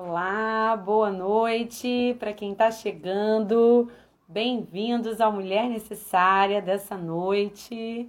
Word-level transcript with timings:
Olá, 0.00 0.76
boa 0.76 1.10
noite 1.10 2.14
para 2.20 2.32
quem 2.32 2.52
está 2.52 2.70
chegando. 2.70 3.90
Bem-vindos 4.28 5.20
à 5.20 5.28
Mulher 5.28 5.68
Necessária 5.68 6.62
dessa 6.62 6.96
noite. 6.96 8.08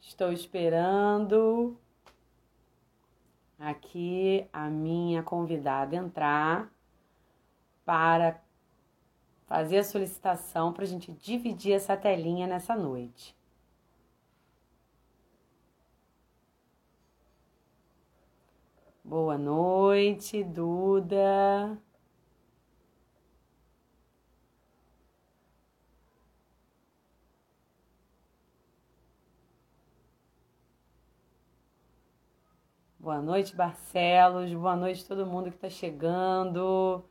Estou 0.00 0.32
esperando 0.32 1.78
aqui 3.60 4.44
a 4.52 4.68
minha 4.68 5.22
convidada 5.22 5.94
entrar 5.94 6.68
para 7.84 8.42
fazer 9.46 9.78
a 9.78 9.84
solicitação 9.84 10.72
para 10.72 10.82
a 10.82 10.88
gente 10.88 11.12
dividir 11.12 11.74
essa 11.74 11.96
telinha 11.96 12.48
nessa 12.48 12.74
noite. 12.74 13.36
Boa 19.04 19.36
noite, 19.36 20.42
Duda. 20.42 21.78
Boa 32.98 33.20
noite, 33.20 33.54
Barcelos. 33.54 34.50
Boa 34.54 34.74
noite, 34.74 35.06
todo 35.06 35.26
mundo 35.26 35.50
que 35.50 35.56
está 35.56 35.68
chegando. 35.68 37.04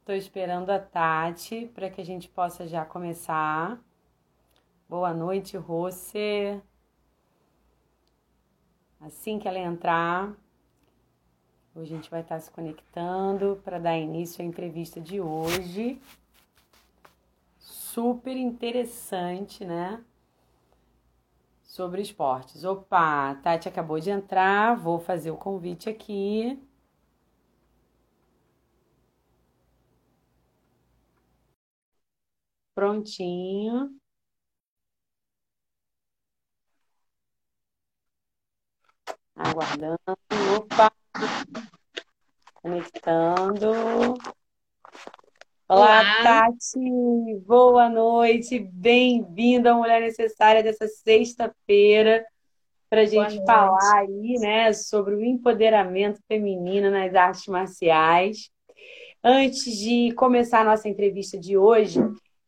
Estou 0.00 0.14
esperando 0.14 0.70
a 0.70 0.78
Tati 0.78 1.66
para 1.74 1.90
que 1.90 2.00
a 2.00 2.04
gente 2.04 2.30
possa 2.30 2.66
já 2.66 2.86
começar. 2.86 3.78
Boa 4.88 5.12
noite, 5.12 5.58
Rossi. 5.58 6.62
Assim 8.98 9.38
que 9.38 9.46
ela 9.46 9.58
entrar, 9.58 10.34
Hoje 11.76 11.92
a 11.92 11.96
gente 11.96 12.10
vai 12.10 12.22
estar 12.22 12.40
se 12.40 12.50
conectando 12.50 13.60
para 13.62 13.78
dar 13.78 13.98
início 13.98 14.42
à 14.42 14.46
entrevista 14.46 14.98
de 14.98 15.20
hoje. 15.20 16.00
Super 17.60 18.34
interessante, 18.34 19.62
né? 19.62 20.02
Sobre 21.64 22.00
esportes. 22.00 22.64
Opa, 22.64 23.28
a 23.30 23.34
Tati 23.34 23.68
acabou 23.68 24.00
de 24.00 24.08
entrar, 24.08 24.74
vou 24.74 24.98
fazer 24.98 25.30
o 25.30 25.36
convite 25.36 25.90
aqui. 25.90 26.58
Prontinho. 32.74 33.98
Aguardando. 39.34 39.98
Opa! 40.56 40.90
Conectando. 42.66 43.70
Olá, 45.68 46.00
Olá, 46.00 46.22
Tati! 46.24 47.36
Boa 47.46 47.88
noite, 47.88 48.58
bem-vinda 48.58 49.70
à 49.70 49.74
Mulher 49.74 50.00
Necessária 50.00 50.64
dessa 50.64 50.88
sexta-feira 50.88 52.26
para 52.90 53.02
a 53.02 53.04
gente 53.04 53.40
falar 53.44 53.98
aí, 54.00 54.34
né, 54.40 54.72
sobre 54.72 55.14
o 55.14 55.24
empoderamento 55.24 56.18
feminino 56.26 56.90
nas 56.90 57.14
artes 57.14 57.46
marciais. 57.46 58.50
Antes 59.22 59.78
de 59.78 60.10
começar 60.14 60.62
a 60.62 60.64
nossa 60.64 60.88
entrevista 60.88 61.38
de 61.38 61.56
hoje, 61.56 62.00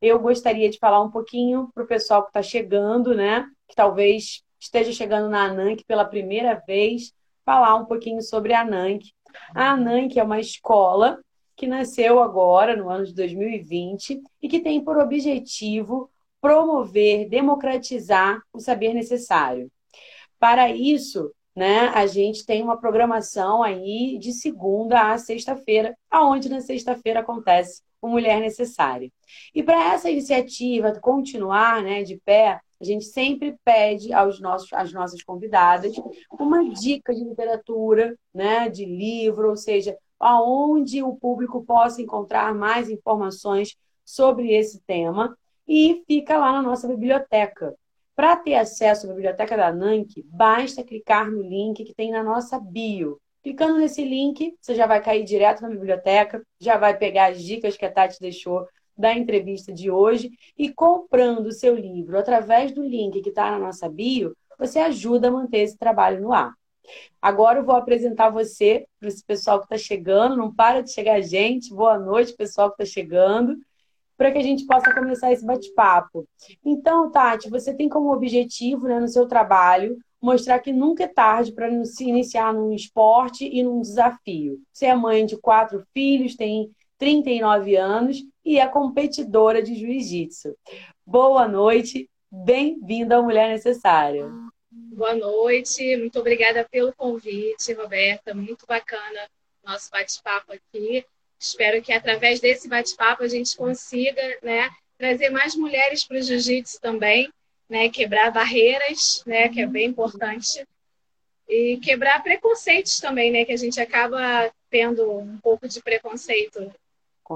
eu 0.02 0.18
gostaria 0.18 0.68
de 0.68 0.80
falar 0.80 1.00
um 1.00 1.12
pouquinho 1.12 1.70
para 1.72 1.84
o 1.84 1.88
pessoal 1.88 2.22
que 2.22 2.30
está 2.30 2.42
chegando, 2.42 3.14
né, 3.14 3.46
que 3.68 3.76
talvez 3.76 4.42
esteja 4.58 4.90
chegando 4.90 5.28
na 5.28 5.44
ANANC 5.44 5.84
pela 5.86 6.04
primeira 6.04 6.60
vez, 6.66 7.12
falar 7.44 7.76
um 7.76 7.84
pouquinho 7.84 8.20
sobre 8.20 8.52
a 8.52 8.62
ANANC. 8.62 9.12
A 9.54 9.72
ANANC 9.72 10.18
é 10.18 10.22
uma 10.22 10.40
escola 10.40 11.18
que 11.56 11.66
nasceu 11.66 12.20
agora, 12.22 12.76
no 12.76 12.88
ano 12.88 13.04
de 13.04 13.14
2020, 13.14 14.22
e 14.40 14.48
que 14.48 14.60
tem 14.60 14.80
por 14.80 14.96
objetivo 14.96 16.10
promover, 16.40 17.28
democratizar 17.28 18.40
o 18.52 18.60
saber 18.60 18.94
necessário. 18.94 19.70
Para 20.38 20.70
isso, 20.70 21.32
né, 21.54 21.88
a 21.88 22.06
gente 22.06 22.46
tem 22.46 22.62
uma 22.62 22.76
programação 22.76 23.62
aí 23.62 24.16
de 24.20 24.32
segunda 24.32 25.12
a 25.12 25.18
sexta-feira, 25.18 25.96
aonde 26.08 26.48
na 26.48 26.60
sexta-feira 26.60 27.20
acontece 27.20 27.82
o 28.00 28.08
Mulher 28.08 28.40
Necessária. 28.40 29.10
E 29.52 29.60
para 29.60 29.92
essa 29.92 30.08
iniciativa 30.08 30.98
continuar 31.00 31.82
né, 31.82 32.04
de 32.04 32.16
pé, 32.24 32.60
a 32.80 32.84
gente 32.84 33.04
sempre 33.04 33.56
pede 33.64 34.12
aos 34.12 34.40
nossos, 34.40 34.72
às 34.72 34.92
nossas 34.92 35.22
convidadas 35.22 35.94
uma 36.30 36.68
dica 36.70 37.12
de 37.12 37.24
literatura, 37.24 38.16
né, 38.32 38.68
de 38.68 38.84
livro, 38.84 39.50
ou 39.50 39.56
seja, 39.56 39.96
aonde 40.18 41.02
o 41.02 41.14
público 41.16 41.64
possa 41.64 42.00
encontrar 42.00 42.54
mais 42.54 42.88
informações 42.88 43.76
sobre 44.04 44.52
esse 44.52 44.80
tema 44.86 45.36
e 45.66 46.02
fica 46.06 46.38
lá 46.38 46.52
na 46.52 46.62
nossa 46.62 46.88
biblioteca. 46.88 47.74
Para 48.16 48.36
ter 48.36 48.54
acesso 48.54 49.06
à 49.06 49.10
biblioteca 49.10 49.56
da 49.56 49.72
NANC, 49.72 50.24
basta 50.24 50.82
clicar 50.82 51.30
no 51.30 51.42
link 51.42 51.84
que 51.84 51.94
tem 51.94 52.10
na 52.10 52.22
nossa 52.22 52.58
bio. 52.58 53.20
Clicando 53.42 53.78
nesse 53.78 54.04
link, 54.04 54.56
você 54.60 54.74
já 54.74 54.86
vai 54.86 55.00
cair 55.00 55.24
direto 55.24 55.62
na 55.62 55.68
biblioteca, 55.68 56.42
já 56.60 56.76
vai 56.76 56.96
pegar 56.96 57.30
as 57.30 57.42
dicas 57.42 57.76
que 57.76 57.84
a 57.84 57.92
Tati 57.92 58.18
deixou 58.20 58.66
da 58.98 59.14
entrevista 59.14 59.72
de 59.72 59.90
hoje 59.90 60.32
e 60.58 60.72
comprando 60.72 61.46
o 61.46 61.52
seu 61.52 61.76
livro 61.76 62.18
através 62.18 62.72
do 62.72 62.82
link 62.82 63.22
que 63.22 63.28
está 63.28 63.52
na 63.52 63.58
nossa 63.58 63.88
bio, 63.88 64.36
você 64.58 64.80
ajuda 64.80 65.28
a 65.28 65.30
manter 65.30 65.58
esse 65.58 65.78
trabalho 65.78 66.20
no 66.20 66.32
ar. 66.32 66.52
Agora 67.22 67.60
eu 67.60 67.64
vou 67.64 67.76
apresentar 67.76 68.30
você 68.30 68.86
para 68.98 69.08
esse 69.08 69.24
pessoal 69.24 69.60
que 69.60 69.66
está 69.66 69.78
chegando. 69.78 70.36
Não 70.36 70.52
para 70.52 70.82
de 70.82 70.90
chegar 70.90 71.20
gente. 71.20 71.72
Boa 71.72 71.98
noite, 71.98 72.34
pessoal 72.34 72.70
que 72.70 72.82
está 72.82 72.92
chegando, 72.92 73.56
para 74.16 74.32
que 74.32 74.38
a 74.38 74.42
gente 74.42 74.66
possa 74.66 74.92
começar 74.92 75.32
esse 75.32 75.44
bate-papo. 75.44 76.26
Então, 76.64 77.10
Tati, 77.10 77.48
você 77.48 77.74
tem 77.74 77.88
como 77.88 78.12
objetivo 78.12 78.88
né, 78.88 78.98
no 78.98 79.06
seu 79.06 79.28
trabalho 79.28 79.96
mostrar 80.20 80.58
que 80.58 80.72
nunca 80.72 81.04
é 81.04 81.08
tarde 81.08 81.52
para 81.52 81.84
se 81.84 82.04
iniciar 82.04 82.52
num 82.52 82.72
esporte 82.72 83.48
e 83.48 83.62
num 83.62 83.80
desafio. 83.80 84.58
Você 84.72 84.86
é 84.86 84.94
mãe 84.94 85.24
de 85.24 85.36
quatro 85.36 85.84
filhos, 85.92 86.34
tem 86.34 86.70
39 86.98 87.76
anos 87.76 88.24
e 88.44 88.58
é 88.58 88.66
competidora 88.66 89.62
de 89.62 89.74
jiu-jitsu. 89.74 90.56
Boa 91.06 91.46
noite, 91.46 92.10
bem-vinda 92.30 93.16
ao 93.16 93.22
Mulher 93.22 93.48
Necessária. 93.48 94.28
Boa 94.70 95.14
noite, 95.14 95.96
muito 95.96 96.18
obrigada 96.18 96.66
pelo 96.68 96.92
convite, 96.92 97.72
Roberta. 97.72 98.34
Muito 98.34 98.66
bacana 98.66 99.28
nosso 99.64 99.90
bate-papo 99.90 100.52
aqui. 100.52 101.04
Espero 101.38 101.80
que 101.80 101.92
através 101.92 102.40
desse 102.40 102.68
bate-papo 102.68 103.22
a 103.22 103.28
gente 103.28 103.56
consiga 103.56 104.22
né, 104.42 104.68
trazer 104.98 105.30
mais 105.30 105.54
mulheres 105.54 106.04
para 106.04 106.18
o 106.18 106.22
jiu-jitsu 106.22 106.80
também, 106.80 107.32
né, 107.68 107.88
quebrar 107.88 108.32
barreiras, 108.32 109.22
né, 109.24 109.48
que 109.48 109.60
é 109.60 109.66
bem 109.66 109.86
importante, 109.86 110.66
e 111.48 111.78
quebrar 111.78 112.22
preconceitos 112.22 112.98
também, 112.98 113.30
né, 113.30 113.44
que 113.44 113.52
a 113.52 113.56
gente 113.56 113.80
acaba 113.80 114.50
tendo 114.68 115.10
um 115.18 115.38
pouco 115.38 115.68
de 115.68 115.80
preconceito 115.80 116.72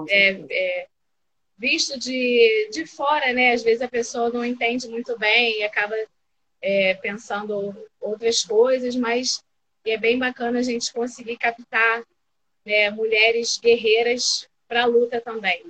é, 0.08 0.30
é, 0.50 0.86
visto 1.56 1.98
de, 1.98 2.70
de 2.72 2.86
fora, 2.86 3.32
né? 3.32 3.52
Às 3.52 3.62
vezes 3.62 3.82
a 3.82 3.88
pessoa 3.88 4.30
não 4.30 4.44
entende 4.44 4.88
muito 4.88 5.18
bem 5.18 5.60
e 5.60 5.62
acaba 5.62 5.94
é, 6.60 6.94
pensando 6.94 7.74
outras 8.00 8.44
coisas, 8.44 8.96
mas 8.96 9.42
é 9.84 9.96
bem 9.96 10.18
bacana 10.18 10.60
a 10.60 10.62
gente 10.62 10.92
conseguir 10.92 11.36
captar 11.36 12.02
né, 12.64 12.90
mulheres 12.90 13.58
guerreiras 13.58 14.48
para 14.68 14.82
a 14.82 14.86
luta 14.86 15.20
também. 15.20 15.64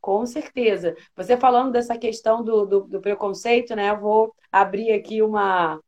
Com 0.00 0.24
certeza. 0.24 0.96
Você 1.16 1.36
falando 1.36 1.72
dessa 1.72 1.98
questão 1.98 2.42
do, 2.42 2.64
do, 2.64 2.80
do, 2.80 3.00
preconceito, 3.00 3.74
né? 3.74 3.90
Eu 3.90 4.00
vou 4.00 4.34
abrir 4.50 4.92
aqui 4.92 5.22
uma, 5.22 5.80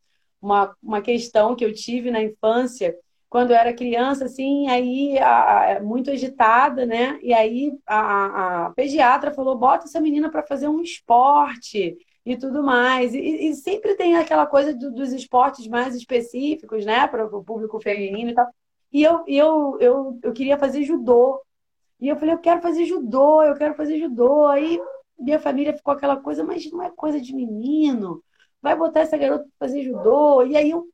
uma, 0.43 0.76
uma 0.82 1.00
questão 1.00 1.55
que 1.55 1.64
eu 1.64 1.73
tive 1.73 2.11
na 2.11 2.23
infância 2.23 2.94
quando 3.31 3.53
eu 3.53 3.56
era 3.56 3.73
criança, 3.73 4.25
assim, 4.25 4.69
aí 4.69 5.17
a, 5.21 5.77
a, 5.77 5.81
muito 5.81 6.11
agitada, 6.11 6.85
né? 6.85 7.19
E 7.23 7.32
aí 7.32 7.73
a, 7.87 8.67
a 8.67 8.71
pediatra 8.71 9.32
falou: 9.32 9.56
bota 9.56 9.87
essa 9.87 10.00
menina 10.00 10.29
para 10.31 10.43
fazer 10.43 10.69
um 10.69 10.82
esporte 10.82 11.97
e 12.27 12.37
tudo 12.37 12.62
mais. 12.62 13.15
E, 13.15 13.19
e 13.21 13.55
sempre 13.55 13.94
tem 13.94 14.17
aquela 14.17 14.47
coisa 14.47 14.75
do, 14.75 14.91
dos 14.93 15.12
esportes 15.12 15.69
mais 15.69 15.94
específicos, 15.94 16.85
né, 16.85 17.06
para 17.06 17.25
o 17.25 17.44
público 17.44 17.81
feminino 17.81 18.31
e 18.31 18.35
tal. 18.35 18.49
E 18.93 19.03
eu, 19.03 19.25
eu, 19.29 19.79
eu, 19.81 20.19
eu 20.25 20.33
queria 20.33 20.59
fazer 20.59 20.83
judô. 20.83 21.41
E 22.00 22.09
eu 22.09 22.17
falei: 22.17 22.35
eu 22.35 22.38
quero 22.41 22.61
fazer 22.61 22.85
judô, 22.85 23.43
eu 23.44 23.55
quero 23.55 23.75
fazer 23.75 23.99
judô. 24.00 24.47
Aí 24.49 24.81
minha 25.19 25.38
família 25.38 25.76
ficou 25.76 25.94
aquela 25.94 26.17
coisa, 26.17 26.43
mas 26.44 26.71
não 26.73 26.83
é 26.83 26.91
coisa 26.91 27.21
de 27.21 27.35
menino. 27.35 28.23
Vai 28.61 28.76
botar 28.76 29.00
essa 29.00 29.17
garota 29.17 29.44
para 29.44 29.69
fazer 29.69 29.85
judô. 29.85 30.43
E 30.44 30.56
aí 30.56 30.71
eu 30.71 30.88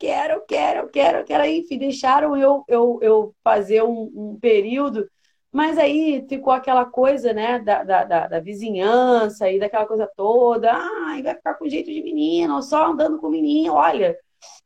quero, 0.00 0.42
quero, 0.48 0.88
quero, 0.90 1.24
quero. 1.24 1.44
Enfim, 1.46 1.78
deixaram 1.78 2.36
eu, 2.36 2.64
eu, 2.68 2.98
eu 3.02 3.36
fazer 3.44 3.82
um, 3.84 4.10
um 4.14 4.38
período, 4.40 5.08
mas 5.52 5.78
aí 5.78 6.26
ficou 6.28 6.52
aquela 6.52 6.84
coisa, 6.86 7.32
né, 7.34 7.58
da, 7.60 7.84
da, 7.84 8.04
da, 8.04 8.26
da 8.28 8.40
vizinhança 8.40 9.50
e 9.50 9.60
daquela 9.60 9.86
coisa 9.86 10.08
toda. 10.16 10.72
Ai, 10.72 11.22
vai 11.22 11.34
ficar 11.36 11.54
com 11.54 11.68
jeito 11.68 11.90
de 11.92 12.02
menino, 12.02 12.62
só 12.62 12.86
andando 12.92 13.18
com 13.20 13.28
menino. 13.30 13.74
Olha, 13.74 14.16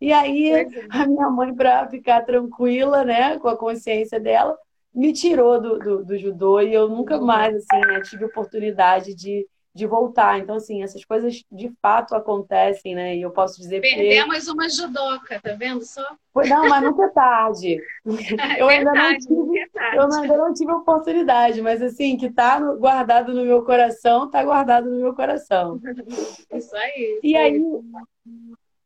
E 0.00 0.12
aí, 0.12 0.66
a 0.90 1.06
minha 1.06 1.30
mãe, 1.30 1.54
para 1.54 1.88
ficar 1.88 2.22
tranquila, 2.24 3.04
né, 3.04 3.38
com 3.38 3.48
a 3.48 3.56
consciência 3.58 4.20
dela, 4.20 4.56
me 4.94 5.12
tirou 5.12 5.60
do, 5.60 5.80
do, 5.80 6.04
do 6.04 6.18
judô 6.18 6.60
e 6.60 6.72
eu 6.74 6.88
nunca 6.88 7.20
mais, 7.20 7.54
assim, 7.56 7.84
né, 7.86 8.00
tive 8.02 8.24
oportunidade 8.26 9.14
de, 9.14 9.46
de 9.74 9.86
voltar. 9.86 10.38
Então, 10.38 10.56
assim, 10.56 10.82
essas 10.82 11.04
coisas 11.04 11.42
de 11.50 11.72
fato 11.82 12.14
acontecem, 12.14 12.94
né? 12.94 13.16
E 13.16 13.22
eu 13.22 13.30
posso 13.30 13.60
dizer 13.60 13.80
Perdemos 13.80 14.46
uma 14.46 14.68
judoca, 14.68 15.40
tá 15.40 15.54
vendo 15.54 15.84
só? 15.84 16.06
Não, 16.48 16.68
mas 16.68 16.82
nunca 16.82 17.04
é 17.04 17.08
tarde. 17.08 17.82
eu, 18.58 18.68
ainda 18.68 18.92
não 18.92 19.18
tive, 19.18 19.68
eu 19.94 20.12
ainda 20.12 20.36
não 20.36 20.54
tive 20.54 20.72
oportunidade, 20.72 21.60
mas 21.60 21.82
assim, 21.82 22.16
que 22.16 22.30
tá 22.30 22.60
guardado 22.60 23.34
no 23.34 23.44
meu 23.44 23.64
coração, 23.64 24.30
tá 24.30 24.44
guardado 24.44 24.88
no 24.88 25.00
meu 25.00 25.14
coração. 25.14 25.80
Isso 26.54 26.76
aí. 26.76 27.20
E 27.22 27.36
aí, 27.36 27.60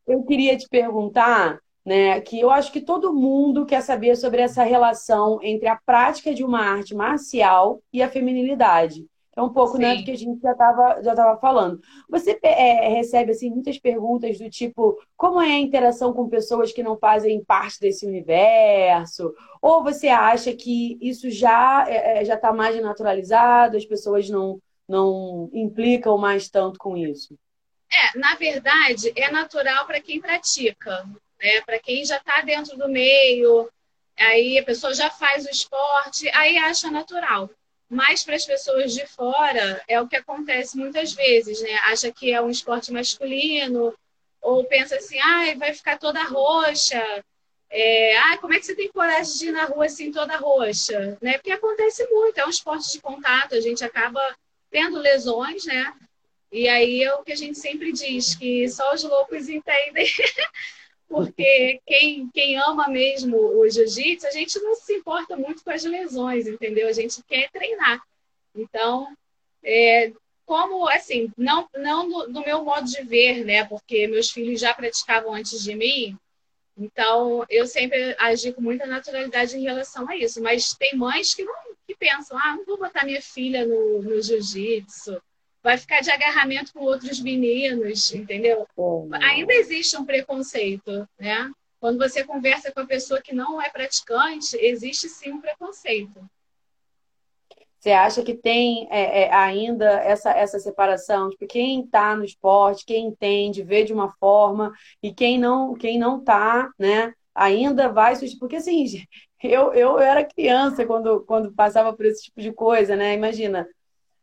eu 0.06 0.22
queria 0.22 0.56
te 0.56 0.66
perguntar, 0.70 1.60
né, 1.84 2.18
que 2.22 2.40
eu 2.40 2.50
acho 2.50 2.72
que 2.72 2.80
todo 2.80 3.12
mundo 3.12 3.66
quer 3.66 3.82
saber 3.82 4.16
sobre 4.16 4.40
essa 4.40 4.62
relação 4.62 5.38
entre 5.42 5.68
a 5.68 5.76
prática 5.76 6.32
de 6.32 6.42
uma 6.42 6.60
arte 6.60 6.94
marcial 6.94 7.82
e 7.92 8.02
a 8.02 8.08
feminilidade. 8.08 9.06
É 9.38 9.42
um 9.42 9.50
pouco 9.50 9.78
né, 9.78 9.94
do 9.94 10.04
que 10.04 10.10
a 10.10 10.16
gente 10.16 10.42
já 10.42 10.50
estava 10.50 11.00
já 11.00 11.14
tava 11.14 11.38
falando. 11.38 11.80
Você 12.08 12.36
é, 12.42 12.88
recebe 12.88 13.30
assim, 13.30 13.48
muitas 13.48 13.78
perguntas 13.78 14.36
do 14.36 14.50
tipo: 14.50 15.00
como 15.16 15.40
é 15.40 15.52
a 15.52 15.60
interação 15.60 16.12
com 16.12 16.28
pessoas 16.28 16.72
que 16.72 16.82
não 16.82 16.98
fazem 16.98 17.44
parte 17.44 17.78
desse 17.78 18.04
universo? 18.04 19.32
Ou 19.62 19.84
você 19.84 20.08
acha 20.08 20.52
que 20.52 20.98
isso 21.00 21.30
já 21.30 21.86
é, 21.88 22.20
é 22.20 22.24
já 22.24 22.34
está 22.34 22.52
mais 22.52 22.82
naturalizado, 22.82 23.76
as 23.76 23.84
pessoas 23.84 24.28
não, 24.28 24.60
não 24.88 25.48
implicam 25.52 26.18
mais 26.18 26.48
tanto 26.48 26.76
com 26.76 26.96
isso? 26.96 27.38
É, 27.92 28.18
na 28.18 28.34
verdade, 28.34 29.12
é 29.14 29.30
natural 29.30 29.86
para 29.86 30.00
quem 30.00 30.20
pratica, 30.20 31.04
né? 31.40 31.60
Para 31.64 31.78
quem 31.78 32.04
já 32.04 32.16
está 32.16 32.40
dentro 32.40 32.76
do 32.76 32.88
meio, 32.88 33.70
aí 34.18 34.58
a 34.58 34.64
pessoa 34.64 34.92
já 34.92 35.08
faz 35.10 35.46
o 35.46 35.50
esporte, 35.50 36.28
aí 36.30 36.58
acha 36.58 36.90
natural. 36.90 37.48
Mas 37.88 38.22
para 38.22 38.36
as 38.36 38.44
pessoas 38.44 38.92
de 38.92 39.06
fora 39.06 39.82
é 39.88 40.00
o 40.00 40.06
que 40.06 40.16
acontece 40.16 40.76
muitas 40.76 41.12
vezes, 41.12 41.60
né? 41.62 41.74
Acha 41.84 42.12
que 42.12 42.32
é 42.32 42.40
um 42.40 42.50
esporte 42.50 42.92
masculino, 42.92 43.94
ou 44.42 44.64
pensa 44.64 44.96
assim, 44.96 45.18
ai, 45.18 45.54
vai 45.56 45.72
ficar 45.72 45.98
toda 45.98 46.22
roxa. 46.24 47.02
É, 47.70 48.16
ah, 48.18 48.38
como 48.38 48.54
é 48.54 48.58
que 48.58 48.66
você 48.66 48.74
tem 48.74 48.90
coragem 48.90 49.38
de 49.38 49.46
ir 49.48 49.52
na 49.52 49.64
rua 49.64 49.86
assim 49.86 50.10
toda 50.12 50.36
roxa? 50.36 51.18
Né? 51.20 51.34
Porque 51.34 51.52
acontece 51.52 52.06
muito, 52.10 52.38
é 52.38 52.46
um 52.46 52.50
esporte 52.50 52.92
de 52.92 53.00
contato, 53.00 53.54
a 53.54 53.60
gente 53.60 53.84
acaba 53.84 54.20
tendo 54.70 54.98
lesões, 54.98 55.64
né? 55.64 55.94
E 56.50 56.68
aí 56.68 57.02
é 57.02 57.14
o 57.14 57.22
que 57.22 57.32
a 57.32 57.36
gente 57.36 57.58
sempre 57.58 57.92
diz, 57.92 58.34
que 58.34 58.68
só 58.68 58.94
os 58.94 59.02
loucos 59.02 59.48
entendem 59.48 60.06
porque 61.08 61.80
quem, 61.86 62.28
quem 62.30 62.58
ama 62.58 62.88
mesmo 62.88 63.36
o 63.36 63.68
jiu-jitsu, 63.68 64.26
a 64.26 64.30
gente 64.30 64.58
não 64.60 64.74
se 64.74 64.92
importa 64.92 65.36
muito 65.36 65.64
com 65.64 65.70
as 65.70 65.82
lesões, 65.84 66.46
entendeu? 66.46 66.86
A 66.86 66.92
gente 66.92 67.22
quer 67.24 67.50
treinar. 67.50 68.00
Então, 68.54 69.08
é, 69.62 70.12
como, 70.44 70.86
assim, 70.88 71.32
não, 71.36 71.68
não 71.76 72.08
do, 72.08 72.32
do, 72.32 72.40
meu 72.40 72.62
modo 72.64 72.86
de 72.86 73.02
ver, 73.02 73.44
né? 73.44 73.64
Porque 73.64 74.06
meus 74.06 74.30
filhos 74.30 74.60
já 74.60 74.74
praticavam 74.74 75.32
antes 75.34 75.62
de 75.62 75.74
mim, 75.74 76.16
então 76.76 77.44
eu 77.48 77.66
sempre 77.66 78.14
agi 78.18 78.52
com 78.52 78.60
muita 78.60 78.86
naturalidade 78.86 79.56
em 79.56 79.62
relação 79.62 80.08
a 80.08 80.16
isso. 80.16 80.42
Mas 80.42 80.74
tem 80.74 80.94
mães 80.94 81.34
que, 81.34 81.42
não, 81.42 81.54
que 81.86 81.96
pensam, 81.96 82.38
ah, 82.38 82.54
não 82.54 82.64
vou 82.64 82.78
botar 82.78 83.04
minha 83.04 83.22
filha 83.22 83.66
no, 83.66 84.02
no 84.02 84.22
jiu-jitsu, 84.22 85.20
vai 85.62 85.76
ficar 85.76 86.00
de 86.00 86.10
agarramento 86.10 86.72
com 86.72 86.80
outros 86.80 87.20
meninos, 87.20 88.12
entendeu? 88.14 88.66
Ainda 89.22 89.52
existe 89.54 89.96
um 89.96 90.04
preconceito, 90.04 91.08
né? 91.18 91.50
Quando 91.80 91.98
você 91.98 92.24
conversa 92.24 92.72
com 92.72 92.80
a 92.80 92.86
pessoa 92.86 93.20
que 93.20 93.34
não 93.34 93.60
é 93.60 93.68
praticante, 93.68 94.56
existe 94.56 95.08
sim 95.08 95.32
um 95.32 95.40
preconceito. 95.40 96.28
Você 97.78 97.92
acha 97.92 98.22
que 98.24 98.34
tem 98.34 98.88
é, 98.90 99.22
é, 99.22 99.32
ainda 99.32 99.88
essa, 100.00 100.30
essa 100.30 100.58
separação? 100.58 101.30
Tipo, 101.30 101.46
quem 101.46 101.84
está 101.84 102.16
no 102.16 102.24
esporte, 102.24 102.84
quem 102.84 103.06
entende, 103.06 103.62
vê 103.62 103.84
de 103.84 103.92
uma 103.92 104.10
forma, 104.14 104.72
e 105.00 105.12
quem 105.14 105.38
não 105.38 105.74
quem 105.74 105.96
não 105.98 106.18
está, 106.18 106.70
né? 106.76 107.14
Ainda 107.32 107.88
vai 107.88 108.14
Porque 108.40 108.56
assim, 108.56 108.84
eu, 109.40 109.72
eu 109.72 109.98
era 110.00 110.24
criança 110.24 110.84
quando, 110.84 111.20
quando 111.24 111.54
passava 111.54 111.92
por 111.92 112.04
esse 112.04 112.24
tipo 112.24 112.40
de 112.40 112.52
coisa, 112.52 112.96
né? 112.96 113.14
Imagina, 113.14 113.68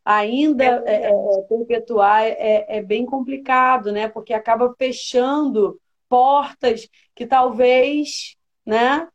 ainda 0.05 0.63
é, 0.85 1.07
é, 1.07 1.09
é, 1.09 1.41
perpetuar 1.49 2.23
é, 2.23 2.77
é, 2.77 2.81
bem 2.83 3.05
complicado, 3.07 3.91
né? 3.91 4.07
Porque 4.07 4.33
acaba 4.33 4.73
fechando 4.77 5.79
portas 6.07 6.87
que 7.15 7.25
talvez, 7.25 8.35
né? 8.63 9.07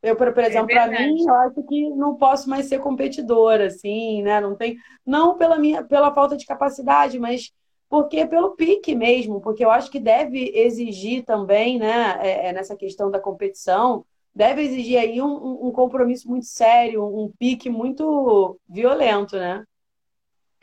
Eu, 0.00 0.14
por 0.14 0.28
é 0.38 0.46
exemplo, 0.46 0.68
para 0.68 0.86
mim, 0.86 1.24
eu 1.26 1.34
acho 1.34 1.62
que 1.64 1.90
não 1.90 2.14
posso 2.14 2.48
mais 2.48 2.66
ser 2.66 2.78
competidora, 2.78 3.66
assim, 3.66 4.22
né? 4.22 4.40
Não 4.40 4.54
tem, 4.54 4.76
não 5.04 5.36
pela 5.36 5.58
minha, 5.58 5.82
pela 5.82 6.14
falta 6.14 6.36
de 6.36 6.46
capacidade, 6.46 7.18
mas 7.18 7.52
porque 7.88 8.24
pelo 8.24 8.54
pique 8.54 8.94
mesmo, 8.94 9.40
porque 9.40 9.64
eu 9.64 9.70
acho 9.70 9.90
que 9.90 9.98
deve 9.98 10.52
exigir 10.54 11.24
também, 11.24 11.76
né? 11.78 12.18
É, 12.22 12.52
nessa 12.52 12.76
questão 12.76 13.10
da 13.10 13.18
competição, 13.18 14.04
deve 14.32 14.62
exigir 14.62 14.98
aí 14.98 15.20
um, 15.20 15.66
um 15.66 15.72
compromisso 15.72 16.28
muito 16.28 16.46
sério, 16.46 17.04
um 17.04 17.32
pique 17.36 17.68
muito 17.68 18.60
violento, 18.68 19.36
né? 19.36 19.64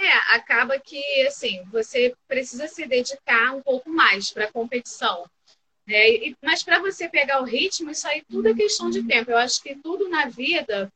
É, 0.04 0.36
acaba 0.36 0.78
que, 0.78 1.02
assim, 1.26 1.64
você 1.72 2.14
precisa 2.28 2.68
se 2.68 2.86
dedicar 2.86 3.56
um 3.56 3.62
pouco 3.62 3.90
mais 3.90 4.32
para 4.32 4.46
a 4.46 4.52
competição. 4.52 5.26
Né? 5.88 6.10
E, 6.10 6.38
mas 6.42 6.62
para 6.62 6.80
você 6.80 7.08
pegar 7.08 7.42
o 7.42 7.46
ritmo, 7.46 7.90
isso 7.90 8.08
aí 8.08 8.22
tudo 8.30 8.50
é 8.50 8.54
questão 8.54 8.90
de 8.90 9.04
tempo. 9.04 9.32
Eu 9.32 9.38
acho 9.38 9.64
que 9.64 9.76
tudo 9.76 10.10
na 10.10 10.28
vida 10.28 10.92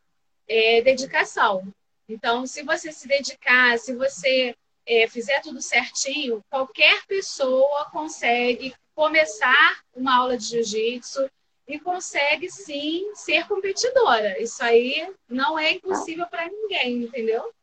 é 0.47 0.81
dedicação. 0.81 1.71
Então, 2.09 2.45
se 2.45 2.63
você 2.63 2.91
se 2.91 3.07
dedicar, 3.07 3.77
se 3.79 3.93
você 3.93 4.55
é, 4.85 5.07
fizer 5.07 5.41
tudo 5.41 5.61
certinho, 5.61 6.41
qualquer 6.49 7.05
pessoa 7.05 7.89
consegue 7.91 8.73
começar 8.95 9.81
uma 9.93 10.17
aula 10.17 10.37
de 10.37 10.45
jiu-jitsu 10.45 11.29
e 11.67 11.79
consegue 11.79 12.49
sim 12.49 13.13
ser 13.13 13.45
competidora. 13.47 14.41
Isso 14.41 14.63
aí 14.63 15.13
não 15.29 15.59
é 15.59 15.73
impossível 15.73 16.25
para 16.27 16.47
ninguém, 16.47 17.03
entendeu? 17.03 17.53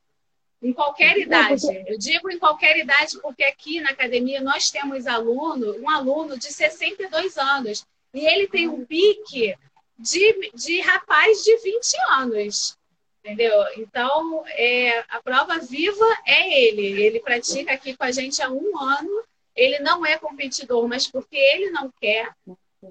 Em 0.62 0.72
qualquer 0.72 1.18
idade. 1.18 1.66
Eu 1.86 1.98
digo 1.98 2.30
em 2.30 2.38
qualquer 2.38 2.78
idade 2.78 3.20
porque 3.20 3.44
aqui 3.44 3.80
na 3.80 3.90
academia 3.90 4.40
nós 4.40 4.70
temos 4.70 5.06
aluno, 5.06 5.78
um 5.78 5.90
aluno 5.90 6.38
de 6.38 6.52
62 6.52 7.36
anos. 7.36 7.86
E 8.12 8.24
ele 8.26 8.46
tem 8.46 8.68
um 8.68 8.84
pique 8.84 9.54
de, 9.98 10.50
de 10.54 10.80
rapaz 10.80 11.42
de 11.42 11.56
20 11.58 11.96
anos. 12.10 12.78
Entendeu? 13.24 13.54
Então, 13.76 14.44
é, 14.48 14.98
a 15.08 15.20
prova 15.22 15.58
viva 15.58 16.06
é 16.26 16.62
ele. 16.62 17.02
Ele 17.02 17.20
pratica 17.20 17.72
aqui 17.72 17.96
com 17.96 18.04
a 18.04 18.10
gente 18.10 18.42
há 18.42 18.50
um 18.50 18.78
ano. 18.78 19.24
Ele 19.56 19.78
não 19.78 20.04
é 20.04 20.18
competidor, 20.18 20.86
mas 20.88 21.06
porque 21.10 21.36
ele 21.36 21.70
não 21.70 21.90
quer. 22.00 22.34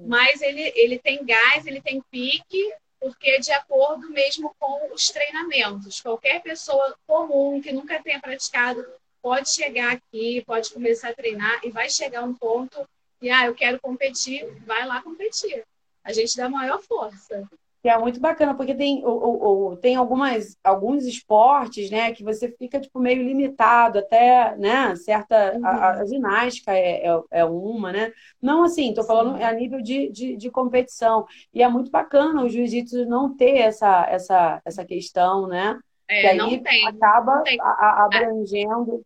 Mas 0.08 0.42
ele, 0.42 0.74
ele 0.76 0.98
tem 0.98 1.24
gás, 1.24 1.68
ele 1.68 1.82
tem 1.82 2.02
pique 2.10 2.74
porque 3.04 3.32
é 3.32 3.40
de 3.40 3.52
acordo 3.52 4.10
mesmo 4.12 4.56
com 4.58 4.94
os 4.94 5.08
treinamentos. 5.08 6.00
Qualquer 6.00 6.42
pessoa 6.42 6.98
comum 7.06 7.62
que 7.62 7.74
nunca 7.74 8.02
tenha 8.02 8.18
praticado 8.18 8.82
pode 9.22 9.50
chegar 9.50 9.92
aqui, 9.92 10.42
pode 10.46 10.72
começar 10.72 11.10
a 11.10 11.14
treinar 11.14 11.60
e 11.66 11.70
vai 11.70 11.90
chegar 11.90 12.24
um 12.24 12.34
ponto 12.34 12.88
e 13.22 13.30
ah, 13.30 13.46
eu 13.46 13.54
quero 13.54 13.78
competir, 13.82 14.50
vai 14.66 14.88
lá 14.88 15.02
competir. 15.02 15.66
A 16.02 16.14
gente 16.14 16.38
dá 16.38 16.48
maior 16.48 16.82
força 16.82 17.46
que 17.84 17.90
é 17.90 18.00
muito 18.00 18.18
bacana, 18.18 18.56
porque 18.56 18.74
tem, 18.74 19.06
ou, 19.06 19.44
ou, 19.44 19.76
tem 19.76 19.98
algumas, 19.98 20.58
alguns 20.64 21.04
esportes, 21.04 21.92
né, 21.92 22.14
que 22.14 22.24
você 22.24 22.48
fica, 22.48 22.80
tipo, 22.80 22.98
meio 22.98 23.22
limitado, 23.22 24.00
até, 24.00 24.56
né, 24.56 24.96
certa, 24.96 25.54
uhum. 25.54 25.66
a, 25.66 25.90
a, 25.90 26.06
ginástica 26.06 26.72
é, 26.72 27.06
é, 27.06 27.22
é, 27.30 27.44
uma, 27.44 27.92
né, 27.92 28.14
não 28.42 28.64
assim, 28.64 28.94
tô 28.94 29.04
falando 29.04 29.36
Sim. 29.38 29.44
a 29.44 29.52
nível 29.52 29.82
de, 29.82 30.10
de, 30.10 30.38
de, 30.38 30.50
competição, 30.50 31.26
e 31.54 31.62
é 31.62 31.68
muito 31.68 31.92
bacana 31.92 32.42
o 32.42 32.48
jiu-jitsu 32.48 33.06
não 33.06 33.36
ter 33.36 33.58
essa, 33.58 34.08
essa, 34.10 34.62
essa 34.64 34.86
questão, 34.86 35.46
né, 35.46 35.78
é, 36.08 36.22
que 36.22 36.28
aí 36.28 36.38
não 36.38 36.64
tem, 36.64 36.88
acaba 36.88 37.36
não 37.36 37.44
tem. 37.44 37.60
A, 37.60 38.06
abrangendo... 38.06 39.02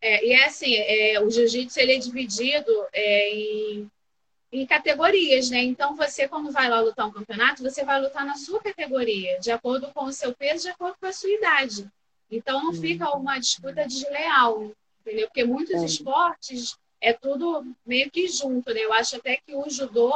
É, 0.00 0.24
e 0.24 0.32
é 0.32 0.44
assim, 0.44 0.74
é, 0.76 1.20
o 1.20 1.28
jiu-jitsu, 1.28 1.80
ele 1.80 1.94
é 1.94 1.98
dividido 1.98 2.70
é, 2.92 3.34
em 3.34 3.90
em 4.52 4.66
categorias, 4.66 5.48
né? 5.48 5.62
Então, 5.62 5.96
você, 5.96 6.28
quando 6.28 6.52
vai 6.52 6.68
lá 6.68 6.78
lutar 6.80 7.06
um 7.06 7.12
campeonato, 7.12 7.62
você 7.62 7.82
vai 7.84 8.00
lutar 8.00 8.26
na 8.26 8.36
sua 8.36 8.60
categoria, 8.60 9.40
de 9.40 9.50
acordo 9.50 9.90
com 9.94 10.04
o 10.04 10.12
seu 10.12 10.34
peso, 10.34 10.64
de 10.64 10.68
acordo 10.68 10.96
com 11.00 11.06
a 11.06 11.12
sua 11.12 11.30
idade. 11.30 11.90
Então, 12.30 12.62
não 12.62 12.74
fica 12.74 13.10
uhum. 13.10 13.20
uma 13.20 13.38
disputa 13.38 13.86
desleal, 13.86 14.70
entendeu? 15.00 15.26
Porque 15.26 15.44
muitos 15.44 15.82
é. 15.82 15.84
esportes 15.86 16.76
é 17.00 17.14
tudo 17.14 17.64
meio 17.84 18.10
que 18.10 18.28
junto, 18.28 18.72
né? 18.74 18.80
Eu 18.80 18.92
acho 18.92 19.16
até 19.16 19.38
que 19.38 19.54
o 19.54 19.68
judô 19.70 20.12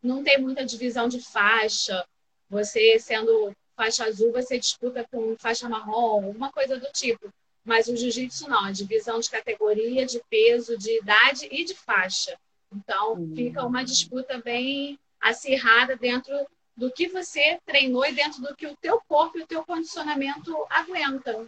não 0.00 0.22
tem 0.22 0.40
muita 0.40 0.64
divisão 0.64 1.08
de 1.08 1.20
faixa. 1.20 2.06
Você, 2.48 2.98
sendo 3.00 3.52
faixa 3.76 4.04
azul, 4.04 4.30
você 4.30 4.56
disputa 4.56 5.04
com 5.10 5.36
faixa 5.36 5.68
marrom, 5.68 6.30
uma 6.30 6.52
coisa 6.52 6.78
do 6.78 6.86
tipo. 6.92 7.28
Mas 7.64 7.88
o 7.88 7.96
jiu-jitsu 7.96 8.48
não, 8.48 8.66
a 8.66 8.70
divisão 8.70 9.18
de 9.18 9.30
categoria, 9.30 10.06
de 10.06 10.22
peso, 10.30 10.78
de 10.78 10.98
idade 10.98 11.48
e 11.50 11.64
de 11.64 11.74
faixa. 11.74 12.38
Então, 12.74 13.14
uhum. 13.14 13.32
fica 13.34 13.64
uma 13.64 13.84
disputa 13.84 14.40
bem 14.42 14.98
acirrada 15.20 15.96
dentro 15.96 16.34
do 16.76 16.90
que 16.90 17.08
você 17.08 17.58
treinou 17.64 18.04
e 18.04 18.12
dentro 18.12 18.42
do 18.42 18.54
que 18.54 18.66
o 18.66 18.76
teu 18.76 19.00
corpo 19.06 19.38
e 19.38 19.42
o 19.42 19.46
teu 19.46 19.64
condicionamento 19.64 20.54
aguentam. 20.68 21.46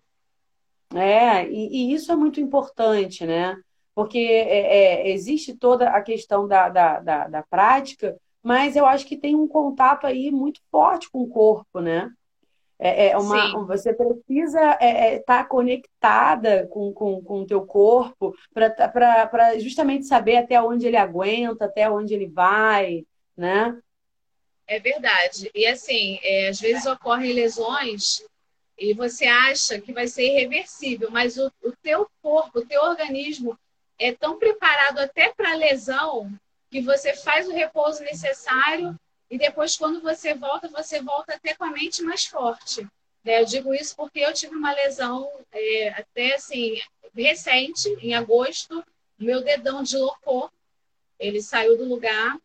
É, 0.94 1.48
e, 1.48 1.90
e 1.90 1.94
isso 1.94 2.12
é 2.12 2.16
muito 2.16 2.40
importante, 2.40 3.26
né? 3.26 3.56
Porque 3.94 4.18
é, 4.18 5.08
é, 5.08 5.10
existe 5.10 5.54
toda 5.54 5.90
a 5.90 6.00
questão 6.00 6.46
da, 6.46 6.68
da, 6.68 7.00
da, 7.00 7.28
da 7.28 7.42
prática, 7.42 8.16
mas 8.42 8.76
eu 8.76 8.86
acho 8.86 9.06
que 9.06 9.16
tem 9.16 9.34
um 9.34 9.48
contato 9.48 10.06
aí 10.06 10.30
muito 10.30 10.60
forte 10.70 11.10
com 11.10 11.22
o 11.22 11.28
corpo, 11.28 11.80
né? 11.80 12.08
É, 12.78 13.08
é 13.08 13.16
uma, 13.16 13.50
Sim. 13.50 13.64
você 13.66 13.94
precisa 13.94 14.60
estar 14.60 14.84
é, 14.84 15.14
é, 15.14 15.18
tá 15.18 15.42
conectada 15.44 16.66
com, 16.66 16.92
com, 16.92 17.22
com 17.22 17.40
o 17.40 17.46
teu 17.46 17.64
corpo 17.64 18.34
para 18.52 19.58
justamente 19.58 20.04
saber 20.04 20.36
até 20.36 20.60
onde 20.60 20.86
ele 20.86 20.96
aguenta, 20.96 21.64
até 21.64 21.90
onde 21.90 22.12
ele 22.12 22.26
vai, 22.26 23.06
né? 23.36 23.78
É 24.66 24.78
verdade. 24.78 25.50
E 25.54 25.66
assim, 25.66 26.18
é, 26.22 26.48
às 26.48 26.60
vezes 26.60 26.84
ocorrem 26.84 27.32
lesões 27.32 28.22
e 28.76 28.92
você 28.92 29.26
acha 29.26 29.80
que 29.80 29.92
vai 29.92 30.06
ser 30.06 30.26
irreversível, 30.26 31.10
mas 31.10 31.38
o, 31.38 31.50
o 31.62 31.72
teu 31.82 32.06
corpo, 32.20 32.58
o 32.58 32.66
teu 32.66 32.82
organismo 32.82 33.58
é 33.98 34.12
tão 34.12 34.38
preparado 34.38 34.98
até 34.98 35.32
para 35.32 35.52
a 35.52 35.56
lesão 35.56 36.30
que 36.70 36.82
você 36.82 37.14
faz 37.14 37.48
o 37.48 37.52
repouso 37.52 38.02
necessário 38.02 38.94
e 39.30 39.38
depois, 39.38 39.76
quando 39.76 40.00
você 40.00 40.34
volta, 40.34 40.68
você 40.68 41.02
volta 41.02 41.34
até 41.34 41.54
com 41.54 41.64
a 41.64 41.70
mente 41.70 42.02
mais 42.02 42.26
forte. 42.26 42.86
Né? 43.24 43.40
Eu 43.40 43.44
digo 43.44 43.74
isso 43.74 43.96
porque 43.96 44.20
eu 44.20 44.32
tive 44.32 44.54
uma 44.54 44.72
lesão 44.72 45.28
é, 45.52 45.88
até 45.88 46.34
assim, 46.34 46.80
recente, 47.14 47.88
em 48.00 48.14
agosto, 48.14 48.84
meu 49.18 49.42
dedão 49.42 49.82
deslocou, 49.82 50.50
ele 51.18 51.42
saiu 51.42 51.76
do 51.76 51.84
lugar, 51.84 52.38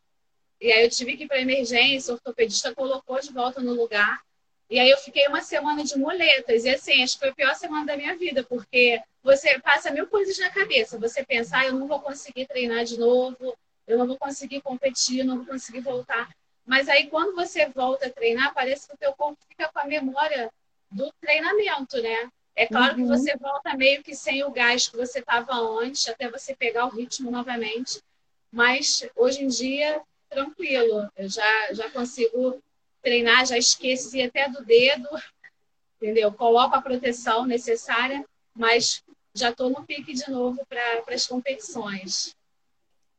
e 0.60 0.72
aí 0.72 0.84
eu 0.84 0.90
tive 0.90 1.18
que 1.18 1.24
ir 1.24 1.28
para 1.28 1.42
emergência, 1.42 2.12
o 2.12 2.16
ortopedista 2.16 2.74
colocou 2.74 3.20
de 3.20 3.32
volta 3.34 3.60
no 3.62 3.74
lugar. 3.74 4.22
E 4.70 4.80
aí 4.80 4.90
eu 4.90 4.98
fiquei 4.98 5.28
uma 5.28 5.42
semana 5.42 5.84
de 5.84 5.98
muletas. 5.98 6.64
E 6.64 6.70
assim, 6.70 7.04
acho 7.04 7.14
que 7.14 7.20
foi 7.20 7.30
a 7.30 7.36
pior 7.36 7.56
semana 7.56 7.86
da 7.86 7.98
minha 7.98 8.16
vida, 8.16 8.44
porque 8.44 9.02
você 9.24 9.60
passa 9.60 9.92
mil 9.92 10.08
coisas 10.08 10.38
na 10.38 10.52
cabeça. 10.52 11.00
Você 11.00 11.26
pensa, 11.26 11.58
ah, 11.58 11.66
eu 11.66 11.74
não 11.74 11.88
vou 11.88 12.00
conseguir 12.00 12.46
treinar 12.46 12.86
de 12.86 12.98
novo, 12.98 13.58
eu 13.88 13.98
não 13.98 14.06
vou 14.06 14.18
conseguir 14.18 14.62
competir, 14.62 15.24
não 15.26 15.38
vou 15.38 15.48
conseguir 15.48 15.82
voltar. 15.82 16.30
Mas 16.72 16.88
aí, 16.88 17.08
quando 17.08 17.36
você 17.36 17.68
volta 17.68 18.08
a 18.08 18.10
treinar, 18.10 18.54
parece 18.54 18.88
que 18.88 18.94
o 18.94 18.98
teu 18.98 19.12
corpo 19.12 19.38
fica 19.46 19.68
com 19.68 19.80
a 19.80 19.84
memória 19.84 20.50
do 20.90 21.12
treinamento, 21.20 22.02
né? 22.02 22.32
É 22.56 22.66
claro 22.66 22.96
uhum. 22.96 23.02
que 23.02 23.10
você 23.10 23.36
volta 23.36 23.76
meio 23.76 24.02
que 24.02 24.16
sem 24.16 24.42
o 24.46 24.52
gás 24.52 24.88
que 24.88 24.96
você 24.96 25.20
estava 25.20 25.52
antes, 25.54 26.08
até 26.08 26.30
você 26.30 26.56
pegar 26.56 26.86
o 26.86 26.96
ritmo 26.96 27.30
novamente. 27.30 28.02
Mas 28.50 29.06
hoje 29.18 29.44
em 29.44 29.50
dia, 29.50 30.02
tranquilo. 30.30 31.12
Eu 31.18 31.28
já, 31.28 31.74
já 31.74 31.90
consigo 31.90 32.64
treinar, 33.02 33.46
já 33.46 33.58
esqueci 33.58 34.22
até 34.22 34.48
do 34.48 34.64
dedo, 34.64 35.10
entendeu? 36.02 36.32
Coloco 36.32 36.74
a 36.74 36.82
proteção 36.82 37.46
necessária, 37.46 38.24
mas 38.56 39.04
já 39.36 39.50
estou 39.50 39.70
no 39.70 39.86
pique 39.86 40.14
de 40.14 40.32
novo 40.32 40.66
para 40.70 41.04
as 41.14 41.28
competições 41.28 42.34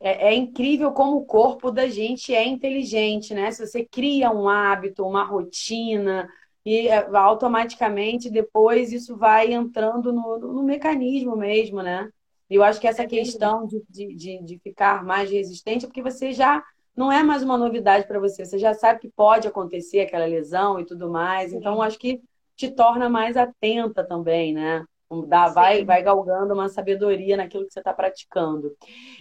é, 0.03 0.29
é, 0.29 0.35
incrível 0.35 0.93
como 0.93 1.17
o 1.17 1.25
corpo 1.25 1.71
da 1.71 1.89
gente 1.89 2.35
é 2.35 2.45
inteligente, 2.45 3.33
né? 3.33 3.51
Se 3.53 3.67
você 3.67 3.85
cria 3.85 4.31
um 4.31 4.49
hábito, 4.49 5.07
uma 5.07 5.25
rotina, 5.25 6.29
e 6.65 6.89
é, 6.89 7.09
automaticamente 7.17 8.31
depois 8.31 8.93
isso 8.93 9.17
vai 9.17 9.53
entrando 9.53 10.13
no, 10.13 10.39
no 10.39 10.63
mecanismo 10.63 11.37
mesmo, 11.37 11.83
né? 11.83 12.11
E 12.51 12.57
eu 12.57 12.63
acho 12.63 12.81
que 12.81 12.87
essa 12.87 13.03
é 13.03 13.07
questão 13.07 13.67
de, 13.67 13.83
de, 13.89 14.43
de 14.43 14.59
ficar 14.59 15.05
mais 15.05 15.31
resistente 15.31 15.85
é 15.85 15.89
porque 15.89 16.03
você 16.03 16.33
já 16.33 16.63
não 16.95 17.11
é 17.11 17.23
mais 17.23 17.43
uma 17.43 17.57
novidade 17.57 18.07
para 18.07 18.21
você, 18.21 18.45
você 18.45 18.59
já 18.59 18.75
sabe 18.75 19.01
que 19.01 19.09
pode 19.09 19.49
acontecer 19.49 20.01
aquela 20.01 20.27
lesão 20.27 20.79
e 20.79 20.85
tudo 20.85 21.09
mais, 21.11 21.53
então 21.53 21.81
acho 21.81 21.99
que 21.99 22.21
te 22.55 22.71
torna 22.71 23.09
mais 23.09 23.37
atenta 23.37 24.05
também, 24.05 24.53
né? 24.53 24.85
Dá, 25.21 25.49
vai, 25.49 25.85
vai 25.85 26.03
galgando 26.03 26.55
uma 26.55 26.69
sabedoria 26.69 27.37
naquilo 27.37 27.67
que 27.67 27.73
você 27.73 27.81
está 27.81 27.93
praticando. 27.93 28.75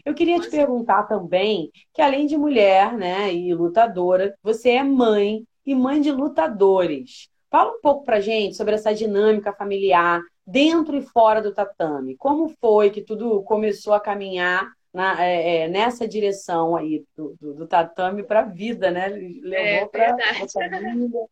Eu 0.06 0.14
queria 0.14 0.40
te 0.40 0.50
perguntar 0.50 1.04
também 1.04 1.70
que, 1.94 2.02
além 2.02 2.26
de 2.26 2.38
mulher 2.38 2.94
né, 2.94 3.34
e 3.34 3.54
lutadora, 3.54 4.34
você 4.42 4.72
é 4.72 4.84
mãe 4.84 5.44
e 5.66 5.76
mãe 5.76 6.00
de 6.00 6.12
lutadores. 6.12 7.30
Fala 7.50 7.74
um 7.74 7.82
pouco 7.82 8.06
pra 8.06 8.22
gente 8.22 8.56
sobre 8.56 8.76
essa 8.76 8.94
dinâmica 8.94 9.52
familiar 9.54 10.22
dentro 10.48 10.96
e 10.96 11.02
fora 11.02 11.42
do 11.42 11.54
tatame. 11.54 12.16
Como 12.16 12.50
foi 12.62 12.90
que 12.90 13.02
tudo 13.02 13.44
começou 13.44 13.94
a 13.94 14.00
caminhar 14.00 14.72
na, 14.94 15.24
é, 15.24 15.64
é 15.64 15.68
nessa 15.68 16.08
direção 16.08 16.76
aí 16.76 17.04
do, 17.16 17.36
do, 17.40 17.54
do 17.54 17.68
tatame 17.68 18.24
para 18.24 18.42
a 18.42 18.46
vida, 18.46 18.92
né? 18.92 19.08
Levou 19.10 19.56
é, 19.56 19.86
para 19.88 20.16
a 20.16 20.48
família. 20.48 21.28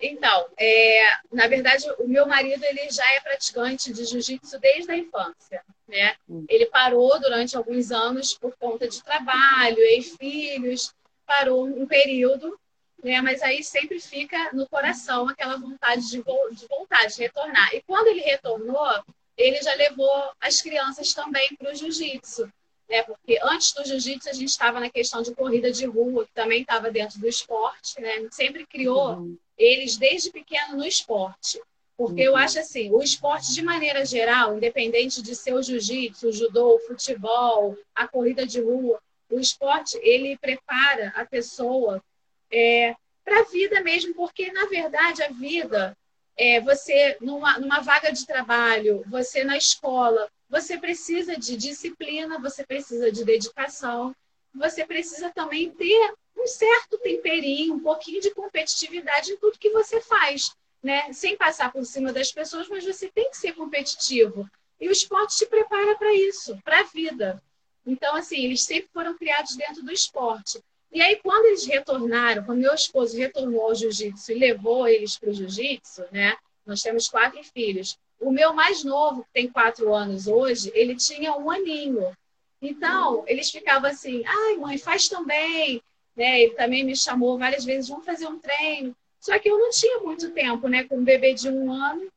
Então, 0.00 0.46
é, 0.56 1.02
na 1.30 1.46
verdade, 1.46 1.84
o 1.98 2.08
meu 2.08 2.26
marido 2.26 2.64
ele 2.64 2.88
já 2.90 3.06
é 3.12 3.20
praticante 3.20 3.92
de 3.92 4.04
jiu-jitsu 4.06 4.58
desde 4.58 4.90
a 4.90 4.96
infância, 4.96 5.62
né? 5.86 6.16
Hum. 6.26 6.46
Ele 6.48 6.64
parou 6.66 7.20
durante 7.20 7.54
alguns 7.54 7.92
anos 7.92 8.32
por 8.32 8.56
conta 8.56 8.88
de 8.88 9.02
trabalho 9.02 9.78
e 9.78 10.02
filhos, 10.02 10.94
parou 11.26 11.66
um 11.66 11.86
período, 11.86 12.58
né? 13.04 13.20
Mas 13.20 13.42
aí 13.42 13.62
sempre 13.62 14.00
fica 14.00 14.50
no 14.54 14.66
coração 14.66 15.28
aquela 15.28 15.58
vontade 15.58 16.08
de, 16.08 16.22
de 16.22 16.66
voltar, 16.66 17.06
de 17.06 17.18
retornar. 17.18 17.74
E 17.74 17.82
quando 17.82 18.06
ele 18.06 18.22
retornou, 18.22 19.04
ele 19.36 19.60
já 19.60 19.74
levou 19.74 20.32
as 20.40 20.62
crianças 20.62 21.12
também 21.12 21.54
para 21.56 21.72
o 21.72 21.74
jiu-jitsu. 21.74 22.50
Né? 22.88 23.02
Porque 23.02 23.38
antes 23.42 23.72
do 23.72 23.84
jiu-jitsu 23.84 24.30
a 24.30 24.32
gente 24.32 24.48
estava 24.48 24.80
na 24.80 24.90
questão 24.90 25.20
de 25.22 25.34
corrida 25.34 25.70
de 25.70 25.84
rua, 25.84 26.24
que 26.24 26.32
também 26.32 26.62
estava 26.62 26.90
dentro 26.90 27.20
do 27.20 27.28
esporte, 27.28 28.00
né? 28.00 28.26
Sempre 28.30 28.66
criou 28.66 29.16
uhum 29.16 29.38
eles 29.60 29.96
desde 29.96 30.30
pequeno 30.30 30.76
no 30.76 30.84
esporte. 30.84 31.60
Porque 31.96 32.22
eu 32.22 32.32
uhum. 32.32 32.38
acho 32.38 32.58
assim, 32.58 32.90
o 32.90 33.02
esporte 33.02 33.52
de 33.52 33.62
maneira 33.62 34.06
geral, 34.06 34.56
independente 34.56 35.20
de 35.20 35.36
ser 35.36 35.52
o 35.52 35.62
jiu-jitsu, 35.62 36.28
o 36.28 36.32
judô, 36.32 36.76
o 36.76 36.78
futebol, 36.80 37.76
a 37.94 38.08
corrida 38.08 38.46
de 38.46 38.58
rua, 38.58 38.98
o 39.30 39.38
esporte 39.38 39.98
ele 40.02 40.36
prepara 40.38 41.12
a 41.14 41.26
pessoa 41.26 42.02
é, 42.50 42.96
para 43.22 43.40
a 43.40 43.44
vida 43.44 43.82
mesmo, 43.82 44.14
porque 44.14 44.50
na 44.50 44.64
verdade 44.64 45.22
a 45.22 45.28
vida 45.28 45.94
é 46.36 46.58
você 46.60 47.18
numa, 47.20 47.58
numa 47.58 47.80
vaga 47.80 48.10
de 48.10 48.26
trabalho, 48.26 49.04
você 49.06 49.44
na 49.44 49.58
escola, 49.58 50.26
você 50.48 50.78
precisa 50.78 51.36
de 51.36 51.54
disciplina, 51.54 52.38
você 52.38 52.64
precisa 52.64 53.12
de 53.12 53.24
dedicação, 53.26 54.16
você 54.54 54.86
precisa 54.86 55.30
também 55.30 55.70
ter 55.70 56.14
um 56.40 56.46
certo 56.46 56.98
temperinho, 56.98 57.74
um 57.74 57.80
pouquinho 57.80 58.20
de 58.20 58.30
competitividade 58.30 59.32
em 59.32 59.36
tudo 59.36 59.58
que 59.58 59.70
você 59.70 60.00
faz, 60.00 60.54
né? 60.82 61.12
Sem 61.12 61.36
passar 61.36 61.72
por 61.72 61.84
cima 61.84 62.12
das 62.12 62.32
pessoas, 62.32 62.68
mas 62.68 62.84
você 62.84 63.08
tem 63.08 63.30
que 63.30 63.36
ser 63.36 63.52
competitivo. 63.52 64.48
E 64.80 64.88
o 64.88 64.92
esporte 64.92 65.36
te 65.36 65.46
prepara 65.46 65.94
para 65.96 66.14
isso, 66.14 66.58
para 66.64 66.80
a 66.80 66.84
vida. 66.84 67.42
Então, 67.86 68.16
assim, 68.16 68.44
eles 68.44 68.62
sempre 68.62 68.88
foram 68.92 69.16
criados 69.16 69.56
dentro 69.56 69.82
do 69.82 69.92
esporte. 69.92 70.62
E 70.92 71.00
aí, 71.00 71.16
quando 71.16 71.46
eles 71.46 71.66
retornaram, 71.66 72.44
quando 72.44 72.58
meu 72.58 72.74
esposo 72.74 73.16
retornou 73.16 73.62
ao 73.62 73.74
jiu-jitsu 73.74 74.32
e 74.32 74.38
levou 74.38 74.88
eles 74.88 75.18
para 75.18 75.30
o 75.30 75.34
jiu-jitsu, 75.34 76.04
né? 76.10 76.36
Nós 76.64 76.82
temos 76.82 77.08
quatro 77.08 77.42
filhos. 77.44 77.98
O 78.18 78.30
meu 78.30 78.52
mais 78.52 78.82
novo, 78.82 79.22
que 79.22 79.32
tem 79.32 79.48
quatro 79.48 79.94
anos 79.94 80.26
hoje, 80.26 80.70
ele 80.74 80.96
tinha 80.96 81.36
um 81.36 81.50
aninho. 81.50 82.14
Então, 82.60 83.24
eles 83.26 83.50
ficavam 83.50 83.90
assim, 83.90 84.22
ai, 84.26 84.56
mãe, 84.56 84.76
faz 84.76 85.08
também. 85.08 85.82
Né? 86.16 86.42
Ele 86.42 86.54
também 86.54 86.84
me 86.84 86.96
chamou 86.96 87.38
várias 87.38 87.64
vezes, 87.64 87.88
vamos 87.88 88.04
fazer 88.04 88.26
um 88.26 88.38
treino. 88.38 88.94
Só 89.20 89.38
que 89.38 89.50
eu 89.50 89.58
não 89.58 89.70
tinha 89.70 89.98
muito 89.98 90.30
tempo, 90.30 90.66
né? 90.66 90.84
Com 90.84 90.96
um 90.96 91.04
bebê 91.04 91.34
de 91.34 91.48
um 91.48 91.70
ano. 91.70 92.10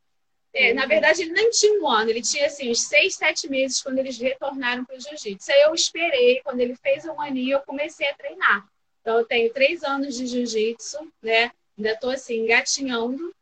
É, 0.53 0.73
na 0.73 0.85
verdade, 0.85 1.23
ele 1.23 1.31
nem 1.31 1.49
tinha 1.49 1.81
um 1.81 1.87
ano, 1.87 2.11
ele 2.11 2.21
tinha 2.21 2.45
assim, 2.45 2.69
uns 2.69 2.83
seis, 2.83 3.15
sete 3.15 3.49
meses 3.49 3.81
quando 3.81 3.97
eles 3.97 4.19
retornaram 4.19 4.85
para 4.85 4.95
o 4.95 4.99
jiu-jitsu. 4.99 5.51
Aí 5.51 5.61
eu 5.63 5.73
esperei, 5.73 6.41
quando 6.41 6.59
ele 6.59 6.75
fez 6.75 7.05
um 7.05 7.19
aninho, 7.19 7.53
eu 7.53 7.61
comecei 7.61 8.07
a 8.07 8.13
treinar. 8.13 8.67
Então, 9.01 9.17
eu 9.17 9.25
tenho 9.25 9.51
três 9.51 9.83
anos 9.83 10.15
de 10.15 10.27
jiu-jitsu, 10.27 11.11
né? 11.21 11.51
Ainda 11.75 11.93
estou 11.93 12.11
assim, 12.11 12.43
engatinhando, 12.43 13.33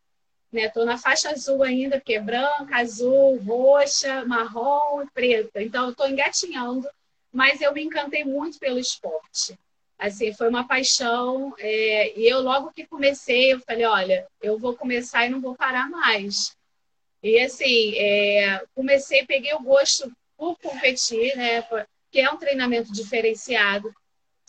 né? 0.52 0.68
Estou 0.68 0.86
na 0.86 0.98
faixa 0.98 1.30
azul 1.30 1.62
ainda, 1.62 2.00
que 2.00 2.14
é 2.14 2.20
branca, 2.20 2.78
azul, 2.78 3.38
roxa, 3.44 4.24
marrom 4.26 5.04
e 5.04 5.10
preta. 5.12 5.62
Então, 5.62 5.86
eu 5.86 5.92
estou 5.92 6.08
engatinhando, 6.08 6.88
mas 7.32 7.62
eu 7.62 7.74
me 7.74 7.84
encantei 7.84 8.24
muito 8.24 8.58
pelo 8.58 8.80
esporte 8.80 9.58
assim, 10.02 10.34
foi 10.34 10.50
uma 10.50 10.68
paixão. 10.68 11.54
É, 11.60 12.20
e 12.20 12.28
eu, 12.28 12.42
logo 12.42 12.72
que 12.72 12.88
comecei, 12.88 13.54
eu 13.54 13.60
falei: 13.60 13.86
olha, 13.86 14.28
eu 14.42 14.58
vou 14.58 14.76
começar 14.76 15.26
e 15.26 15.30
não 15.30 15.40
vou 15.40 15.56
parar 15.56 15.90
mais. 15.90 16.58
E, 17.22 17.40
assim, 17.40 17.94
é, 17.96 18.64
comecei, 18.74 19.24
peguei 19.26 19.54
o 19.54 19.62
gosto 19.62 20.12
por 20.36 20.58
competir, 20.58 21.38
né? 21.38 21.62
Que 22.12 22.20
é 22.20 22.32
um 22.32 22.38
treinamento 22.38 22.92
diferenciado. 22.92 23.94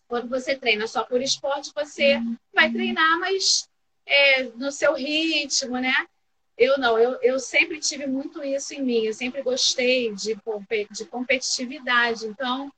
Quando 0.09 0.29
você 0.29 0.57
treina 0.57 0.87
só 0.87 1.05
por 1.05 1.21
esporte, 1.21 1.71
você 1.75 2.17
uhum. 2.17 2.37
vai 2.53 2.73
treinar, 2.73 3.19
mas 3.19 3.69
é, 4.07 4.45
no 4.45 4.73
seu 4.73 4.95
ritmo, 4.95 5.77
né? 5.79 5.95
Eu 6.57 6.79
não, 6.79 6.99
eu, 6.99 7.19
eu 7.23 7.39
sempre 7.39 7.79
tive 7.79 8.07
muito 8.07 8.43
isso 8.43 8.75
em 8.75 8.83
mim, 8.83 9.05
eu 9.05 9.15
sempre 9.15 9.43
gostei 9.43 10.15
de, 10.15 10.37
de 10.91 11.05
competitividade. 11.07 12.27
Então, 12.27 12.71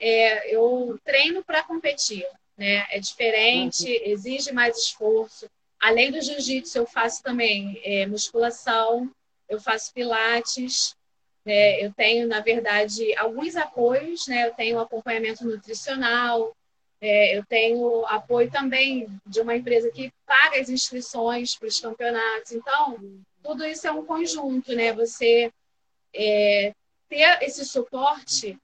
é, 0.00 0.54
eu 0.54 0.98
treino 1.04 1.44
para 1.44 1.62
competir, 1.62 2.26
né? 2.56 2.86
É 2.90 2.98
diferente, 2.98 3.84
uhum. 3.84 4.00
exige 4.04 4.50
mais 4.52 4.78
esforço. 4.78 5.46
Além 5.78 6.10
do 6.10 6.20
jiu-jitsu, 6.20 6.78
eu 6.78 6.86
faço 6.86 7.22
também 7.22 7.80
é, 7.84 8.06
musculação, 8.06 9.10
eu 9.48 9.60
faço 9.60 9.92
pilates, 9.92 10.96
é, 11.44 11.84
eu 11.84 11.92
tenho, 11.92 12.26
na 12.26 12.40
verdade, 12.40 13.14
alguns 13.16 13.56
apoios, 13.56 14.26
né? 14.26 14.46
Eu 14.46 14.54
tenho 14.54 14.78
acompanhamento 14.78 15.44
nutricional, 15.44 16.54
é, 17.00 17.36
eu 17.36 17.44
tenho 17.46 18.04
apoio 18.06 18.50
também 18.50 19.08
de 19.26 19.40
uma 19.40 19.56
empresa 19.56 19.90
que 19.90 20.12
paga 20.26 20.60
as 20.60 20.68
inscrições 20.68 21.56
para 21.56 21.68
os 21.68 21.80
campeonatos. 21.80 22.52
Então, 22.52 22.98
tudo 23.42 23.64
isso 23.64 23.86
é 23.86 23.92
um 23.92 24.04
conjunto, 24.04 24.74
né? 24.74 24.92
Você 24.92 25.50
é, 26.14 26.74
ter 27.08 27.42
esse 27.42 27.64
suporte 27.64 28.58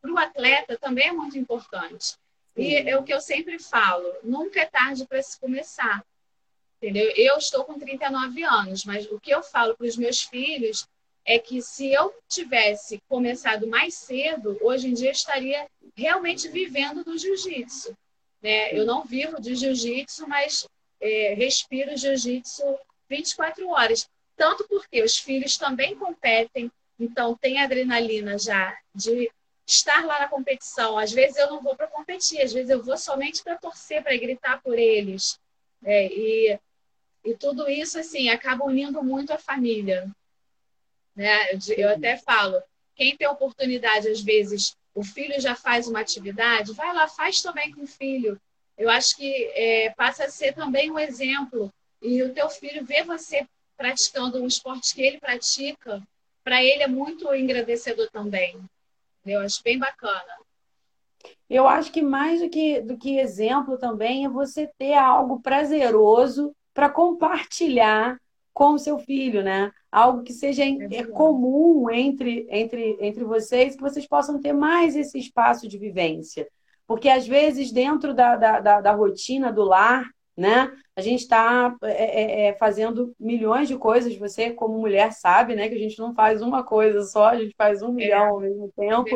para 0.00 0.12
o 0.12 0.18
atleta 0.18 0.76
também 0.78 1.08
é 1.08 1.12
muito 1.12 1.38
importante. 1.38 2.16
E 2.56 2.74
é 2.74 2.96
o 2.96 3.04
que 3.04 3.12
eu 3.12 3.20
sempre 3.20 3.58
falo: 3.58 4.12
nunca 4.22 4.60
é 4.60 4.66
tarde 4.66 5.06
para 5.06 5.22
se 5.22 5.38
começar. 5.38 6.04
Entendeu? 6.76 7.10
Eu 7.16 7.36
estou 7.38 7.64
com 7.64 7.78
39 7.78 8.42
anos, 8.44 8.84
mas 8.84 9.06
o 9.10 9.18
que 9.18 9.30
eu 9.30 9.42
falo 9.42 9.76
para 9.76 9.86
os 9.86 9.96
meus 9.96 10.22
filhos 10.22 10.86
é 11.24 11.38
que 11.38 11.60
se 11.60 11.92
eu 11.92 12.14
tivesse 12.28 13.02
começado 13.08 13.66
mais 13.66 13.94
cedo, 13.94 14.56
hoje 14.62 14.88
em 14.88 14.94
dia 14.94 15.08
eu 15.08 15.12
estaria 15.12 15.66
realmente 15.96 16.48
vivendo 16.48 17.04
do 17.04 17.18
jiu-jitsu. 17.18 17.96
Né? 18.40 18.72
Eu 18.72 18.86
não 18.86 19.04
vivo 19.04 19.40
de 19.40 19.54
jiu-jitsu, 19.54 20.26
mas 20.28 20.66
é, 21.00 21.34
respiro 21.34 21.96
jiu-jitsu 21.96 22.62
24 23.08 23.68
horas. 23.68 24.08
Tanto 24.36 24.66
porque 24.68 25.02
os 25.02 25.18
filhos 25.18 25.56
também 25.56 25.96
competem, 25.96 26.70
então 26.98 27.36
tem 27.36 27.60
adrenalina 27.60 28.38
já 28.38 28.76
de 28.94 29.30
estar 29.68 30.04
lá 30.06 30.20
na 30.20 30.28
competição. 30.28 30.98
Às 30.98 31.12
vezes 31.12 31.36
eu 31.36 31.50
não 31.50 31.62
vou 31.62 31.76
para 31.76 31.86
competir, 31.86 32.40
às 32.40 32.52
vezes 32.52 32.70
eu 32.70 32.82
vou 32.82 32.96
somente 32.96 33.42
para 33.42 33.58
torcer, 33.58 34.02
para 34.02 34.16
gritar 34.16 34.62
por 34.62 34.78
eles. 34.78 35.38
É, 35.84 36.06
e, 36.06 36.58
e 37.24 37.34
tudo 37.34 37.68
isso 37.68 37.98
assim 37.98 38.30
acaba 38.30 38.64
unindo 38.64 39.02
muito 39.02 39.32
a 39.32 39.38
família. 39.38 40.10
Né? 41.14 41.36
Eu 41.76 41.90
até 41.90 42.16
falo, 42.16 42.62
quem 42.94 43.16
tem 43.16 43.28
oportunidade, 43.28 44.08
às 44.08 44.20
vezes, 44.20 44.74
o 44.94 45.04
filho 45.04 45.40
já 45.40 45.54
faz 45.54 45.86
uma 45.86 46.00
atividade, 46.00 46.72
vai 46.72 46.92
lá, 46.94 47.06
faz 47.06 47.42
também 47.42 47.70
com 47.70 47.82
o 47.82 47.86
filho. 47.86 48.40
Eu 48.76 48.88
acho 48.88 49.16
que 49.16 49.50
é, 49.54 49.90
passa 49.90 50.24
a 50.24 50.30
ser 50.30 50.54
também 50.54 50.90
um 50.90 50.98
exemplo. 50.98 51.72
E 52.00 52.22
o 52.22 52.32
teu 52.32 52.48
filho 52.48 52.84
vê 52.84 53.02
você 53.02 53.46
praticando 53.76 54.42
um 54.42 54.46
esporte 54.46 54.94
que 54.94 55.02
ele 55.02 55.18
pratica, 55.18 56.02
para 56.42 56.62
ele 56.64 56.82
é 56.82 56.88
muito 56.88 57.32
engrandecedor 57.34 58.08
também. 58.10 58.58
Eu 59.32 59.40
acho 59.40 59.62
bem 59.62 59.78
bacana. 59.78 60.38
Eu 61.48 61.66
acho 61.66 61.90
que 61.90 62.02
mais 62.02 62.40
do 62.40 62.48
que, 62.48 62.80
do 62.80 62.96
que 62.96 63.18
exemplo 63.18 63.78
também 63.78 64.24
é 64.24 64.28
você 64.28 64.70
ter 64.78 64.94
algo 64.94 65.40
prazeroso 65.40 66.54
para 66.74 66.88
compartilhar 66.88 68.18
com 68.52 68.72
o 68.72 68.78
seu 68.78 68.98
filho, 68.98 69.42
né? 69.42 69.70
Algo 69.90 70.22
que 70.22 70.32
seja 70.32 70.64
é 70.64 71.04
comum 71.04 71.88
entre, 71.90 72.46
entre, 72.50 72.98
entre 73.00 73.24
vocês, 73.24 73.76
que 73.76 73.80
vocês 73.80 74.06
possam 74.06 74.40
ter 74.40 74.52
mais 74.52 74.96
esse 74.96 75.18
espaço 75.18 75.68
de 75.68 75.78
vivência. 75.78 76.46
Porque, 76.86 77.08
às 77.08 77.26
vezes, 77.26 77.70
dentro 77.70 78.12
da, 78.12 78.36
da, 78.36 78.60
da, 78.60 78.80
da 78.80 78.92
rotina 78.92 79.52
do 79.52 79.62
lar, 79.62 80.10
né? 80.38 80.70
A 80.94 81.00
gente 81.00 81.22
está 81.22 81.76
é, 81.82 81.90
é, 81.90 82.46
é, 82.46 82.52
fazendo 82.54 83.12
milhões 83.18 83.66
de 83.66 83.76
coisas. 83.76 84.16
Você, 84.16 84.50
como 84.52 84.78
mulher, 84.78 85.12
sabe, 85.12 85.56
né? 85.56 85.68
Que 85.68 85.74
a 85.74 85.78
gente 85.78 85.98
não 85.98 86.14
faz 86.14 86.40
uma 86.40 86.62
coisa 86.62 87.02
só, 87.02 87.30
a 87.30 87.36
gente 87.36 87.56
faz 87.58 87.82
um 87.82 87.88
é, 87.88 87.92
milhão 87.92 88.28
ao 88.28 88.40
mesmo 88.40 88.72
tempo. 88.76 89.08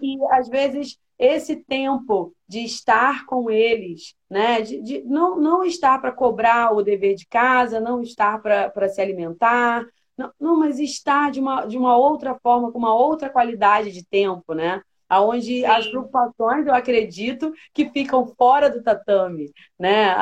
E, 0.00 0.14
e, 0.14 0.18
às 0.30 0.48
vezes 0.48 0.98
esse 1.18 1.56
tempo 1.56 2.34
de 2.48 2.64
estar 2.64 3.26
com 3.26 3.48
eles, 3.48 4.14
né? 4.28 4.60
de, 4.62 4.82
de 4.82 5.04
não, 5.04 5.38
não 5.38 5.62
estar 5.62 6.00
para 6.00 6.10
cobrar 6.10 6.74
o 6.74 6.82
dever 6.82 7.14
de 7.14 7.26
casa, 7.26 7.78
não 7.78 8.02
estar 8.02 8.40
para 8.42 8.88
se 8.88 9.00
alimentar, 9.00 9.84
não, 10.16 10.32
não, 10.40 10.58
mas 10.58 10.80
estar 10.80 11.30
de 11.30 11.38
uma, 11.38 11.64
de 11.64 11.78
uma 11.78 11.96
outra 11.96 12.34
forma, 12.42 12.72
com 12.72 12.78
uma 12.78 12.94
outra 12.94 13.30
qualidade 13.30 13.92
de 13.92 14.04
tempo, 14.04 14.52
né? 14.52 14.82
Onde 15.20 15.60
Sim. 15.60 15.64
as 15.64 15.86
preocupações, 15.86 16.66
eu 16.66 16.74
acredito, 16.74 17.52
que 17.72 17.88
ficam 17.90 18.26
fora 18.26 18.70
do 18.70 18.82
tatame, 18.82 19.50
né? 19.78 20.14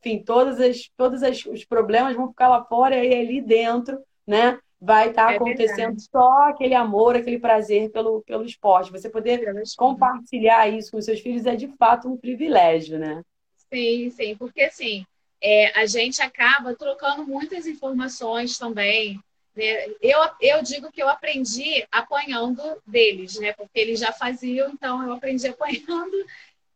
Enfim, 0.00 0.22
todos, 0.22 0.60
as, 0.60 0.88
todos 0.96 1.22
os 1.46 1.64
problemas 1.64 2.14
vão 2.14 2.28
ficar 2.28 2.48
lá 2.48 2.64
fora 2.64 3.04
e 3.04 3.14
ali 3.14 3.40
dentro, 3.40 3.98
né? 4.26 4.58
vai 4.80 5.08
estar 5.08 5.26
tá 5.26 5.32
é 5.32 5.36
acontecendo 5.36 5.96
verdade. 5.96 6.08
só 6.10 6.48
aquele 6.48 6.74
amor, 6.74 7.16
aquele 7.16 7.38
prazer 7.38 7.90
pelo, 7.90 8.22
pelo 8.22 8.44
esporte. 8.44 8.92
Você 8.92 9.08
poder 9.08 9.52
compartilhar 9.76 10.68
isso 10.68 10.92
com 10.92 11.00
seus 11.00 11.20
filhos 11.20 11.46
é 11.46 11.56
de 11.56 11.68
fato 11.76 12.08
um 12.08 12.16
privilégio, 12.16 12.98
né? 12.98 13.22
Sim, 13.72 14.10
sim, 14.10 14.36
porque 14.36 14.62
assim, 14.62 15.04
é, 15.42 15.78
a 15.78 15.86
gente 15.86 16.22
acaba 16.22 16.74
trocando 16.74 17.26
muitas 17.26 17.66
informações 17.66 18.58
também. 18.58 19.18
Né? 19.56 19.88
Eu, 20.00 20.18
eu 20.40 20.62
digo 20.62 20.92
que 20.92 21.02
eu 21.02 21.08
aprendi 21.08 21.86
apanhando 21.90 22.62
deles, 22.86 23.38
né? 23.38 23.52
Porque 23.52 23.78
eles 23.80 23.98
já 23.98 24.12
faziam, 24.12 24.70
então 24.70 25.02
eu 25.02 25.12
aprendi 25.12 25.46
apanhando. 25.48 26.16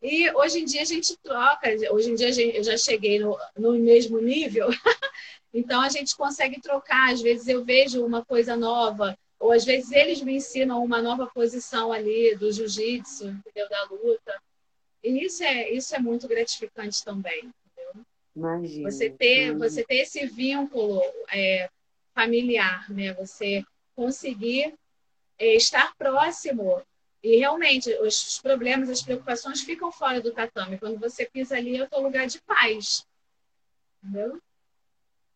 E 0.02 0.30
hoje 0.32 0.60
em 0.60 0.64
dia 0.64 0.80
a 0.80 0.86
gente 0.86 1.14
troca, 1.18 1.68
hoje 1.90 2.10
em 2.10 2.14
dia 2.14 2.32
gente, 2.32 2.56
eu 2.56 2.64
já 2.64 2.76
cheguei 2.76 3.18
no, 3.18 3.38
no 3.54 3.72
mesmo 3.72 4.18
nível 4.18 4.68
Então 5.52 5.80
a 5.80 5.88
gente 5.88 6.16
consegue 6.16 6.60
trocar, 6.60 7.12
às 7.12 7.20
vezes 7.20 7.48
eu 7.48 7.64
vejo 7.64 8.04
uma 8.04 8.24
coisa 8.24 8.56
nova, 8.56 9.18
ou 9.38 9.52
às 9.52 9.64
vezes 9.64 9.90
eles 9.90 10.22
me 10.22 10.34
ensinam 10.36 10.82
uma 10.82 11.02
nova 11.02 11.26
posição 11.26 11.92
ali 11.92 12.36
do 12.36 12.52
jiu-jitsu, 12.52 13.28
entendeu? 13.28 13.68
Da 13.68 13.84
luta. 13.90 14.40
E 15.02 15.24
isso 15.24 15.42
é, 15.42 15.70
isso 15.70 15.94
é 15.94 15.98
muito 15.98 16.28
gratificante 16.28 17.04
também, 17.04 17.38
entendeu? 17.38 18.04
Imagina. 18.36 18.90
Você 18.90 19.10
ter, 19.10 19.56
você 19.56 19.82
ter 19.82 19.96
esse 19.96 20.24
vínculo 20.26 21.02
é, 21.32 21.68
familiar, 22.14 22.90
né? 22.90 23.12
Você 23.14 23.64
conseguir 23.94 24.75
é, 25.38 25.55
estar 25.55 25.94
próximo 25.96 26.83
e 27.23 27.37
realmente 27.37 27.92
os 28.01 28.38
problemas, 28.38 28.88
as 28.88 29.03
preocupações 29.03 29.61
ficam 29.61 29.92
fora 29.92 30.20
do 30.20 30.33
tatame. 30.33 30.79
Quando 30.79 30.99
você 30.99 31.27
pisa 31.27 31.57
ali, 31.57 31.77
é 31.77 31.85
o 31.85 31.88
teu 31.88 32.01
lugar 32.01 32.27
de 32.27 32.40
paz. 32.42 33.07
Entendeu? 34.03 34.40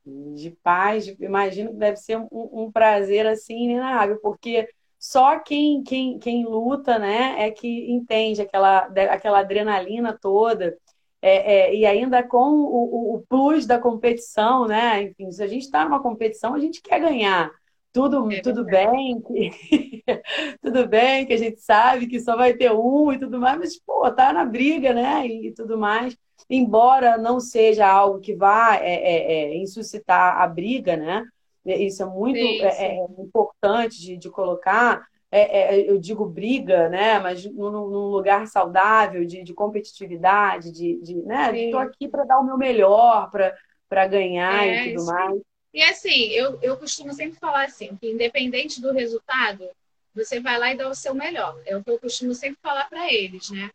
de 0.06 0.50
paz, 0.62 1.06
imagino 1.18 1.70
que 1.70 1.76
deve 1.76 1.96
ser 1.96 2.18
um, 2.18 2.28
um 2.30 2.70
prazer 2.70 3.26
assim 3.26 3.64
inenável, 3.64 4.18
porque 4.20 4.68
só 4.98 5.38
quem, 5.38 5.82
quem, 5.82 6.18
quem 6.18 6.44
luta, 6.44 6.98
né, 6.98 7.46
é 7.46 7.50
que 7.50 7.90
entende 7.90 8.42
aquela, 8.42 8.86
aquela 9.10 9.40
adrenalina 9.40 10.16
toda, 10.20 10.76
é, 11.26 11.54
é, 11.54 11.74
e 11.74 11.86
ainda 11.86 12.22
com 12.22 12.50
o, 12.50 13.14
o, 13.14 13.24
plus 13.28 13.66
da 13.66 13.78
competição, 13.78 14.66
né? 14.66 15.02
Enfim, 15.02 15.30
se 15.30 15.42
a 15.42 15.46
gente 15.46 15.62
está 15.62 15.84
numa 15.84 16.02
competição, 16.02 16.54
a 16.54 16.58
gente 16.58 16.82
quer 16.82 17.00
ganhar. 17.00 17.50
Tudo, 17.92 18.30
é 18.32 18.40
tudo 18.40 18.64
bem, 18.64 19.20
que, 19.20 20.02
tudo 20.60 20.86
bem 20.88 21.24
que 21.24 21.32
a 21.32 21.38
gente 21.38 21.60
sabe 21.60 22.08
que 22.08 22.18
só 22.20 22.36
vai 22.36 22.52
ter 22.52 22.72
um 22.72 23.12
e 23.12 23.18
tudo 23.18 23.38
mais, 23.38 23.56
mas 23.56 23.80
pô, 23.80 24.10
tá 24.10 24.32
na 24.32 24.44
briga, 24.44 24.92
né? 24.92 25.26
E, 25.26 25.48
e 25.48 25.52
tudo 25.52 25.78
mais 25.78 26.16
embora 26.48 27.16
não 27.16 27.40
seja 27.40 27.86
algo 27.86 28.20
que 28.20 28.34
vá 28.34 28.76
é, 28.76 28.94
é, 28.94 29.62
é 29.62 29.66
suscitar 29.66 30.40
a 30.40 30.46
briga, 30.46 30.96
né? 30.96 31.24
Isso 31.64 32.02
é 32.02 32.06
muito 32.06 32.38
sim, 32.38 32.60
importante 33.18 33.98
de, 33.98 34.18
de 34.18 34.28
colocar. 34.28 35.06
Eu 35.86 35.98
digo 35.98 36.24
briga, 36.26 36.88
né? 36.88 37.18
Mas 37.18 37.44
num, 37.44 37.70
num 37.70 38.08
lugar 38.08 38.46
saudável, 38.46 39.24
de, 39.24 39.42
de 39.42 39.52
competitividade, 39.52 40.70
de, 40.70 41.00
de 41.02 41.16
né? 41.22 41.56
Estou 41.58 41.80
aqui 41.80 42.08
para 42.08 42.24
dar 42.24 42.38
o 42.38 42.44
meu 42.44 42.56
melhor, 42.56 43.30
para 43.88 44.06
ganhar 44.06 44.66
e 44.66 44.92
tudo 44.92 45.06
mais. 45.06 45.40
E 45.72 45.82
assim, 45.82 46.28
eu, 46.28 46.58
eu 46.62 46.76
costumo 46.76 47.12
sempre 47.12 47.38
falar 47.38 47.64
assim, 47.64 47.96
que 47.96 48.08
independente 48.08 48.80
do 48.80 48.92
resultado, 48.92 49.68
você 50.14 50.38
vai 50.38 50.56
lá 50.56 50.72
e 50.72 50.76
dá 50.76 50.88
o 50.88 50.94
seu 50.94 51.14
melhor. 51.14 51.60
É 51.66 51.76
o 51.76 51.82
que 51.82 51.90
eu 51.90 51.98
costumo 51.98 52.32
sempre 52.32 52.58
falar 52.62 52.88
para 52.88 53.12
eles, 53.12 53.50
né? 53.50 53.70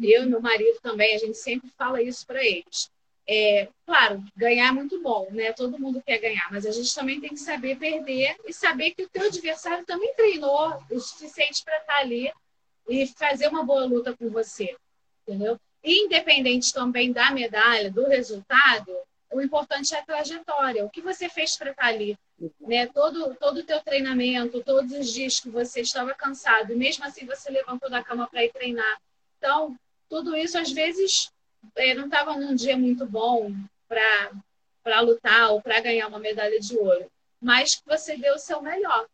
Eu 0.00 0.24
e 0.24 0.26
meu 0.26 0.40
marido 0.42 0.78
também, 0.82 1.14
a 1.14 1.18
gente 1.18 1.38
sempre 1.38 1.70
fala 1.76 2.02
isso 2.02 2.26
para 2.26 2.44
eles. 2.44 2.90
É, 3.30 3.68
claro, 3.84 4.24
ganhar 4.34 4.68
é 4.68 4.72
muito 4.72 5.02
bom, 5.02 5.28
né? 5.30 5.52
Todo 5.52 5.78
mundo 5.78 6.02
quer 6.02 6.16
ganhar, 6.16 6.50
mas 6.50 6.64
a 6.64 6.70
gente 6.72 6.94
também 6.94 7.20
tem 7.20 7.28
que 7.28 7.36
saber 7.36 7.76
perder 7.76 8.34
e 8.46 8.54
saber 8.54 8.92
que 8.92 9.02
o 9.02 9.08
teu 9.08 9.26
adversário 9.26 9.84
também 9.84 10.14
treinou 10.14 10.82
o 10.90 10.98
suficiente 10.98 11.62
para 11.62 11.76
estar 11.76 11.92
tá 11.92 12.00
ali 12.00 12.32
e 12.88 13.06
fazer 13.06 13.48
uma 13.48 13.62
boa 13.62 13.84
luta 13.84 14.16
com 14.16 14.30
você, 14.30 14.74
entendeu? 15.26 15.60
Independente 15.84 16.72
também 16.72 17.12
da 17.12 17.30
medalha, 17.30 17.90
do 17.90 18.06
resultado, 18.08 18.96
o 19.30 19.42
importante 19.42 19.94
é 19.94 19.98
a 19.98 20.02
trajetória, 20.02 20.86
o 20.86 20.88
que 20.88 21.02
você 21.02 21.28
fez 21.28 21.54
para 21.54 21.70
estar 21.70 21.82
tá 21.82 21.88
ali, 21.88 22.16
né? 22.58 22.86
Todo 22.86 23.34
todo 23.34 23.58
o 23.58 23.64
teu 23.64 23.80
treinamento, 23.82 24.62
todos 24.62 24.90
os 24.92 25.12
dias 25.12 25.38
que 25.38 25.50
você 25.50 25.82
estava 25.82 26.14
cansado, 26.14 26.72
e 26.72 26.76
mesmo 26.76 27.04
assim 27.04 27.26
você 27.26 27.50
levantou 27.50 27.90
da 27.90 28.02
cama 28.02 28.26
para 28.26 28.42
ir 28.42 28.52
treinar. 28.52 28.98
Então, 29.36 29.76
tudo 30.08 30.34
isso 30.34 30.56
às 30.56 30.72
vezes 30.72 31.30
é, 31.76 31.94
não 31.94 32.04
estava 32.06 32.36
num 32.36 32.54
dia 32.54 32.76
muito 32.76 33.06
bom 33.06 33.52
para 33.88 35.00
lutar 35.00 35.50
ou 35.52 35.62
para 35.62 35.80
ganhar 35.80 36.08
uma 36.08 36.18
medalha 36.18 36.58
de 36.58 36.76
ouro, 36.76 37.10
mas 37.40 37.76
que 37.76 37.86
você 37.86 38.16
deu 38.16 38.34
o 38.34 38.38
seu 38.38 38.60
melhor 38.60 39.06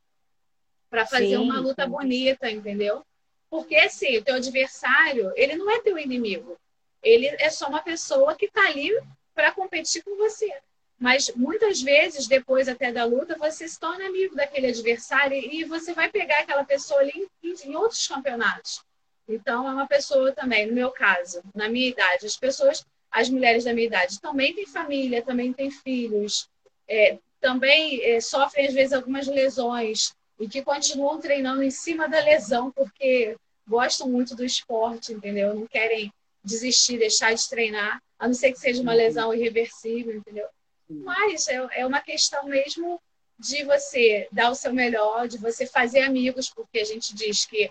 para 0.89 1.07
fazer 1.07 1.29
sim, 1.29 1.37
uma 1.37 1.59
luta 1.61 1.85
sim. 1.85 1.91
bonita, 1.91 2.51
entendeu? 2.51 3.05
Porque, 3.51 3.77
assim, 3.77 4.17
o 4.17 4.25
teu 4.25 4.37
adversário, 4.37 5.33
ele 5.37 5.57
não 5.57 5.71
é 5.71 5.81
teu 5.81 5.99
inimigo. 5.99 6.57
Ele 7.03 7.27
é 7.39 7.51
só 7.51 7.69
uma 7.69 7.83
pessoa 7.83 8.35
que 8.35 8.47
está 8.47 8.67
ali 8.67 8.91
para 9.35 9.53
competir 9.53 10.03
com 10.03 10.17
você. 10.17 10.53
Mas 10.99 11.31
muitas 11.35 11.83
vezes, 11.83 12.27
depois 12.27 12.69
até 12.69 12.93
da 12.93 13.05
luta, 13.05 13.37
você 13.37 13.69
se 13.69 13.79
torna 13.79 14.07
amigo 14.07 14.35
daquele 14.35 14.69
adversário 14.69 15.37
e 15.37 15.65
você 15.65 15.93
vai 15.93 16.09
pegar 16.09 16.41
aquela 16.41 16.65
pessoa 16.65 17.01
ali 17.01 17.29
em, 17.43 17.55
em 17.65 17.77
outros 17.77 18.07
campeonatos. 18.07 18.83
Então, 19.29 19.67
é 19.67 19.73
uma 19.73 19.87
pessoa 19.87 20.33
também, 20.33 20.67
no 20.67 20.73
meu 20.73 20.91
caso, 20.91 21.43
na 21.55 21.69
minha 21.69 21.89
idade, 21.89 22.27
as 22.27 22.37
pessoas, 22.37 22.85
as 23.11 23.29
mulheres 23.29 23.65
da 23.65 23.73
minha 23.73 23.87
idade, 23.87 24.21
também 24.21 24.55
têm 24.55 24.67
família, 24.67 25.23
também 25.23 25.53
têm 25.53 25.71
filhos, 25.71 26.49
é, 26.87 27.19
também 27.41 28.03
é, 28.03 28.21
sofrem, 28.21 28.67
às 28.67 28.75
vezes, 28.75 28.93
algumas 28.93 29.27
lesões 29.27 30.15
e 30.39 30.49
que 30.49 30.63
continuam 30.63 31.21
treinando 31.21 31.63
em 31.63 31.71
cima 31.71 32.09
da 32.09 32.21
lesão 32.21 32.71
porque 32.73 33.37
gostam 33.67 34.09
muito 34.09 34.35
do 34.35 34.45
esporte, 34.45 35.13
entendeu? 35.13 35.55
Não 35.55 35.67
querem 35.67 36.13
desistir, 36.43 36.99
deixar 36.99 37.35
de 37.35 37.49
treinar, 37.49 38.03
a 38.19 38.27
não 38.27 38.35
ser 38.35 38.53
que 38.53 38.59
seja 38.59 38.83
uma 38.83 38.93
lesão 38.93 39.33
irreversível, 39.33 40.15
entendeu? 40.15 40.47
Mas 40.89 41.49
é, 41.49 41.67
é 41.77 41.87
uma 41.87 42.01
questão 42.01 42.45
mesmo 42.45 43.01
de 43.39 43.65
você 43.65 44.29
dar 44.31 44.51
o 44.51 44.55
seu 44.55 44.73
melhor, 44.73 45.27
de 45.27 45.39
você 45.39 45.67
fazer 45.67 46.03
amigos, 46.03 46.51
porque 46.51 46.79
a 46.79 46.85
gente 46.85 47.15
diz 47.15 47.47
que 47.47 47.71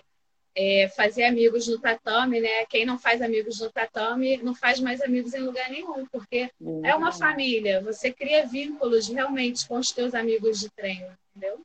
é, 0.56 0.88
fazer 0.88 1.24
amigos 1.24 1.66
no 1.66 1.78
tatame, 1.78 2.40
né? 2.40 2.64
Quem 2.68 2.86
não 2.86 2.98
faz 2.98 3.20
amigos 3.20 3.60
no 3.60 3.70
tatame 3.70 4.36
não 4.38 4.54
faz 4.54 4.78
mais 4.78 5.00
amigos 5.00 5.34
em 5.34 5.40
lugar 5.40 5.68
nenhum, 5.68 6.06
porque 6.06 6.50
uhum. 6.60 6.84
é 6.84 6.94
uma 6.94 7.12
família. 7.12 7.82
Você 7.82 8.12
cria 8.12 8.46
vínculos 8.46 9.08
realmente 9.08 9.66
com 9.66 9.76
os 9.76 9.90
teus 9.90 10.14
amigos 10.14 10.60
de 10.60 10.70
treino, 10.70 11.08
entendeu? 11.34 11.60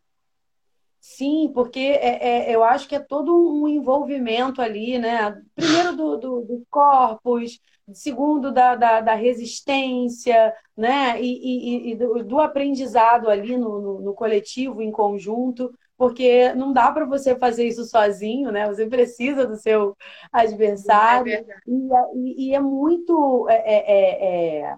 Sim, 1.00 1.52
porque 1.54 1.80
é, 1.80 2.50
é, 2.50 2.56
eu 2.56 2.64
acho 2.64 2.88
que 2.88 2.96
é 2.96 3.00
todo 3.00 3.34
um 3.34 3.68
envolvimento 3.68 4.62
ali, 4.62 4.98
né? 4.98 5.42
Primeiro 5.56 5.96
do, 5.96 6.18
do, 6.18 6.42
do 6.42 6.64
corpos, 6.70 7.60
segundo 7.94 8.52
da, 8.52 8.76
da, 8.76 9.02
da, 9.02 9.14
resistência, 9.16 10.54
né? 10.76 11.22
E, 11.22 11.88
e, 11.88 11.92
e 11.92 11.96
do, 11.96 12.24
do, 12.24 12.40
aprendizado 12.40 13.30
ali 13.30 13.56
no, 13.56 13.82
no, 13.82 14.02
no 14.02 14.14
coletivo, 14.14 14.82
em 14.82 14.92
conjunto 14.92 15.74
porque 16.00 16.54
não 16.54 16.72
dá 16.72 16.90
para 16.94 17.06
você 17.06 17.36
fazer 17.36 17.68
isso 17.68 17.84
sozinho, 17.84 18.54
né? 18.54 18.66
Você 18.68 18.88
precisa 18.88 19.46
do 19.46 19.58
seu 19.58 19.98
adversário. 20.32 21.34
É 21.34 21.46
e, 21.68 22.48
e, 22.48 22.56
é 22.56 22.60
muito 22.62 23.46
é, 23.50 23.56
é, 23.58 23.92
é, 23.92 24.62
é, 24.62 24.76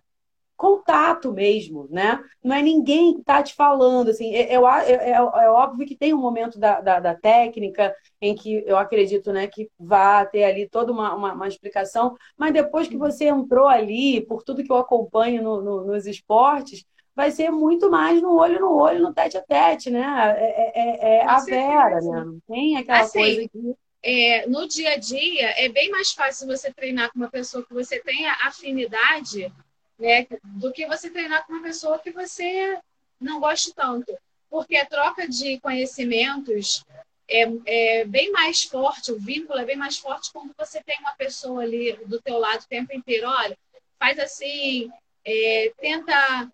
contato 0.58 1.32
mesmo, 1.32 1.88
né? 1.92 2.20
Não 2.44 2.56
é 2.56 2.64
ninguém 2.64 3.14
que 3.14 3.20
está 3.20 3.44
te 3.44 3.54
falando, 3.54 4.10
assim. 4.10 4.34
É, 4.34 4.56
é, 4.56 5.12
é, 5.12 5.22
óbvio 5.52 5.86
que 5.86 5.96
tem 5.96 6.12
um 6.12 6.18
momento 6.20 6.58
da, 6.58 6.82
da, 6.82 7.00
da, 7.00 7.14
técnica 7.14 7.96
em 8.20 8.34
que 8.34 8.64
eu 8.66 8.76
acredito, 8.76 9.32
né, 9.32 9.46
que 9.46 9.70
vá 9.80 10.26
ter 10.26 10.44
ali 10.44 10.68
toda 10.68 10.92
uma, 10.92 11.14
uma, 11.14 11.34
uma, 11.34 11.48
explicação, 11.48 12.16
mas 12.36 12.52
depois 12.52 12.88
que 12.88 12.98
você 12.98 13.26
entrou 13.26 13.68
ali, 13.68 14.26
por 14.26 14.42
tudo 14.42 14.64
que 14.64 14.72
eu 14.72 14.78
acompanho 14.78 15.44
no, 15.44 15.62
no, 15.62 15.86
nos 15.86 16.08
esportes, 16.08 16.84
vai 17.16 17.32
ser 17.32 17.52
muito 17.52 17.90
mais 17.90 18.22
no 18.22 18.38
olho 18.38 18.60
no 18.60 18.74
olho, 18.74 19.02
no 19.02 19.14
tete 19.14 19.38
a 19.38 19.42
tete, 19.42 19.90
né? 19.90 20.04
É, 20.38 20.72
é, 20.76 21.16
é 21.18 21.26
a 21.26 21.40
Vera, 21.40 22.02
né? 22.02 22.24
Não 22.26 22.40
tem 22.48 22.78
aquela 22.78 23.02
assim, 23.02 23.20
coisa 23.20 23.50
que. 23.50 23.76
É, 24.04 24.48
no 24.48 24.68
dia 24.68 24.94
a 24.94 24.98
dia, 24.98 25.52
é 25.64 25.70
bem 25.70 25.92
mais 25.92 26.12
fácil 26.12 26.48
você 26.48 26.74
treinar 26.74 27.12
com 27.12 27.20
uma 27.20 27.30
pessoa 27.30 27.64
que 27.64 27.74
você 27.74 28.00
tenha 28.00 28.34
afinidade, 28.44 29.54
né? 30.00 30.26
Do 30.44 30.72
que 30.72 30.88
você 30.88 31.10
treinar 31.10 31.46
com 31.46 31.54
uma 31.54 31.62
pessoa 31.62 32.00
que 32.00 32.12
você 32.12 32.80
não 33.20 33.40
goste 33.40 33.74
tanto. 33.76 34.12
Porque 34.50 34.76
a 34.76 34.86
troca 34.86 35.28
de 35.28 35.60
conhecimentos 35.60 36.84
é, 37.30 37.44
é, 37.66 38.06
bem 38.06 38.32
mais 38.32 38.64
forte, 38.64 39.12
o 39.12 39.20
vínculo 39.20 39.60
é 39.60 39.66
bem 39.66 39.78
mais 39.78 39.98
forte 39.98 40.32
quando 40.34 40.54
você 40.58 40.82
tem 40.84 40.98
uma 41.00 41.14
pessoa 41.14 41.62
ali 41.62 41.98
do 42.06 42.20
teu 42.20 42.40
lado 42.40 42.62
o 42.62 42.68
tempo 42.68 42.94
inteiro. 42.94 43.28
Olha, 43.28 43.58
faz 44.00 44.18
assim, 44.20 44.92
é, 45.24 45.72
tenta 45.80 46.52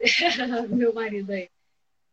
meu 0.68 0.92
marido 0.92 1.32
aí. 1.32 1.48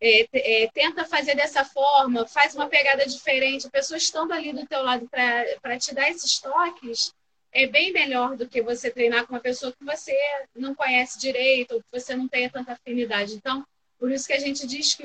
É, 0.02 0.28
é, 0.64 0.70
tenta 0.74 1.06
fazer 1.06 1.36
dessa 1.36 1.64
forma, 1.64 2.28
faz 2.28 2.54
uma 2.54 2.68
pegada 2.68 3.06
diferente. 3.06 3.68
A 3.68 3.72
pessoa 3.72 3.98
estando 3.98 4.34
ali 4.34 4.52
do 4.52 4.66
teu 4.66 4.82
lado 4.84 5.08
para 5.10 5.80
te 5.80 5.94
dar 5.96 6.10
esses 6.10 6.40
toques, 6.40 7.14
é 7.52 7.66
bem 7.68 7.94
melhor 7.94 8.36
do 8.36 8.48
que 8.48 8.62
você 8.62 8.92
treinar 8.92 9.26
com 9.26 9.34
uma 9.34 9.40
pessoa 9.40 9.72
que 9.72 9.86
você 9.86 10.14
não 10.54 10.76
conhece 10.76 11.18
direito, 11.18 11.76
ou 11.76 11.80
que 11.80 11.88
você 11.92 12.16
não 12.16 12.28
tenha 12.28 12.50
tanta 12.50 12.74
afinidade. 12.74 13.36
Então, 13.36 13.66
por 13.98 14.12
isso 14.12 14.28
que 14.28 14.34
a 14.34 14.40
gente 14.40 14.68
diz 14.68 14.94
que, 14.94 15.04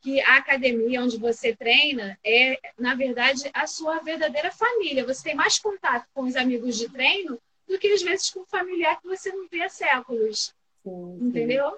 que 0.00 0.20
a 0.20 0.36
academia 0.36 1.02
onde 1.02 1.18
você 1.18 1.56
treina 1.56 2.16
é, 2.24 2.56
na 2.78 2.94
verdade, 2.94 3.50
a 3.52 3.66
sua 3.66 3.98
verdadeira 3.98 4.52
família. 4.52 5.04
Você 5.04 5.24
tem 5.24 5.34
mais 5.34 5.58
contato 5.58 6.06
com 6.14 6.22
os 6.22 6.36
amigos 6.36 6.78
de 6.78 6.88
treino 6.88 7.38
do 7.66 7.78
que, 7.78 7.88
às 7.88 8.02
vezes, 8.02 8.30
com 8.30 8.40
um 8.40 8.46
familiar 8.46 9.00
que 9.00 9.08
você 9.08 9.30
não 9.32 9.48
vê 9.48 9.62
há 9.62 9.68
séculos. 9.68 10.54
Sim, 10.84 11.18
sim. 11.18 11.26
Entendeu? 11.26 11.76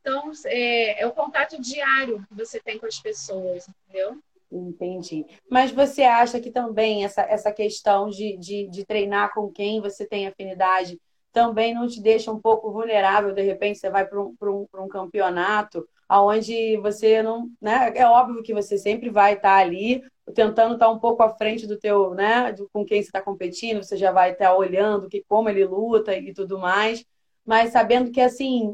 Então, 0.00 0.30
é, 0.46 1.02
é 1.02 1.06
o 1.06 1.12
contato 1.12 1.60
diário 1.60 2.24
que 2.28 2.34
você 2.34 2.60
tem 2.60 2.78
com 2.78 2.86
as 2.86 2.98
pessoas, 2.98 3.68
entendeu? 3.68 4.18
Entendi. 4.50 5.26
Mas 5.50 5.70
você 5.70 6.02
acha 6.02 6.40
que 6.40 6.50
também 6.50 7.04
essa, 7.04 7.22
essa 7.22 7.52
questão 7.52 8.08
de, 8.08 8.36
de, 8.38 8.66
de, 8.68 8.84
treinar 8.84 9.34
com 9.34 9.50
quem 9.50 9.80
você 9.80 10.06
tem 10.06 10.26
afinidade 10.26 10.98
também 11.32 11.74
não 11.74 11.86
te 11.86 12.00
deixa 12.00 12.32
um 12.32 12.40
pouco 12.40 12.72
vulnerável? 12.72 13.34
De 13.34 13.42
repente 13.42 13.78
você 13.78 13.90
vai 13.90 14.06
para 14.06 14.20
um, 14.20 14.34
um, 14.42 14.66
um 14.74 14.88
campeonato 14.88 15.86
onde 16.10 16.78
você 16.78 17.22
não. 17.22 17.50
Né? 17.60 17.92
É 17.94 18.06
óbvio 18.06 18.42
que 18.42 18.54
você 18.54 18.78
sempre 18.78 19.10
vai 19.10 19.34
estar 19.34 19.56
ali 19.56 20.02
tentando 20.34 20.74
estar 20.74 20.88
um 20.88 20.98
pouco 20.98 21.22
à 21.22 21.28
frente 21.30 21.66
do 21.66 21.78
teu, 21.78 22.14
né? 22.14 22.54
com 22.72 22.84
quem 22.84 23.02
você 23.02 23.08
está 23.08 23.20
competindo, 23.20 23.82
você 23.82 23.96
já 23.96 24.12
vai 24.12 24.32
estar 24.32 24.54
olhando 24.56 25.08
que, 25.08 25.22
como 25.28 25.48
ele 25.48 25.64
luta 25.64 26.16
e 26.16 26.32
tudo 26.32 26.58
mais 26.58 27.04
mas 27.48 27.72
sabendo 27.72 28.10
que 28.10 28.20
assim 28.20 28.70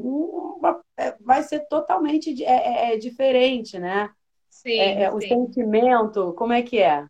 é, 0.97 1.15
vai 1.21 1.41
ser 1.43 1.61
totalmente 1.69 2.43
é, 2.43 2.89
é, 2.89 2.93
é 2.93 2.97
diferente, 2.97 3.79
né? 3.79 4.13
Sim, 4.49 4.77
é, 4.77 5.03
é 5.03 5.11
o 5.13 5.21
sentimento, 5.21 6.33
como 6.33 6.51
é 6.51 6.61
que 6.61 6.79
é? 6.79 7.05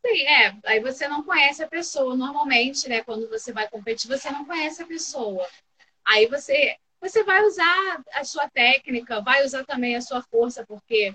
Sim, 0.00 0.22
é. 0.22 0.56
Aí 0.64 0.80
você 0.80 1.06
não 1.06 1.22
conhece 1.22 1.62
a 1.62 1.68
pessoa. 1.68 2.16
Normalmente, 2.16 2.88
né? 2.88 3.02
Quando 3.02 3.28
você 3.28 3.52
vai 3.52 3.68
competir, 3.68 4.08
você 4.08 4.30
não 4.30 4.46
conhece 4.46 4.82
a 4.82 4.86
pessoa. 4.86 5.46
Aí 6.06 6.26
você, 6.26 6.74
você 7.02 7.22
vai 7.22 7.44
usar 7.44 8.02
a 8.14 8.24
sua 8.24 8.48
técnica, 8.48 9.20
vai 9.20 9.44
usar 9.44 9.66
também 9.66 9.94
a 9.94 10.00
sua 10.00 10.22
força, 10.22 10.64
porque 10.66 11.12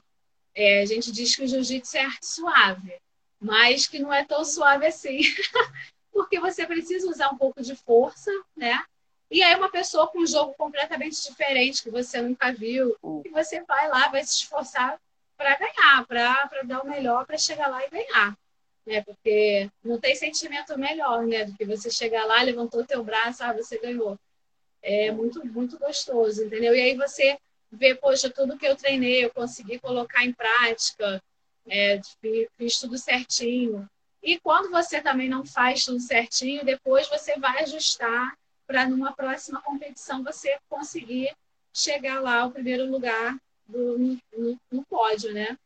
é, 0.53 0.81
a 0.81 0.85
gente 0.85 1.11
diz 1.11 1.35
que 1.35 1.41
o 1.41 1.47
jiu-jitsu 1.47 1.97
é 1.97 2.01
arte 2.01 2.27
suave, 2.27 2.95
mas 3.39 3.87
que 3.87 3.97
não 3.97 4.13
é 4.13 4.23
tão 4.23 4.45
suave 4.45 4.85
assim. 4.85 5.21
porque 6.13 6.39
você 6.39 6.67
precisa 6.67 7.09
usar 7.09 7.31
um 7.31 7.37
pouco 7.39 7.63
de 7.63 7.75
força, 7.75 8.31
né? 8.55 8.85
E 9.29 9.41
aí 9.41 9.55
uma 9.55 9.69
pessoa 9.69 10.07
com 10.07 10.19
um 10.19 10.27
jogo 10.27 10.53
completamente 10.53 11.21
diferente 11.23 11.83
que 11.83 11.89
você 11.89 12.21
nunca 12.21 12.51
viu, 12.51 12.95
hum. 13.03 13.21
e 13.25 13.29
você 13.29 13.61
vai 13.63 13.87
lá, 13.89 14.07
vai 14.07 14.23
se 14.23 14.43
esforçar 14.43 14.99
para 15.37 15.57
ganhar, 15.57 16.05
para 16.07 16.63
dar 16.63 16.81
o 16.81 16.87
melhor, 16.87 17.25
para 17.25 17.37
chegar 17.37 17.67
lá 17.67 17.85
e 17.85 17.89
ganhar. 17.89 18.37
Né? 18.85 19.01
Porque 19.01 19.69
não 19.83 19.99
tem 19.99 20.15
sentimento 20.15 20.77
melhor, 20.77 21.25
né? 21.25 21.45
Do 21.45 21.55
que 21.55 21.65
você 21.65 21.89
chegar 21.89 22.25
lá, 22.25 22.41
levantou 22.41 22.81
o 22.81 22.85
teu 22.85 23.03
braço, 23.03 23.43
ah, 23.43 23.51
você 23.51 23.77
ganhou. 23.79 24.17
É 24.81 25.11
muito, 25.11 25.45
muito 25.47 25.79
gostoso, 25.79 26.43
entendeu? 26.43 26.75
E 26.75 26.81
aí 26.81 26.95
você 26.95 27.37
vê, 27.71 27.95
poxa, 27.95 28.29
tudo 28.29 28.57
que 28.57 28.67
eu 28.67 28.75
treinei, 28.75 29.25
eu 29.25 29.31
consegui 29.31 29.79
colocar 29.79 30.23
em 30.23 30.31
prática, 30.31 31.21
é, 31.67 31.99
fiz 32.57 32.79
tudo 32.79 32.97
certinho. 32.97 33.89
E 34.21 34.39
quando 34.39 34.69
você 34.69 35.01
também 35.01 35.27
não 35.27 35.45
faz 35.45 35.83
tudo 35.83 35.99
certinho, 35.99 36.63
depois 36.63 37.07
você 37.07 37.37
vai 37.39 37.63
ajustar 37.63 38.37
para 38.65 38.87
numa 38.87 39.13
próxima 39.13 39.61
competição 39.61 40.23
você 40.23 40.57
conseguir 40.69 41.35
chegar 41.73 42.21
lá 42.21 42.41
ao 42.41 42.51
primeiro 42.51 42.89
lugar 42.89 43.37
do, 43.67 43.97
no, 43.97 44.59
no 44.71 44.85
pódio, 44.85 45.33
né? 45.33 45.57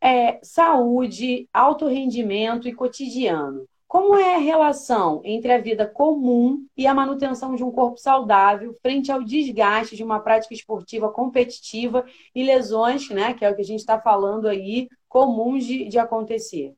É, 0.00 0.40
saúde, 0.42 1.48
alto 1.52 1.86
rendimento 1.86 2.68
e 2.68 2.74
cotidiano. 2.74 3.68
Como 3.86 4.16
é 4.16 4.36
a 4.36 4.38
relação 4.38 5.20
entre 5.22 5.52
a 5.52 5.58
vida 5.58 5.86
comum 5.86 6.66
e 6.74 6.86
a 6.86 6.94
manutenção 6.94 7.54
de 7.54 7.62
um 7.62 7.70
corpo 7.70 7.98
saudável 7.98 8.74
frente 8.80 9.12
ao 9.12 9.22
desgaste 9.22 9.94
de 9.94 10.02
uma 10.02 10.18
prática 10.18 10.54
esportiva 10.54 11.12
competitiva 11.12 12.04
e 12.34 12.42
lesões, 12.42 13.10
né, 13.10 13.34
que 13.34 13.44
é 13.44 13.50
o 13.50 13.54
que 13.54 13.60
a 13.60 13.64
gente 13.64 13.80
está 13.80 14.00
falando 14.00 14.48
aí, 14.48 14.88
comuns 15.08 15.66
de, 15.66 15.88
de 15.88 15.98
acontecer? 15.98 16.74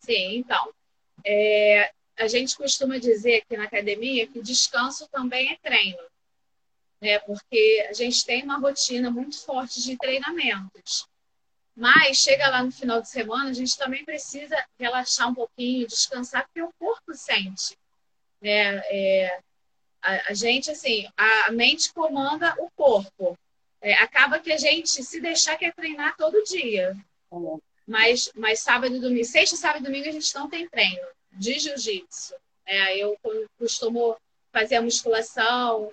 Sim, 0.00 0.38
então. 0.38 0.72
É, 1.24 1.92
a 2.20 2.28
gente 2.28 2.54
costuma 2.54 2.98
dizer 2.98 3.36
aqui 3.36 3.56
na 3.56 3.64
academia 3.64 4.26
que 4.26 4.42
descanso 4.42 5.08
também 5.08 5.52
é 5.52 5.56
treino, 5.56 6.02
né? 7.00 7.18
Porque 7.20 7.86
a 7.88 7.94
gente 7.94 8.24
tem 8.26 8.42
uma 8.42 8.58
rotina 8.58 9.10
muito 9.10 9.42
forte 9.42 9.82
de 9.82 9.96
treinamentos. 9.96 11.08
Mas 11.74 12.18
chega 12.18 12.50
lá 12.50 12.62
no 12.62 12.70
final 12.70 13.00
de 13.00 13.08
semana, 13.08 13.48
a 13.48 13.54
gente 13.54 13.76
também 13.78 14.04
precisa 14.04 14.54
relaxar 14.78 15.30
um 15.30 15.34
pouquinho, 15.34 15.86
descansar, 15.86 16.44
porque 16.44 16.60
o 16.60 16.72
corpo 16.78 17.14
sente. 17.14 17.74
Né? 18.38 18.82
É, 18.90 19.40
a, 20.02 20.30
a, 20.30 20.34
gente, 20.34 20.70
assim, 20.70 21.08
a 21.16 21.50
mente 21.52 21.90
comanda 21.94 22.54
o 22.58 22.70
corpo. 22.76 23.38
É, 23.80 23.94
acaba 23.94 24.38
que 24.38 24.52
a 24.52 24.58
gente, 24.58 25.02
se 25.02 25.20
deixar, 25.22 25.56
quer 25.56 25.72
treinar 25.72 26.16
todo 26.18 26.44
dia. 26.44 26.94
É. 27.32 27.36
Mas, 27.86 28.30
mas 28.34 28.60
sábado 28.60 28.94
e 28.94 29.00
domingo, 29.00 29.24
sexta, 29.24 29.56
sábado 29.56 29.80
e 29.80 29.86
domingo 29.86 30.06
a 30.06 30.12
gente 30.12 30.34
não 30.34 30.50
tem 30.50 30.68
treino 30.68 31.08
de 31.32 31.58
jiu-jitsu. 31.58 32.34
É, 32.66 32.96
eu 32.96 33.18
costumo 33.58 34.16
fazer 34.52 34.76
a 34.76 34.82
musculação, 34.82 35.92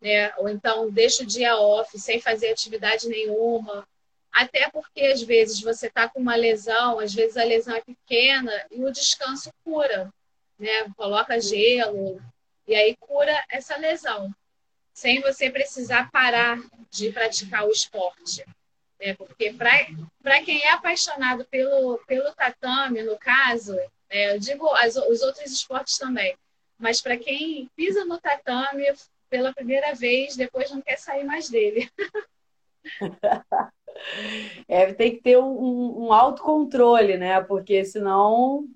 né? 0.00 0.32
ou 0.36 0.48
então 0.48 0.90
deixo 0.90 1.22
o 1.22 1.26
dia 1.26 1.56
off 1.56 1.98
sem 1.98 2.20
fazer 2.20 2.50
atividade 2.50 3.08
nenhuma. 3.08 3.86
Até 4.32 4.68
porque 4.68 5.00
às 5.02 5.22
vezes 5.22 5.60
você 5.60 5.86
está 5.86 6.08
com 6.08 6.20
uma 6.20 6.34
lesão, 6.34 6.98
às 6.98 7.14
vezes 7.14 7.36
a 7.36 7.44
lesão 7.44 7.76
é 7.76 7.80
pequena 7.80 8.66
e 8.70 8.84
o 8.84 8.90
descanso 8.90 9.50
cura, 9.62 10.12
né? 10.58 10.92
Coloca 10.96 11.40
gelo 11.40 12.20
e 12.66 12.74
aí 12.74 12.96
cura 12.96 13.44
essa 13.48 13.76
lesão, 13.76 14.34
sem 14.92 15.20
você 15.20 15.50
precisar 15.50 16.10
parar 16.10 16.58
de 16.90 17.12
praticar 17.12 17.64
o 17.64 17.70
esporte. 17.70 18.44
Né? 18.98 19.14
Porque 19.14 19.52
para 19.52 20.42
quem 20.42 20.62
é 20.62 20.70
apaixonado 20.70 21.44
pelo, 21.44 21.98
pelo 22.06 22.32
tatame, 22.32 23.02
no 23.02 23.16
caso, 23.18 23.78
é, 24.14 24.32
eu 24.32 24.38
digo 24.38 24.68
as, 24.76 24.94
os 24.94 25.22
outros 25.22 25.50
esportes 25.50 25.98
também, 25.98 26.36
mas 26.78 27.02
para 27.02 27.16
quem 27.16 27.68
pisa 27.74 28.04
no 28.04 28.16
tatame 28.20 28.84
pela 29.28 29.52
primeira 29.52 29.92
vez, 29.92 30.36
depois 30.36 30.70
não 30.70 30.80
quer 30.80 30.96
sair 30.96 31.24
mais 31.24 31.50
dele. 31.50 31.90
É, 34.68 34.92
tem 34.92 35.12
que 35.12 35.22
ter 35.22 35.38
um, 35.38 36.06
um 36.06 36.12
autocontrole, 36.12 37.16
né? 37.16 37.40
Porque 37.40 37.84
senão 37.84 38.68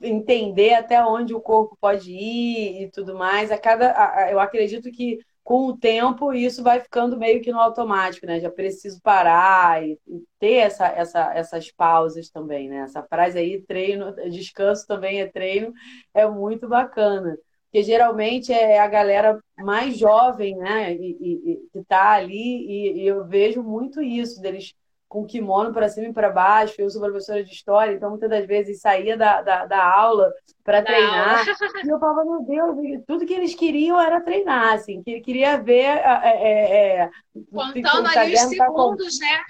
entender 0.00 0.74
até 0.74 1.02
onde 1.02 1.34
o 1.34 1.40
corpo 1.40 1.76
pode 1.80 2.12
ir 2.12 2.82
e 2.82 2.90
tudo 2.90 3.16
mais. 3.16 3.50
A 3.50 3.56
cada, 3.58 4.30
eu 4.30 4.38
acredito 4.38 4.92
que 4.92 5.18
com 5.44 5.66
o 5.66 5.76
tempo 5.76 6.32
isso 6.32 6.62
vai 6.62 6.80
ficando 6.80 7.18
meio 7.18 7.42
que 7.42 7.52
no 7.52 7.60
automático, 7.60 8.26
né? 8.26 8.40
Já 8.40 8.50
preciso 8.50 9.00
parar 9.02 9.86
e, 9.86 9.98
ter 10.38 10.54
essa, 10.54 10.86
essa, 10.86 11.34
essas 11.34 11.70
pausas 11.70 12.30
também, 12.30 12.68
né? 12.68 12.78
Essa 12.78 13.02
frase 13.02 13.38
aí, 13.38 13.60
treino, 13.60 14.12
descanso 14.30 14.86
também 14.86 15.20
é 15.20 15.26
treino, 15.28 15.72
é 16.14 16.26
muito 16.26 16.66
bacana. 16.66 17.36
Porque 17.66 17.82
geralmente 17.82 18.52
é 18.52 18.78
a 18.78 18.88
galera 18.88 19.38
mais 19.58 19.98
jovem, 19.98 20.56
né? 20.56 20.94
E, 20.94 21.10
e, 21.20 21.68
que 21.72 21.78
está 21.80 22.12
ali, 22.12 22.66
e, 22.66 23.02
e 23.02 23.06
eu 23.06 23.24
vejo 23.26 23.62
muito 23.62 24.00
isso, 24.00 24.40
deles 24.40 24.74
com 25.14 25.24
kimono 25.24 25.72
para 25.72 25.88
cima 25.88 26.08
e 26.08 26.12
para 26.12 26.28
baixo. 26.28 26.74
Eu 26.76 26.90
sou 26.90 27.00
professora 27.00 27.44
de 27.44 27.52
história, 27.52 27.94
então 27.94 28.10
muitas 28.10 28.28
das 28.28 28.44
vezes 28.44 28.80
saía 28.80 29.16
da, 29.16 29.42
da, 29.42 29.64
da 29.64 29.84
aula 29.84 30.28
para 30.64 30.82
treinar. 30.82 31.38
Aula. 31.38 31.84
E 31.84 31.88
eu 31.88 32.00
falava, 32.00 32.24
meu 32.24 32.42
Deus, 32.42 33.04
tudo 33.06 33.24
que 33.24 33.32
eles 33.32 33.54
queriam 33.54 34.00
era 34.00 34.20
treinar, 34.20 34.74
assim, 34.74 35.04
que 35.04 35.20
queria 35.20 35.56
ver. 35.56 35.84
É, 35.84 36.22
é, 36.24 36.96
é, 37.04 37.10
Contando 37.48 38.08
ali 38.08 38.34
os 38.34 38.40
tá 38.40 38.48
segundos, 38.48 39.18
tá 39.20 39.26
com... 39.26 39.32
né? 39.32 39.44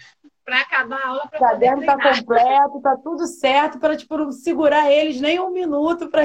Para 0.45 0.61
acabar 0.61 1.01
a 1.01 1.09
aula. 1.09 1.25
O 1.25 1.39
caderno 1.39 1.81
está 1.81 1.95
completo, 1.95 2.77
está 2.77 2.97
tudo 2.99 3.27
certo 3.27 3.79
para 3.79 3.97
tipo, 3.97 4.19
não 4.19 4.31
segurar 4.31 4.93
eles 4.93 5.19
nem 5.19 5.41
um 5.41 5.51
minuto 5.51 6.11
para. 6.11 6.25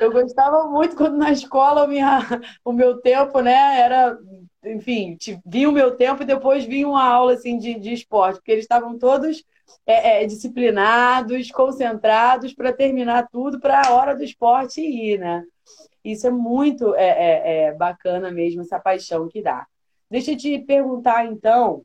Eu 0.00 0.10
gostava 0.10 0.64
muito 0.64 0.96
quando 0.96 1.16
na 1.16 1.30
escola 1.30 1.86
minha, 1.86 2.18
o 2.64 2.72
meu 2.72 3.00
tempo, 3.00 3.40
né, 3.40 3.80
era 3.80 4.18
enfim, 4.64 5.16
vi 5.44 5.66
o 5.66 5.72
meu 5.72 5.96
tempo 5.96 6.22
e 6.22 6.26
depois 6.26 6.64
vi 6.64 6.84
uma 6.84 7.02
aula 7.02 7.32
assim, 7.32 7.58
de, 7.58 7.78
de 7.78 7.92
esporte, 7.92 8.36
porque 8.36 8.52
eles 8.52 8.64
estavam 8.64 8.98
todos 8.98 9.42
é, 9.86 10.22
é, 10.22 10.26
disciplinados, 10.26 11.50
concentrados 11.50 12.52
para 12.52 12.72
terminar 12.72 13.28
tudo 13.30 13.58
para 13.58 13.82
a 13.86 13.92
hora 13.92 14.14
do 14.14 14.22
esporte 14.22 14.80
ir, 14.80 15.18
né? 15.18 15.44
Isso 16.04 16.26
é 16.26 16.30
muito 16.30 16.94
é, 16.94 17.08
é, 17.08 17.64
é, 17.64 17.72
bacana 17.74 18.30
mesmo, 18.30 18.62
essa 18.62 18.78
paixão 18.78 19.28
que 19.28 19.42
dá. 19.42 19.66
Deixa 20.10 20.32
eu 20.32 20.36
te 20.36 20.58
perguntar, 20.58 21.26
então, 21.26 21.82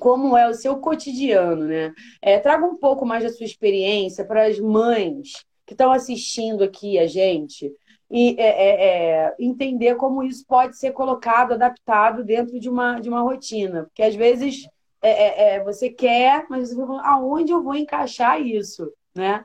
como 0.00 0.36
é 0.36 0.48
o 0.48 0.54
seu 0.54 0.78
cotidiano, 0.78 1.64
né? 1.64 1.94
É, 2.20 2.38
traga 2.38 2.66
um 2.66 2.76
pouco 2.76 3.06
mais 3.06 3.22
da 3.22 3.30
sua 3.30 3.46
experiência 3.46 4.24
para 4.24 4.46
as 4.46 4.58
mães 4.58 5.44
que 5.64 5.74
estão 5.74 5.92
assistindo 5.92 6.62
aqui 6.62 6.98
a 6.98 7.06
gente 7.06 7.72
e 8.10 8.36
é, 8.38 8.46
é, 8.46 9.26
é, 9.26 9.36
entender 9.38 9.96
como 9.96 10.22
isso 10.22 10.44
pode 10.46 10.78
ser 10.78 10.92
colocado, 10.92 11.52
adaptado 11.52 12.24
dentro 12.24 12.58
de 12.60 12.68
uma, 12.68 13.00
de 13.00 13.08
uma 13.08 13.20
rotina. 13.20 13.84
Porque 13.84 14.02
às 14.02 14.14
vezes 14.14 14.68
é, 15.02 15.10
é, 15.10 15.54
é 15.54 15.64
você 15.64 15.90
quer, 15.90 16.46
mas 16.48 16.70
você 16.70 16.86
fala, 16.86 17.02
aonde 17.06 17.52
eu 17.52 17.62
vou 17.62 17.74
encaixar 17.74 18.40
isso, 18.40 18.92
né? 19.14 19.44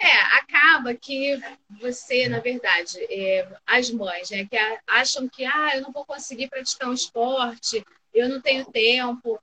É, 0.00 0.20
acaba 0.38 0.92
que 0.92 1.40
você, 1.80 2.28
na 2.28 2.40
verdade, 2.40 2.98
as 3.64 3.90
mães, 3.92 4.28
né, 4.28 4.44
que 4.44 4.56
acham 4.88 5.28
que 5.28 5.44
ah, 5.44 5.76
eu 5.76 5.82
não 5.82 5.92
vou 5.92 6.04
conseguir 6.04 6.48
praticar 6.48 6.90
um 6.90 6.92
esporte, 6.92 7.84
eu 8.12 8.28
não 8.28 8.40
tenho 8.40 8.64
tempo. 8.66 9.40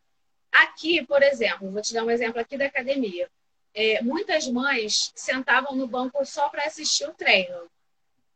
Aqui, 0.51 1.05
por 1.05 1.23
exemplo, 1.23 1.71
vou 1.71 1.81
te 1.81 1.93
dar 1.93 2.03
um 2.03 2.11
exemplo 2.11 2.39
aqui 2.39 2.57
da 2.57 2.65
academia 2.65 3.29
é, 3.73 4.01
muitas 4.01 4.47
mães 4.47 5.11
sentavam 5.15 5.75
no 5.75 5.87
banco 5.87 6.23
só 6.25 6.49
para 6.49 6.65
assistir 6.65 7.05
o 7.07 7.13
treino. 7.13 7.69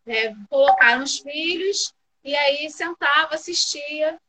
Né? 0.05 0.35
Colocaram 0.49 1.03
os 1.03 1.19
filhos 1.19 1.93
e 2.23 2.35
aí 2.35 2.69
sentava, 2.69 3.35
assistia. 3.35 4.19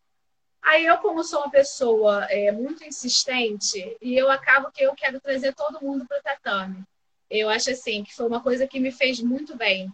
Aí 0.63 0.85
eu, 0.85 0.99
como 0.99 1.23
sou 1.23 1.41
uma 1.41 1.51
pessoa 1.51 2.25
é, 2.25 2.51
muito 2.51 2.85
insistente, 2.85 3.97
e 4.03 4.17
eu 4.17 4.31
acabo 4.31 4.71
que 4.73 4.83
eu 4.83 4.95
quero 4.95 5.21
trazer 5.21 5.55
todo 5.55 5.81
mundo 5.81 6.05
para 6.07 6.19
o 6.19 6.23
tatame. 6.23 6.83
Eu 7.31 7.49
acho 7.49 7.71
assim 7.71 8.03
que 8.03 8.15
foi 8.15 8.27
uma 8.27 8.43
coisa 8.43 8.67
que 8.67 8.81
me 8.81 8.91
fez 8.91 9.21
muito 9.21 9.57
bem. 9.57 9.91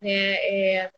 É, 0.00 0.80
é, 0.80 0.92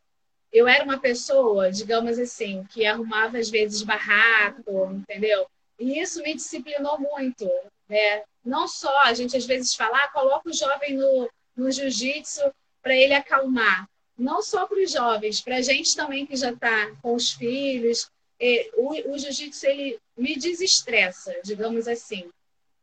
eu 0.52 0.66
era 0.66 0.84
uma 0.84 0.98
pessoa, 0.98 1.70
digamos 1.70 2.18
assim, 2.18 2.64
que 2.70 2.86
arrumava 2.86 3.38
às 3.38 3.50
vezes 3.50 3.82
barraco, 3.82 4.90
entendeu? 4.92 5.46
E 5.78 6.00
isso 6.00 6.22
me 6.22 6.34
disciplinou 6.34 6.98
muito. 6.98 7.50
Né? 7.94 8.24
Não 8.44 8.66
só 8.66 8.92
a 9.04 9.14
gente 9.14 9.36
às 9.36 9.46
vezes 9.46 9.76
fala, 9.76 9.96
ah, 9.98 10.08
coloca 10.08 10.50
o 10.50 10.52
jovem 10.52 10.96
no, 10.96 11.30
no 11.56 11.70
jiu-jitsu 11.70 12.42
para 12.82 12.92
ele 12.92 13.14
acalmar. 13.14 13.88
Não 14.18 14.42
só 14.42 14.66
para 14.66 14.82
os 14.82 14.90
jovens, 14.90 15.40
para 15.40 15.58
a 15.58 15.62
gente 15.62 15.94
também 15.94 16.26
que 16.26 16.34
já 16.34 16.50
está 16.50 16.90
com 17.00 17.14
os 17.14 17.30
filhos. 17.30 18.10
o, 18.76 19.12
o 19.12 19.16
jiu-jitsu 19.16 19.66
ele 19.66 20.00
me 20.16 20.36
desestressa, 20.36 21.32
digamos 21.44 21.86
assim. 21.86 22.28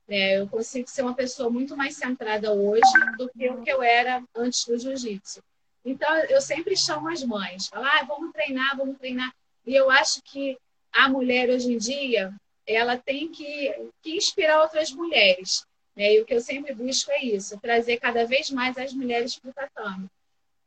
É, 0.07 0.39
eu 0.39 0.47
consigo 0.47 0.89
ser 0.89 1.01
uma 1.01 1.13
pessoa 1.13 1.49
muito 1.49 1.75
mais 1.75 1.97
centrada 1.97 2.53
hoje 2.53 2.81
do 3.17 3.27
que 3.29 3.49
o 3.49 3.61
que 3.61 3.69
eu 3.69 3.83
era 3.83 4.23
antes 4.33 4.63
do 4.65 4.79
jiu-jitsu. 4.79 5.41
Então, 5.83 6.09
eu 6.29 6.39
sempre 6.39 6.77
chamo 6.77 7.09
as 7.09 7.21
mães, 7.21 7.67
falo, 7.67 7.85
ah, 7.85 8.05
vamos 8.07 8.31
treinar, 8.31 8.77
vamos 8.77 8.97
treinar. 8.97 9.33
E 9.65 9.75
eu 9.75 9.89
acho 9.91 10.21
que 10.21 10.57
a 10.89 11.09
mulher 11.09 11.49
hoje 11.49 11.73
em 11.73 11.77
dia, 11.77 12.33
ela 12.65 12.97
tem 12.97 13.29
que, 13.29 13.73
que 14.01 14.15
inspirar 14.15 14.61
outras 14.61 14.91
mulheres. 14.91 15.65
Né? 15.95 16.13
E 16.13 16.21
o 16.21 16.25
que 16.25 16.33
eu 16.33 16.41
sempre 16.41 16.73
busco 16.73 17.11
é 17.11 17.23
isso, 17.23 17.59
trazer 17.59 17.97
cada 17.97 18.25
vez 18.25 18.49
mais 18.49 18.77
as 18.77 18.93
mulheres 18.93 19.37
para 19.37 19.49
o 19.49 19.53
tatame. 19.53 20.09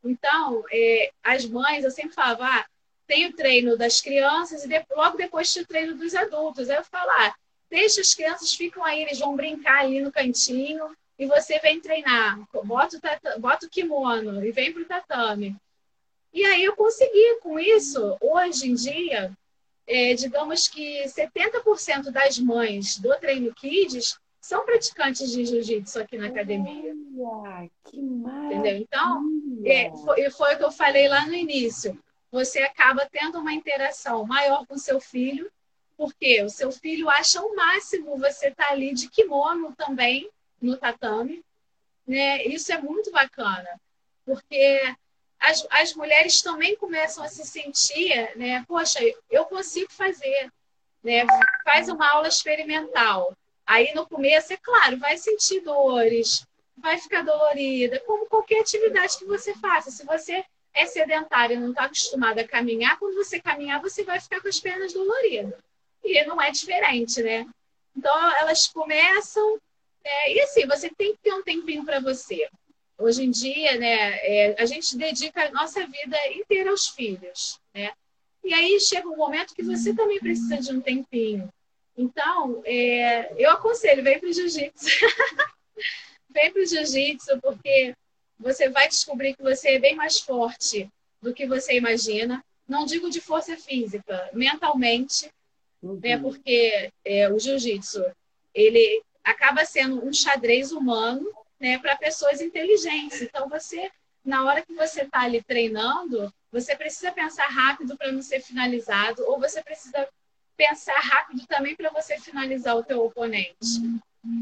Então, 0.03 0.63
é, 0.71 1.11
as 1.23 1.45
mães, 1.45 1.83
eu 1.83 1.91
sempre 1.91 2.13
falava, 2.13 2.45
ah, 2.45 2.65
tem 3.07 3.27
o 3.27 3.33
treino 3.33 3.77
das 3.77 4.01
crianças 4.01 4.63
e 4.63 4.67
de, 4.67 4.85
logo 4.95 5.17
depois 5.17 5.51
tem 5.51 5.63
o 5.63 5.67
treino 5.67 5.95
dos 5.95 6.13
adultos. 6.13 6.69
Aí 6.69 6.77
eu 6.77 6.83
falo, 6.83 7.09
ah, 7.11 7.33
deixa 7.69 8.01
as 8.01 8.13
crianças, 8.13 8.53
ficam 8.53 8.83
aí, 8.83 9.01
eles 9.01 9.19
vão 9.19 9.35
brincar 9.35 9.81
ali 9.81 10.01
no 10.01 10.11
cantinho 10.11 10.95
e 11.17 11.25
você 11.25 11.59
vem 11.59 11.79
treinar. 11.79 12.39
Bota 12.63 12.97
o, 12.97 13.01
tatame, 13.01 13.39
bota 13.39 13.65
o 13.65 13.69
kimono 13.69 14.45
e 14.45 14.51
vem 14.51 14.71
para 14.71 14.81
o 14.81 14.85
tatame. 14.85 15.55
E 16.33 16.43
aí 16.45 16.63
eu 16.63 16.75
consegui 16.75 17.39
com 17.41 17.57
isso, 17.57 18.17
hoje 18.21 18.69
em 18.69 18.75
dia, 18.75 19.31
é, 19.87 20.13
digamos 20.13 20.67
que 20.67 21.03
70% 21.05 22.11
das 22.11 22.39
mães 22.39 22.97
do 22.97 23.15
Treino 23.19 23.53
Kids 23.53 24.17
são 24.41 24.65
praticantes 24.65 25.31
de 25.31 25.45
jiu-jitsu 25.45 25.99
aqui 25.99 26.17
na 26.17 26.27
academia. 26.27 26.93
Olha, 27.17 27.69
que 27.85 27.99
maravilha. 27.99 28.55
Entendeu? 28.55 28.77
Então, 28.77 29.23
é, 29.65 29.91
foi, 29.91 30.29
foi 30.29 30.53
o 30.53 30.57
que 30.57 30.63
eu 30.63 30.71
falei 30.71 31.07
lá 31.07 31.25
no 31.25 31.33
início. 31.33 31.99
Você 32.31 32.59
acaba 32.59 33.07
tendo 33.11 33.39
uma 33.39 33.53
interação 33.53 34.25
maior 34.25 34.65
com 34.67 34.77
seu 34.77 34.99
filho, 34.99 35.51
porque 35.97 36.43
o 36.43 36.49
seu 36.49 36.71
filho 36.71 37.09
acha 37.09 37.41
o 37.41 37.55
máximo 37.55 38.17
você 38.17 38.49
estar 38.49 38.67
tá 38.67 38.71
ali 38.71 38.93
de 38.93 39.09
kimono 39.09 39.73
também 39.75 40.29
no 40.61 40.77
tatame. 40.77 41.43
Né? 42.05 42.43
Isso 42.45 42.71
é 42.71 42.79
muito 42.79 43.11
bacana, 43.11 43.79
porque 44.25 44.95
as, 45.39 45.65
as 45.69 45.93
mulheres 45.93 46.41
também 46.41 46.75
começam 46.75 47.23
a 47.23 47.27
se 47.27 47.45
sentir, 47.45 48.35
né? 48.35 48.63
Poxa, 48.67 48.99
eu 49.29 49.45
consigo 49.45 49.91
fazer, 49.91 50.51
né? 51.03 51.25
Faz 51.63 51.89
uma 51.89 52.09
aula 52.11 52.27
experimental. 52.27 53.33
Aí 53.65 53.93
no 53.93 54.07
começo, 54.07 54.53
é 54.53 54.57
claro, 54.57 54.97
vai 54.97 55.17
sentir 55.17 55.61
dores, 55.61 56.45
vai 56.77 56.97
ficar 56.97 57.23
dolorida, 57.23 57.99
como 58.01 58.27
qualquer 58.27 58.61
atividade 58.61 59.17
que 59.17 59.25
você 59.25 59.53
faça. 59.55 59.89
Se 59.89 60.05
você 60.05 60.43
é 60.73 60.85
sedentária 60.85 61.55
e 61.55 61.59
não 61.59 61.69
está 61.69 61.85
acostumada 61.85 62.41
a 62.41 62.47
caminhar, 62.47 62.99
quando 62.99 63.15
você 63.15 63.39
caminhar, 63.39 63.81
você 63.81 64.03
vai 64.03 64.19
ficar 64.19 64.41
com 64.41 64.47
as 64.47 64.59
pernas 64.59 64.93
doloridas. 64.93 65.55
E 66.03 66.23
não 66.25 66.39
é 66.39 66.51
diferente, 66.51 67.23
né? 67.23 67.47
Então, 67.95 68.35
elas 68.37 68.67
começam. 68.67 69.57
É, 70.03 70.33
e 70.33 70.41
assim, 70.41 70.67
você 70.67 70.89
tem 70.89 71.13
que 71.13 71.19
ter 71.23 71.33
um 71.33 71.41
tempinho 71.41 71.83
para 71.83 71.99
você. 71.99 72.47
Hoje 72.97 73.23
em 73.23 73.31
dia, 73.31 73.77
né, 73.77 74.15
é, 74.21 74.55
a 74.57 74.65
gente 74.65 74.95
dedica 74.97 75.45
a 75.45 75.51
nossa 75.51 75.85
vida 75.85 76.17
inteira 76.31 76.69
aos 76.71 76.87
filhos, 76.87 77.59
né? 77.73 77.91
E 78.43 78.53
aí 78.53 78.79
chega 78.79 79.07
um 79.07 79.17
momento 79.17 79.55
que 79.55 79.63
você 79.63 79.93
também 79.93 80.19
precisa 80.19 80.57
de 80.57 80.71
um 80.71 80.79
tempinho. 80.79 81.49
Então, 81.97 82.61
é, 82.63 83.33
eu 83.37 83.49
aconselho, 83.49 84.03
vem 84.03 84.19
para 84.19 84.29
o 84.29 84.33
jiu-jitsu. 84.33 84.87
vem 86.29 86.51
para 86.51 86.61
o 86.61 86.65
jiu-jitsu, 86.65 87.39
porque 87.41 87.95
você 88.37 88.69
vai 88.69 88.87
descobrir 88.87 89.35
que 89.35 89.41
você 89.41 89.71
é 89.71 89.79
bem 89.79 89.95
mais 89.95 90.19
forte 90.19 90.87
do 91.21 91.33
que 91.33 91.47
você 91.47 91.75
imagina. 91.75 92.43
Não 92.67 92.85
digo 92.85 93.09
de 93.09 93.19
força 93.19 93.57
física, 93.57 94.29
mentalmente, 94.33 95.25
né? 95.25 95.31
uhum. 95.81 95.99
né? 96.01 96.17
Porque 96.17 96.91
é, 97.03 97.29
o 97.31 97.39
jiu-jitsu 97.39 98.03
ele 98.53 99.01
acaba 99.23 99.65
sendo 99.65 100.05
um 100.05 100.13
xadrez 100.13 100.71
humano, 100.71 101.27
né, 101.59 101.77
para 101.79 101.95
pessoas 101.95 102.41
inteligentes. 102.41 103.21
Então 103.21 103.47
você, 103.49 103.91
na 104.23 104.45
hora 104.45 104.61
que 104.61 104.73
você 104.73 105.01
está 105.03 105.21
ali 105.21 105.43
treinando, 105.43 106.33
você 106.51 106.75
precisa 106.75 107.11
pensar 107.11 107.47
rápido 107.47 107.97
para 107.97 108.11
não 108.11 108.21
ser 108.21 108.39
finalizado, 108.41 109.23
ou 109.27 109.39
você 109.39 109.61
precisa 109.61 110.07
pensar 110.55 110.97
rápido 110.99 111.45
também 111.47 111.75
para 111.75 111.89
você 111.89 112.17
finalizar 112.19 112.75
o 112.75 112.83
teu 112.83 113.03
oponente. 113.03 113.81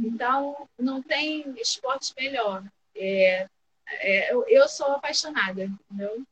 Então, 0.03 0.67
não 0.77 1.01
tem 1.01 1.53
esporte 1.59 2.13
melhor. 2.17 2.63
É, 2.95 3.47
é, 3.87 4.33
eu, 4.33 4.45
eu 4.47 4.67
sou 4.67 4.87
apaixonada, 4.87 5.63
entendeu? 5.63 6.23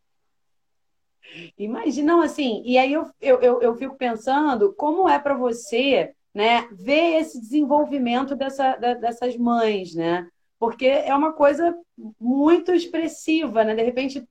Imagina, 1.57 2.23
assim, 2.23 2.61
e 2.65 2.77
aí 2.77 2.93
eu, 2.93 3.09
eu, 3.19 3.41
eu, 3.41 3.61
eu 3.61 3.75
fico 3.77 3.95
pensando 3.95 4.73
como 4.73 5.07
é 5.07 5.17
para 5.19 5.33
você 5.35 6.13
né, 6.33 6.67
ver 6.71 7.19
esse 7.21 7.39
desenvolvimento 7.39 8.35
dessa, 8.35 8.75
dessas 8.75 9.35
mães, 9.37 9.93
né? 9.93 10.27
Porque 10.61 10.85
é 10.85 11.15
uma 11.15 11.33
coisa 11.33 11.75
muito 12.19 12.71
expressiva, 12.71 13.63
né? 13.63 13.73
De 13.73 13.81
repente 13.81 14.23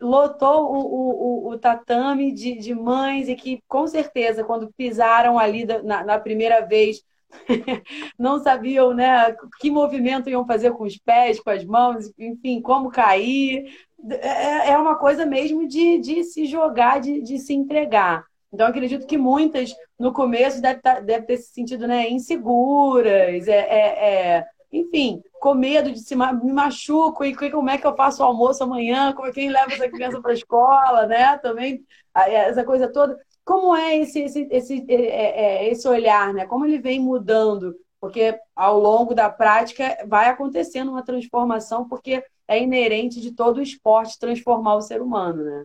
lotou 0.00 0.72
o, 0.72 1.48
o, 1.48 1.50
o 1.50 1.58
tatame 1.58 2.32
de, 2.32 2.56
de 2.56 2.74
mães 2.74 3.28
e 3.28 3.34
que, 3.34 3.62
com 3.68 3.86
certeza, 3.86 4.42
quando 4.42 4.72
pisaram 4.72 5.38
ali 5.38 5.66
na, 5.66 6.02
na 6.02 6.18
primeira 6.18 6.62
vez, 6.62 7.04
não 8.18 8.42
sabiam 8.42 8.94
né, 8.94 9.36
que 9.60 9.70
movimento 9.70 10.30
iam 10.30 10.46
fazer 10.46 10.70
com 10.72 10.84
os 10.84 10.96
pés, 10.96 11.38
com 11.38 11.50
as 11.50 11.62
mãos, 11.62 12.10
enfim, 12.18 12.62
como 12.62 12.90
cair. 12.90 13.70
É, 14.08 14.70
é 14.70 14.78
uma 14.78 14.94
coisa 14.94 15.26
mesmo 15.26 15.68
de, 15.68 15.98
de 15.98 16.24
se 16.24 16.46
jogar, 16.46 17.02
de, 17.02 17.20
de 17.20 17.38
se 17.38 17.52
entregar. 17.52 18.24
Então, 18.50 18.66
acredito 18.66 19.06
que 19.06 19.18
muitas, 19.18 19.74
no 19.98 20.10
começo, 20.10 20.62
deve, 20.62 20.80
tá, 20.80 21.00
deve 21.00 21.26
ter 21.26 21.36
se 21.36 21.52
sentido 21.52 21.86
né, 21.86 22.08
inseguras, 22.08 23.46
é, 23.46 23.58
é, 23.58 24.38
é, 24.38 24.46
enfim, 24.72 25.22
com 25.40 25.54
medo 25.54 25.90
de 25.90 26.00
se 26.00 26.14
me 26.14 26.52
machuco 26.52 27.24
e 27.24 27.34
como 27.50 27.70
é 27.70 27.78
que 27.78 27.86
eu 27.86 27.96
faço 27.96 28.22
o 28.22 28.26
almoço 28.26 28.62
amanhã, 28.62 29.14
como 29.14 29.26
é 29.26 29.32
quem 29.32 29.48
leva 29.48 29.72
essa 29.72 29.88
criança 29.88 30.20
para 30.20 30.32
a 30.32 30.34
escola, 30.34 31.06
né? 31.06 31.38
Também, 31.38 31.82
essa 32.14 32.62
coisa 32.62 32.92
toda. 32.92 33.18
Como 33.42 33.74
é 33.74 33.96
esse, 33.96 34.20
esse, 34.20 34.46
esse, 34.50 34.84
é, 34.86 34.94
é, 34.94 35.42
é, 35.64 35.70
esse 35.70 35.88
olhar, 35.88 36.34
né? 36.34 36.46
Como 36.46 36.66
ele 36.66 36.78
vem 36.78 37.00
mudando? 37.00 37.74
Porque 37.98 38.38
ao 38.54 38.78
longo 38.78 39.14
da 39.14 39.30
prática 39.30 39.96
vai 40.06 40.28
acontecendo 40.28 40.90
uma 40.90 41.02
transformação, 41.02 41.88
porque 41.88 42.22
é 42.46 42.62
inerente 42.62 43.18
de 43.18 43.32
todo 43.32 43.56
o 43.56 43.62
esporte 43.62 44.18
transformar 44.18 44.74
o 44.74 44.82
ser 44.82 45.00
humano, 45.00 45.42
né? 45.42 45.64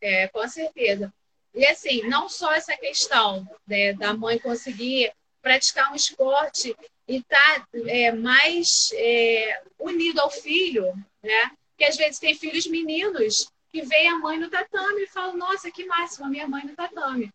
É, 0.00 0.28
com 0.28 0.46
certeza. 0.46 1.12
E 1.52 1.66
assim, 1.66 2.06
não 2.08 2.28
só 2.28 2.54
essa 2.54 2.76
questão 2.76 3.44
né, 3.66 3.92
da 3.94 4.14
mãe 4.14 4.38
conseguir 4.38 5.12
praticar 5.42 5.90
um 5.90 5.96
esporte 5.96 6.76
e 7.08 7.22
tá, 7.22 7.66
é, 7.86 8.12
mais 8.12 8.90
é, 8.94 9.62
unido 9.78 10.20
ao 10.20 10.30
filho, 10.30 10.92
né? 11.22 11.50
Que 11.76 11.84
às 11.84 11.96
vezes 11.96 12.18
tem 12.18 12.34
filhos 12.34 12.66
meninos 12.66 13.50
que 13.72 13.80
veem 13.82 14.10
a 14.10 14.18
mãe 14.18 14.38
no 14.38 14.50
tatame 14.50 15.02
e 15.02 15.08
falam, 15.08 15.36
nossa, 15.36 15.70
que 15.70 15.86
máximo, 15.86 16.26
a 16.26 16.28
minha 16.28 16.46
mãe 16.46 16.64
no 16.64 16.76
tatame. 16.76 17.32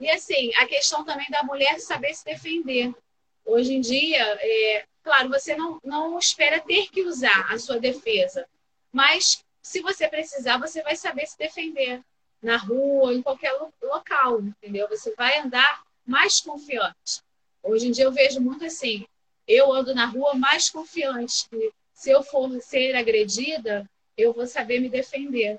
E 0.00 0.10
assim, 0.10 0.52
a 0.56 0.66
questão 0.66 1.04
também 1.04 1.26
da 1.30 1.44
mulher 1.44 1.78
saber 1.78 2.12
se 2.12 2.24
defender. 2.24 2.92
Hoje 3.44 3.74
em 3.74 3.80
dia, 3.80 4.22
é, 4.40 4.84
claro, 5.02 5.28
você 5.28 5.54
não, 5.54 5.78
não 5.84 6.18
espera 6.18 6.60
ter 6.60 6.90
que 6.90 7.02
usar 7.02 7.52
a 7.52 7.58
sua 7.58 7.78
defesa, 7.78 8.46
mas 8.90 9.44
se 9.62 9.80
você 9.80 10.08
precisar, 10.08 10.58
você 10.58 10.82
vai 10.82 10.96
saber 10.96 11.26
se 11.26 11.38
defender 11.38 12.02
na 12.42 12.56
rua, 12.56 13.14
em 13.14 13.22
qualquer 13.22 13.52
local, 13.82 14.40
entendeu? 14.40 14.88
Você 14.88 15.14
vai 15.14 15.38
andar 15.38 15.82
mais 16.06 16.40
confiante. 16.40 17.23
Hoje 17.64 17.88
em 17.88 17.90
dia 17.90 18.04
eu 18.04 18.12
vejo 18.12 18.40
muito 18.40 18.64
assim, 18.64 19.06
eu 19.48 19.72
ando 19.72 19.94
na 19.94 20.04
rua 20.04 20.34
mais 20.34 20.68
confiante 20.68 21.48
que 21.48 21.72
se 21.94 22.10
eu 22.10 22.22
for 22.22 22.60
ser 22.60 22.94
agredida, 22.94 23.88
eu 24.16 24.32
vou 24.32 24.46
saber 24.46 24.80
me 24.80 24.88
defender. 24.88 25.58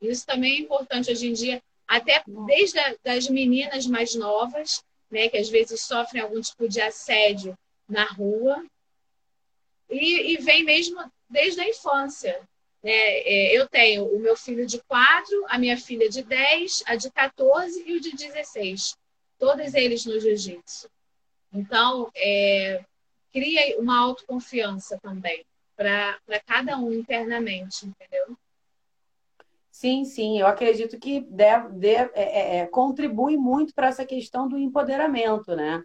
Isso 0.00 0.26
também 0.26 0.56
é 0.56 0.60
importante 0.60 1.10
hoje 1.10 1.26
em 1.26 1.32
dia, 1.32 1.62
até 1.88 2.22
desde 2.46 2.78
a, 2.78 2.94
das 3.02 3.28
meninas 3.28 3.86
mais 3.86 4.14
novas, 4.14 4.84
né, 5.10 5.28
que 5.28 5.38
às 5.38 5.48
vezes 5.48 5.82
sofrem 5.82 6.20
algum 6.20 6.40
tipo 6.40 6.68
de 6.68 6.80
assédio 6.80 7.56
na 7.88 8.04
rua, 8.04 8.62
e, 9.88 10.34
e 10.34 10.36
vem 10.38 10.64
mesmo 10.64 11.00
desde 11.28 11.60
a 11.60 11.68
infância. 11.68 12.40
Né? 12.82 12.92
É, 12.92 13.56
eu 13.56 13.68
tenho 13.68 14.04
o 14.04 14.18
meu 14.18 14.36
filho 14.36 14.66
de 14.66 14.80
4, 14.82 15.46
a 15.48 15.58
minha 15.58 15.78
filha 15.78 16.08
de 16.08 16.22
10, 16.22 16.82
a 16.86 16.96
de 16.96 17.10
14 17.10 17.82
e 17.86 17.96
o 17.96 18.00
de 18.00 18.14
16. 18.14 18.96
Todos 19.38 19.74
eles 19.74 20.04
no 20.04 20.18
jiu-jitsu. 20.20 20.88
Então, 21.56 22.10
é, 22.14 22.84
cria 23.32 23.78
uma 23.80 23.98
autoconfiança 23.98 24.98
também 25.02 25.44
para 25.76 26.18
cada 26.46 26.78
um 26.78 26.92
internamente, 26.92 27.86
entendeu? 27.86 28.36
Sim, 29.70 30.06
sim, 30.06 30.40
eu 30.40 30.46
acredito 30.46 30.98
que 30.98 31.20
deve, 31.20 31.68
deve 31.74 32.10
é, 32.14 32.22
é, 32.22 32.56
é 32.58 32.66
contribui 32.66 33.36
muito 33.36 33.74
para 33.74 33.88
essa 33.88 34.06
questão 34.06 34.48
do 34.48 34.56
empoderamento 34.56 35.54
né, 35.54 35.82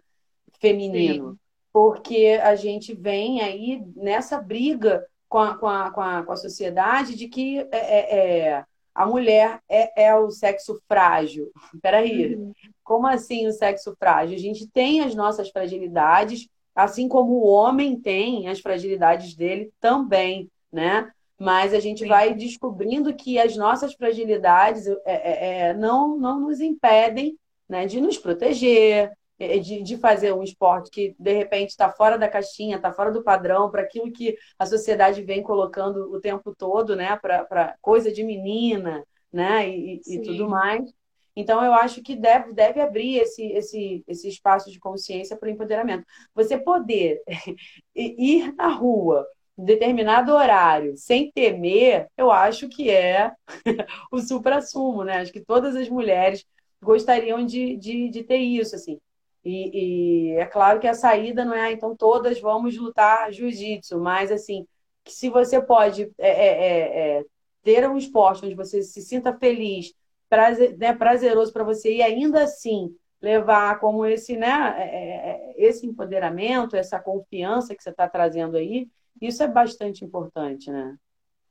feminino, 0.58 1.32
sim. 1.32 1.38
porque 1.70 2.40
a 2.42 2.54
gente 2.54 2.94
vem 2.94 3.42
aí 3.42 3.84
nessa 3.94 4.40
briga 4.40 5.06
com 5.28 5.38
a, 5.38 5.58
com 5.58 5.68
a, 5.68 5.90
com 5.90 6.00
a, 6.00 6.22
com 6.22 6.32
a 6.32 6.36
sociedade 6.36 7.14
de 7.14 7.28
que 7.28 7.58
é, 7.58 7.68
é, 7.72 8.18
é 8.48 8.64
a 8.94 9.06
mulher 9.06 9.60
é, 9.68 10.04
é 10.04 10.14
o 10.14 10.30
sexo 10.30 10.80
frágil. 10.86 11.50
Peraí, 11.82 12.34
uhum. 12.34 12.52
Como 12.92 13.06
assim 13.06 13.46
o 13.46 13.52
sexo 13.52 13.96
frágil? 13.98 14.36
A 14.36 14.38
gente 14.38 14.66
tem 14.66 15.00
as 15.00 15.14
nossas 15.14 15.48
fragilidades, 15.48 16.46
assim 16.74 17.08
como 17.08 17.32
o 17.32 17.46
homem 17.46 17.98
tem 17.98 18.48
as 18.48 18.60
fragilidades 18.60 19.34
dele 19.34 19.72
também, 19.80 20.50
né? 20.70 21.10
Mas 21.38 21.72
a 21.72 21.80
gente 21.80 22.00
Sim. 22.00 22.08
vai 22.08 22.34
descobrindo 22.34 23.14
que 23.14 23.38
as 23.38 23.56
nossas 23.56 23.94
fragilidades 23.94 24.86
é, 24.86 24.96
é, 25.06 25.60
é, 25.68 25.74
não, 25.74 26.18
não 26.18 26.38
nos 26.38 26.60
impedem 26.60 27.38
né, 27.66 27.86
de 27.86 27.98
nos 27.98 28.18
proteger, 28.18 29.10
é, 29.38 29.56
de, 29.56 29.82
de 29.82 29.96
fazer 29.96 30.34
um 30.34 30.42
esporte 30.42 30.90
que, 30.90 31.16
de 31.18 31.32
repente, 31.32 31.70
está 31.70 31.90
fora 31.90 32.18
da 32.18 32.28
caixinha, 32.28 32.76
está 32.76 32.92
fora 32.92 33.10
do 33.10 33.24
padrão, 33.24 33.70
para 33.70 33.80
aquilo 33.80 34.12
que 34.12 34.36
a 34.58 34.66
sociedade 34.66 35.22
vem 35.22 35.42
colocando 35.42 36.12
o 36.12 36.20
tempo 36.20 36.54
todo, 36.54 36.94
né? 36.94 37.16
Para 37.16 37.74
coisa 37.80 38.12
de 38.12 38.22
menina, 38.22 39.02
né? 39.32 39.66
E, 39.66 39.98
e, 40.06 40.20
tudo 40.20 40.46
mais. 40.46 40.92
Então, 41.34 41.64
eu 41.64 41.72
acho 41.72 42.02
que 42.02 42.14
deve, 42.14 42.52
deve 42.52 42.80
abrir 42.80 43.16
esse, 43.16 43.44
esse, 43.52 44.04
esse 44.06 44.28
espaço 44.28 44.70
de 44.70 44.78
consciência 44.78 45.36
para 45.36 45.48
o 45.48 45.50
empoderamento. 45.50 46.04
Você 46.34 46.58
poder 46.58 47.22
ir 47.96 48.52
na 48.54 48.68
rua 48.68 49.26
em 49.58 49.64
determinado 49.64 50.32
horário 50.32 50.96
sem 50.96 51.30
temer, 51.30 52.08
eu 52.16 52.30
acho 52.30 52.68
que 52.68 52.90
é 52.90 53.32
o 54.12 54.18
supra-sumo, 54.20 55.04
né? 55.04 55.18
Acho 55.18 55.32
que 55.32 55.40
todas 55.44 55.76
as 55.76 55.88
mulheres 55.88 56.44
gostariam 56.82 57.44
de, 57.44 57.76
de, 57.76 58.08
de 58.08 58.22
ter 58.24 58.38
isso, 58.38 58.74
assim. 58.74 58.98
E, 59.44 60.30
e, 60.32 60.36
é 60.36 60.46
claro 60.46 60.78
que 60.80 60.86
a 60.86 60.94
saída 60.94 61.44
não 61.44 61.54
é, 61.54 61.62
ah, 61.62 61.72
então 61.72 61.96
todas 61.96 62.40
vamos 62.40 62.76
lutar 62.76 63.32
jiu-jitsu, 63.32 63.98
mas 63.98 64.30
assim, 64.30 64.66
que 65.04 65.12
se 65.12 65.28
você 65.28 65.60
pode 65.60 66.12
é, 66.18 66.28
é, 66.28 67.16
é, 67.16 67.18
é 67.18 67.24
ter 67.62 67.88
um 67.88 67.96
esporte 67.96 68.44
onde 68.44 68.54
você 68.54 68.82
se 68.82 69.02
sinta 69.02 69.36
feliz, 69.36 69.92
prazer, 70.32 70.78
né, 70.78 70.94
prazeroso 70.94 71.52
para 71.52 71.62
você 71.62 71.96
e 71.96 72.02
ainda 72.02 72.42
assim 72.42 72.96
levar 73.20 73.78
como 73.78 74.06
esse, 74.06 74.34
né, 74.34 74.74
é, 74.78 75.30
é, 75.30 75.54
esse 75.58 75.86
empoderamento, 75.86 76.74
essa 76.74 76.98
confiança 76.98 77.74
que 77.74 77.82
você 77.82 77.90
está 77.90 78.08
trazendo 78.08 78.56
aí, 78.56 78.88
isso 79.20 79.42
é 79.42 79.46
bastante 79.46 80.02
importante, 80.06 80.70
né? 80.70 80.96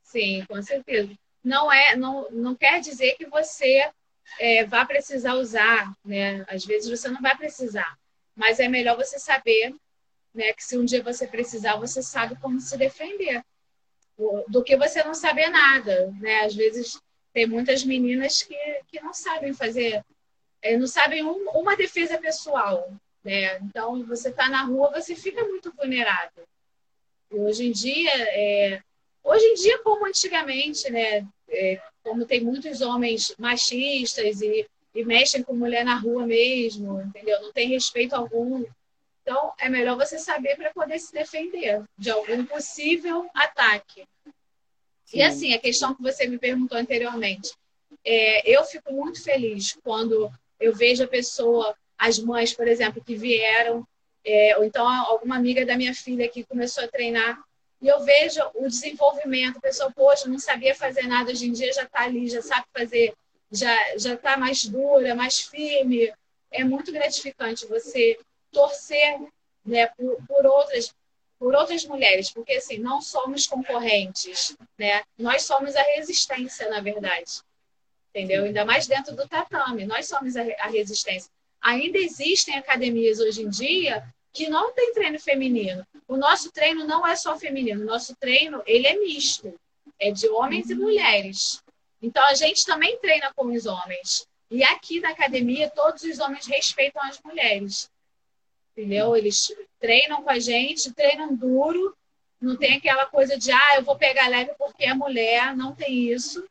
Sim, 0.01 0.43
com 0.49 0.59
certeza. 0.63 1.13
Não 1.43 1.71
é, 1.71 1.95
não, 1.95 2.27
não 2.31 2.55
quer 2.55 2.81
dizer 2.81 3.13
que 3.17 3.27
você 3.27 3.87
é, 4.39 4.65
vá 4.65 4.83
precisar 4.83 5.35
usar, 5.35 5.93
né? 6.03 6.43
Às 6.49 6.65
vezes 6.65 6.89
você 6.89 7.07
não 7.07 7.21
vai 7.21 7.37
precisar, 7.37 7.95
mas 8.35 8.59
é 8.59 8.67
melhor 8.67 8.97
você 8.97 9.19
saber, 9.19 9.75
né? 10.33 10.53
Que 10.53 10.63
se 10.63 10.75
um 10.75 10.83
dia 10.83 11.03
você 11.03 11.27
precisar, 11.27 11.75
você 11.75 12.01
sabe 12.01 12.35
como 12.41 12.59
se 12.59 12.75
defender, 12.79 13.43
do 14.47 14.63
que 14.63 14.75
você 14.75 15.03
não 15.03 15.13
saber 15.13 15.49
nada, 15.49 16.11
né? 16.19 16.41
Às 16.41 16.55
vezes 16.55 16.99
tem 17.33 17.47
muitas 17.47 17.83
meninas 17.83 18.41
que, 18.43 18.55
que 18.87 18.99
não 19.01 19.13
sabem 19.13 19.53
fazer, 19.53 20.03
é, 20.61 20.77
não 20.77 20.87
sabem 20.87 21.23
um, 21.23 21.49
uma 21.51 21.75
defesa 21.75 22.17
pessoal, 22.17 22.91
né? 23.23 23.57
Então 23.59 24.03
você 24.05 24.29
está 24.29 24.49
na 24.49 24.63
rua, 24.63 24.91
você 24.91 25.15
fica 25.15 25.43
muito 25.43 25.71
vulnerável. 25.71 26.43
E 27.31 27.35
hoje 27.35 27.67
em 27.67 27.71
dia, 27.71 28.11
é, 28.13 28.81
hoje 29.23 29.45
em 29.45 29.55
dia 29.55 29.79
como 29.79 30.05
antigamente, 30.05 30.89
né? 30.89 31.25
É, 31.49 31.81
como 32.03 32.25
tem 32.25 32.41
muitos 32.41 32.81
homens 32.81 33.35
machistas 33.37 34.41
e 34.41 34.67
e 34.93 35.03
mexem 35.03 35.41
com 35.41 35.53
mulher 35.53 35.85
na 35.85 35.95
rua 35.95 36.25
mesmo, 36.25 37.01
entendeu? 37.01 37.41
Não 37.41 37.51
tem 37.51 37.69
respeito 37.69 38.13
algum. 38.13 38.65
Então, 39.21 39.53
é 39.57 39.69
melhor 39.69 39.95
você 39.95 40.17
saber 40.17 40.55
para 40.55 40.71
poder 40.71 40.99
se 40.99 41.13
defender 41.13 41.83
de 41.97 42.09
algum 42.09 42.45
possível 42.45 43.29
ataque. 43.33 44.05
Sim. 45.11 45.17
E 45.17 45.23
assim, 45.23 45.53
a 45.53 45.59
questão 45.59 45.93
que 45.93 46.01
você 46.01 46.25
me 46.25 46.37
perguntou 46.37 46.77
anteriormente, 46.77 47.51
é, 48.03 48.49
eu 48.49 48.63
fico 48.63 48.93
muito 48.93 49.21
feliz 49.21 49.77
quando 49.83 50.31
eu 50.57 50.73
vejo 50.73 51.03
a 51.03 51.07
pessoa, 51.07 51.75
as 51.97 52.17
mães, 52.17 52.53
por 52.53 52.65
exemplo, 52.65 53.03
que 53.03 53.13
vieram, 53.13 53.85
é, 54.23 54.55
ou 54.57 54.63
então 54.63 54.87
alguma 54.87 55.35
amiga 55.35 55.65
da 55.65 55.75
minha 55.75 55.93
filha 55.93 56.29
que 56.29 56.45
começou 56.45 56.85
a 56.85 56.87
treinar, 56.87 57.37
e 57.81 57.89
eu 57.89 57.99
vejo 58.05 58.39
o 58.55 58.69
desenvolvimento, 58.69 59.57
a 59.57 59.61
pessoa, 59.61 59.91
poxa, 59.91 60.29
não 60.29 60.39
sabia 60.39 60.73
fazer 60.73 61.05
nada, 61.07 61.31
hoje 61.31 61.47
em 61.47 61.51
dia 61.51 61.73
já 61.73 61.83
está 61.83 62.03
ali, 62.03 62.29
já 62.29 62.41
sabe 62.41 62.65
fazer, 62.73 63.13
já 63.51 63.75
já 63.97 64.13
está 64.13 64.37
mais 64.37 64.63
dura, 64.63 65.13
mais 65.13 65.41
firme. 65.41 66.13
É 66.51 66.63
muito 66.63 66.91
gratificante 66.91 67.65
você 67.65 68.17
torcer 68.51 69.19
né, 69.65 69.87
por, 69.87 70.17
por 70.27 70.45
outras 70.45 70.93
por 71.41 71.55
outras 71.55 71.83
mulheres, 71.85 72.29
porque 72.29 72.53
assim, 72.53 72.77
não 72.77 73.01
somos 73.01 73.47
concorrentes, 73.47 74.55
né? 74.77 75.01
Nós 75.17 75.41
somos 75.41 75.75
a 75.75 75.81
resistência, 75.95 76.69
na 76.69 76.81
verdade. 76.81 77.41
Entendeu? 78.11 78.43
Ainda 78.43 78.63
mais 78.63 78.85
dentro 78.85 79.15
do 79.15 79.27
tatame, 79.27 79.83
nós 79.83 80.07
somos 80.07 80.37
a, 80.37 80.43
resistência. 80.67 81.31
Ainda 81.59 81.97
existem 81.97 82.55
academias 82.55 83.19
hoje 83.19 83.41
em 83.41 83.49
dia 83.49 84.03
que 84.31 84.49
não 84.49 84.71
tem 84.73 84.93
treino 84.93 85.19
feminino. 85.19 85.83
O 86.07 86.15
nosso 86.15 86.51
treino 86.51 86.85
não 86.85 87.07
é 87.07 87.15
só 87.15 87.35
feminino, 87.35 87.81
o 87.81 87.87
nosso 87.87 88.15
treino, 88.17 88.61
ele 88.67 88.85
é 88.85 88.95
misto. 88.99 89.51
É 89.97 90.11
de 90.11 90.29
homens 90.29 90.69
e 90.69 90.75
mulheres. 90.75 91.59
Então 91.99 92.23
a 92.27 92.35
gente 92.35 92.63
também 92.63 92.99
treina 92.99 93.33
com 93.35 93.47
os 93.47 93.65
homens. 93.65 94.27
E 94.51 94.63
aqui 94.63 94.99
na 94.99 95.09
academia 95.09 95.71
todos 95.71 96.03
os 96.03 96.19
homens 96.19 96.45
respeitam 96.45 97.01
as 97.01 97.19
mulheres 97.25 97.89
entendeu? 98.71 99.15
Eles 99.15 99.53
treinam 99.79 100.23
com 100.23 100.29
a 100.29 100.39
gente, 100.39 100.93
treinam 100.93 101.35
duro, 101.35 101.95
não 102.39 102.57
tem 102.57 102.77
aquela 102.77 103.05
coisa 103.05 103.37
de, 103.37 103.51
ah, 103.51 103.75
eu 103.75 103.83
vou 103.83 103.95
pegar 103.95 104.27
leve 104.27 104.53
porque 104.57 104.85
é 104.85 104.93
mulher, 104.93 105.55
não 105.55 105.75
tem 105.75 106.11
isso. 106.11 106.43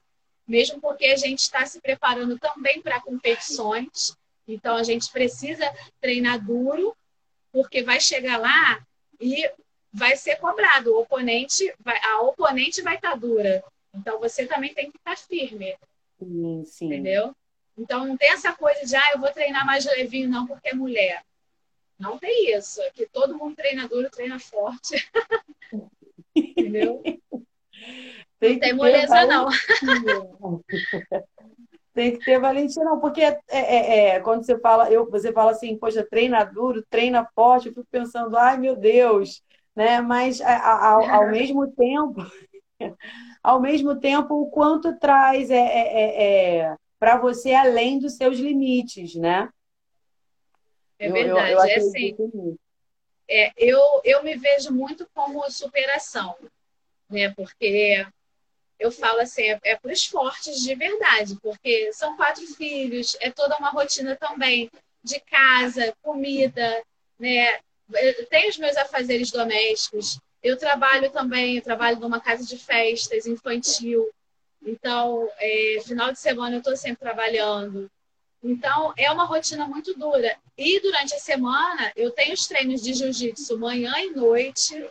Mesmo 0.47 0.81
porque 0.81 1.07
a 1.07 1.17
gente 1.17 1.41
está 1.41 1.65
se 1.67 1.81
preparando 1.81 2.39
também 2.39 2.81
para 2.81 3.01
competições, 3.01 4.17
então 4.47 4.77
a 4.77 4.83
gente 4.83 5.11
precisa 5.11 5.65
treinar 6.01 6.45
duro, 6.45 6.97
porque 7.53 7.83
vai 7.83 8.01
chegar 8.01 8.37
lá 8.37 8.85
e 9.21 9.49
vai 9.93 10.17
ser 10.17 10.37
cobrado. 10.37 10.93
O 10.93 11.01
oponente, 11.01 11.73
vai, 11.81 11.99
a 12.03 12.21
oponente 12.23 12.83
vai 12.83 12.97
estar 12.97 13.13
tá 13.13 13.17
dura. 13.17 13.63
Então 13.95 14.19
você 14.19 14.47
também 14.47 14.73
tem 14.75 14.91
que 14.91 14.97
estar 14.97 15.17
tá 15.17 15.17
firme. 15.17 15.77
Sim, 16.19 16.65
sim. 16.65 16.87
Entendeu? 16.87 17.35
Então 17.77 18.05
não 18.05 18.17
tem 18.17 18.31
essa 18.31 18.53
coisa 18.53 18.85
de, 18.85 18.95
ah, 18.95 19.13
eu 19.15 19.21
vou 19.21 19.33
treinar 19.33 19.65
mais 19.65 19.85
levinho, 19.85 20.29
não, 20.29 20.47
porque 20.47 20.69
é 20.69 20.75
mulher. 20.75 21.25
Não 22.01 22.19
tem 22.19 22.57
isso. 22.57 22.81
Aqui 22.83 23.07
todo 23.13 23.37
mundo 23.37 23.55
treina 23.55 23.87
duro, 23.87 24.11
treina 24.11 24.39
forte. 24.39 24.97
Entendeu? 26.35 27.03
Tem 28.41 28.55
não 28.55 28.61
tem 28.61 28.73
moleza, 28.73 29.27
não. 29.27 29.49
tem 31.93 32.13
que 32.13 32.25
ter 32.25 32.41
valentia, 32.41 32.83
não, 32.83 32.99
porque 32.99 33.21
é, 33.21 33.39
é, 33.49 34.09
é, 34.15 34.21
quando 34.21 34.45
você 34.45 34.59
fala, 34.59 34.91
eu, 34.91 35.11
você 35.11 35.31
fala 35.31 35.51
assim, 35.51 35.77
poxa, 35.77 36.07
treina 36.09 36.43
duro, 36.43 36.83
treina 36.89 37.29
forte, 37.35 37.69
eu 37.69 37.75
fico 37.75 37.87
pensando, 37.91 38.35
ai 38.37 38.57
meu 38.57 38.77
Deus, 38.77 39.43
né? 39.77 40.01
Mas 40.01 40.41
ao, 40.41 41.05
ao 41.05 41.29
mesmo 41.31 41.71
tempo, 41.73 42.25
ao 43.43 43.61
mesmo 43.61 44.01
tempo, 44.01 44.35
o 44.35 44.51
quanto 44.51 44.99
traz 44.99 45.51
é, 45.51 45.57
é, 45.57 46.01
é, 46.01 46.57
é 46.61 46.77
para 46.99 47.19
você 47.19 47.53
além 47.53 47.99
dos 47.99 48.15
seus 48.15 48.39
limites, 48.39 49.15
né? 49.17 49.51
É 51.01 51.11
verdade, 51.11 51.53
eu, 51.53 51.59
eu 51.59 51.65
é 51.65 51.75
assim. 51.77 52.17
É, 53.27 53.53
eu, 53.57 53.81
eu 54.05 54.23
me 54.23 54.37
vejo 54.37 54.71
muito 54.71 55.09
como 55.15 55.51
superação, 55.51 56.37
né? 57.09 57.31
Porque 57.31 58.07
eu 58.79 58.93
falo 58.93 59.21
assim, 59.21 59.43
é, 59.43 59.61
é 59.63 59.77
para 59.77 59.93
os 59.93 60.05
fortes 60.05 60.61
de 60.61 60.75
verdade, 60.75 61.39
porque 61.43 61.91
são 61.95 62.17
quatro 62.17 62.47
filhos, 62.55 63.17
é 63.21 63.31
toda 63.31 63.57
uma 63.57 63.71
rotina 63.71 64.15
também 64.15 64.71
de 65.03 65.19
casa, 65.21 65.95
comida, 66.03 66.83
né? 67.19 67.59
Eu 67.95 68.27
tenho 68.27 68.51
os 68.51 68.59
meus 68.59 68.77
afazeres 68.77 69.31
domésticos. 69.31 70.21
Eu 70.43 70.57
trabalho 70.57 71.11
também, 71.11 71.57
eu 71.57 71.63
trabalho 71.63 71.99
numa 71.99 72.21
casa 72.21 72.45
de 72.45 72.59
festas 72.59 73.27
infantil. 73.27 74.09
Então, 74.63 75.31
é, 75.39 75.81
final 75.83 76.13
de 76.13 76.19
semana 76.19 76.57
eu 76.57 76.61
estou 76.61 76.77
sempre 76.77 77.01
trabalhando. 77.01 77.91
Então, 78.43 78.93
é 78.97 79.11
uma 79.11 79.25
rotina 79.25 79.67
muito 79.67 79.95
dura. 79.99 80.37
E 80.63 80.79
durante 80.79 81.15
a 81.15 81.19
semana, 81.19 81.91
eu 81.97 82.11
tenho 82.11 82.35
os 82.35 82.47
treinos 82.47 82.83
de 82.83 82.93
jiu-jitsu 82.93 83.59
manhã 83.59 83.95
e 83.97 84.11
noite. 84.11 84.87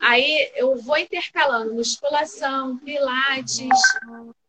Aí 0.00 0.50
eu 0.56 0.76
vou 0.76 0.96
intercalando 0.96 1.74
musculação, 1.74 2.78
pilates, 2.78 3.68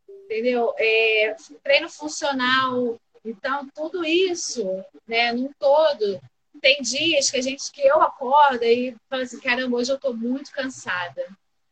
entendeu? 0.08 0.74
É, 0.78 1.36
treino 1.62 1.90
funcional. 1.90 2.98
Então, 3.26 3.68
tudo 3.76 4.06
isso, 4.06 4.64
né, 5.06 5.34
num 5.34 5.52
todo. 5.60 6.22
Tem 6.62 6.82
dias 6.82 7.30
que 7.30 7.36
a 7.36 7.42
gente 7.42 7.70
que 7.70 7.82
eu 7.82 8.02
acordo 8.02 8.64
e 8.64 8.96
falo 9.10 9.24
assim, 9.24 9.42
caramba, 9.42 9.76
hoje 9.76 9.92
eu 9.92 9.98
estou 9.98 10.16
muito 10.16 10.54
cansada. 10.54 11.22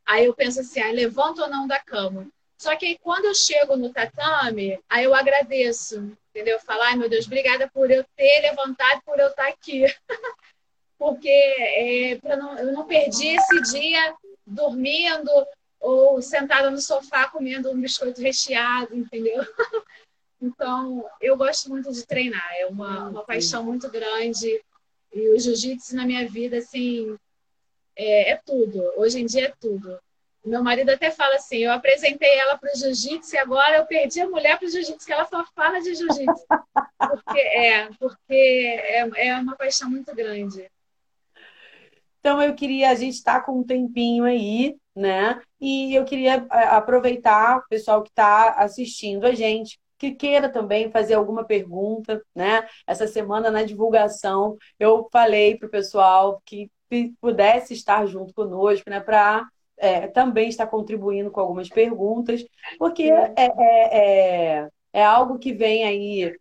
Aí 0.06 0.26
eu 0.26 0.34
penso 0.34 0.60
assim, 0.60 0.82
ah, 0.82 0.92
levanto 0.92 1.42
ou 1.42 1.50
não 1.50 1.68
da 1.68 1.80
cama. 1.80 2.28
Só 2.58 2.76
que 2.76 2.86
aí, 2.86 2.98
quando 2.98 3.26
eu 3.26 3.36
chego 3.36 3.78
no 3.78 3.94
tatame, 3.94 4.78
aí 4.90 5.06
eu 5.06 5.14
agradeço, 5.14 6.12
entendeu? 6.38 6.60
Falar, 6.60 6.90
ai 6.90 6.96
meu 6.96 7.10
Deus, 7.10 7.26
obrigada 7.26 7.68
por 7.74 7.90
eu 7.90 8.06
ter 8.16 8.42
levantado, 8.42 9.02
por 9.04 9.20
eu 9.20 9.28
estar 9.28 9.48
aqui. 9.48 9.86
Porque 11.00 11.30
é, 11.30 12.20
não, 12.36 12.58
eu 12.58 12.72
não 12.72 12.86
perdi 12.86 13.28
esse 13.28 13.62
dia 13.72 14.16
dormindo 14.46 15.30
ou 15.80 16.22
sentada 16.22 16.70
no 16.70 16.80
sofá 16.80 17.28
comendo 17.28 17.72
um 17.72 17.82
biscoito 17.82 18.22
recheado, 18.22 18.96
entendeu? 18.96 19.44
Então, 20.40 21.04
eu 21.20 21.36
gosto 21.36 21.68
muito 21.68 21.92
de 21.92 22.06
treinar, 22.06 22.48
é 22.60 22.68
uma, 22.68 23.10
uma 23.10 23.24
paixão 23.24 23.64
muito 23.64 23.90
grande. 23.90 24.64
E 25.12 25.30
o 25.30 25.40
jiu-jitsu 25.40 25.96
na 25.96 26.06
minha 26.06 26.30
vida, 26.30 26.60
assim, 26.60 27.18
é, 27.96 28.34
é 28.34 28.36
tudo. 28.46 28.80
Hoje 28.98 29.20
em 29.20 29.26
dia 29.26 29.48
é 29.48 29.54
tudo. 29.60 30.00
Meu 30.48 30.64
marido 30.64 30.90
até 30.90 31.12
fala 31.12 31.36
assim: 31.36 31.58
eu 31.58 31.72
apresentei 31.72 32.40
ela 32.40 32.58
para 32.58 32.72
o 32.74 32.78
jiu-jitsu 32.78 33.36
e 33.36 33.38
agora 33.38 33.78
eu 33.78 33.86
perdi 33.86 34.22
a 34.22 34.30
mulher 34.30 34.58
para 34.58 34.66
o 34.66 34.70
jiu-jitsu, 34.70 35.06
que 35.06 35.12
ela 35.12 35.26
só 35.26 35.46
fala 35.54 35.80
de 35.80 35.94
jiu-jitsu. 35.94 36.46
Porque, 36.98 37.40
é, 37.40 37.90
porque 38.00 38.34
é, 38.34 39.28
é 39.28 39.36
uma 39.36 39.56
paixão 39.56 39.90
muito 39.90 40.16
grande. 40.16 40.70
Então, 42.20 42.42
eu 42.42 42.56
queria, 42.56 42.90
a 42.90 42.96
gente 42.96 43.14
está 43.14 43.40
com 43.40 43.60
um 43.60 43.64
tempinho 43.64 44.24
aí, 44.24 44.76
né? 44.96 45.42
E 45.60 45.94
eu 45.94 46.04
queria 46.06 46.46
é, 46.52 46.64
aproveitar 46.68 47.60
o 47.60 47.68
pessoal 47.68 48.02
que 48.02 48.10
está 48.10 48.52
assistindo 48.54 49.26
a 49.26 49.34
gente, 49.34 49.80
que 49.98 50.12
queira 50.12 50.50
também 50.50 50.92
fazer 50.92 51.14
alguma 51.14 51.44
pergunta, 51.44 52.22
né? 52.36 52.68
Essa 52.86 53.08
semana 53.08 53.52
na 53.52 53.64
divulgação, 53.64 54.58
eu 54.80 55.08
falei 55.12 55.58
para 55.58 55.68
o 55.68 55.72
pessoal 55.72 56.42
que 56.46 56.70
pudesse 57.20 57.74
estar 57.74 58.06
junto 58.06 58.34
conosco, 58.34 58.90
né? 58.90 59.00
Para 59.00 59.48
é, 59.78 60.08
também 60.08 60.50
está 60.50 60.66
contribuindo 60.66 61.30
com 61.32 61.40
algumas 61.40 61.70
perguntas, 61.70 62.44
porque 62.80 63.04
é, 63.04 63.34
é, 63.38 63.98
é, 63.98 64.70
é 64.94 65.04
algo 65.04 65.38
que 65.38 65.54
vem 65.54 65.84
aí 65.84 66.36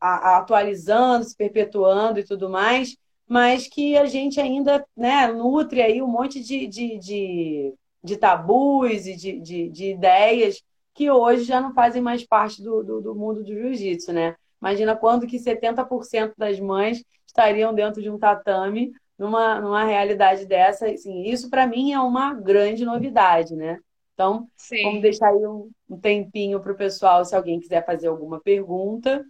a, 0.00 0.08
a, 0.08 0.36
atualizando, 0.38 1.24
se 1.24 1.36
perpetuando 1.36 2.20
e 2.20 2.24
tudo 2.24 2.48
mais, 2.48 2.96
mas 3.26 3.66
que 3.66 3.96
a 3.96 4.04
gente 4.04 4.40
ainda 4.40 4.84
né, 4.96 5.26
nutre 5.28 5.80
aí 5.82 6.02
um 6.02 6.06
monte 6.06 6.40
de, 6.40 6.66
de, 6.66 6.98
de, 6.98 7.74
de 8.02 8.16
tabus 8.16 9.06
e 9.06 9.16
de, 9.16 9.40
de, 9.40 9.68
de, 9.70 9.90
ideias 9.92 10.62
que 10.92 11.10
hoje 11.10 11.44
já 11.44 11.60
não 11.60 11.72
fazem 11.72 12.02
mais 12.02 12.24
parte 12.24 12.62
do, 12.62 12.82
do, 12.82 13.00
do 13.00 13.14
mundo 13.14 13.42
do 13.42 13.52
jiu-jitsu, 13.52 14.12
né? 14.12 14.36
Imagina 14.60 14.94
quando 14.94 15.26
que 15.26 15.38
70% 15.38 16.34
das 16.36 16.60
mães 16.60 17.02
estariam 17.26 17.74
dentro 17.74 18.00
de 18.00 18.08
um 18.08 18.18
tatame 18.18 18.92
numa, 19.18 19.60
numa 19.60 19.84
realidade 19.84 20.46
dessa, 20.46 20.88
assim, 20.88 21.22
isso 21.22 21.48
para 21.48 21.66
mim 21.66 21.92
é 21.92 22.00
uma 22.00 22.34
grande 22.34 22.84
novidade, 22.84 23.54
né? 23.54 23.78
Então, 24.14 24.48
Sim. 24.56 24.82
vamos 24.84 25.02
deixar 25.02 25.28
aí 25.28 25.46
um, 25.46 25.70
um 25.88 25.98
tempinho 25.98 26.60
para 26.60 26.72
o 26.72 26.76
pessoal, 26.76 27.24
se 27.24 27.34
alguém 27.34 27.60
quiser 27.60 27.84
fazer 27.84 28.06
alguma 28.06 28.40
pergunta. 28.40 29.24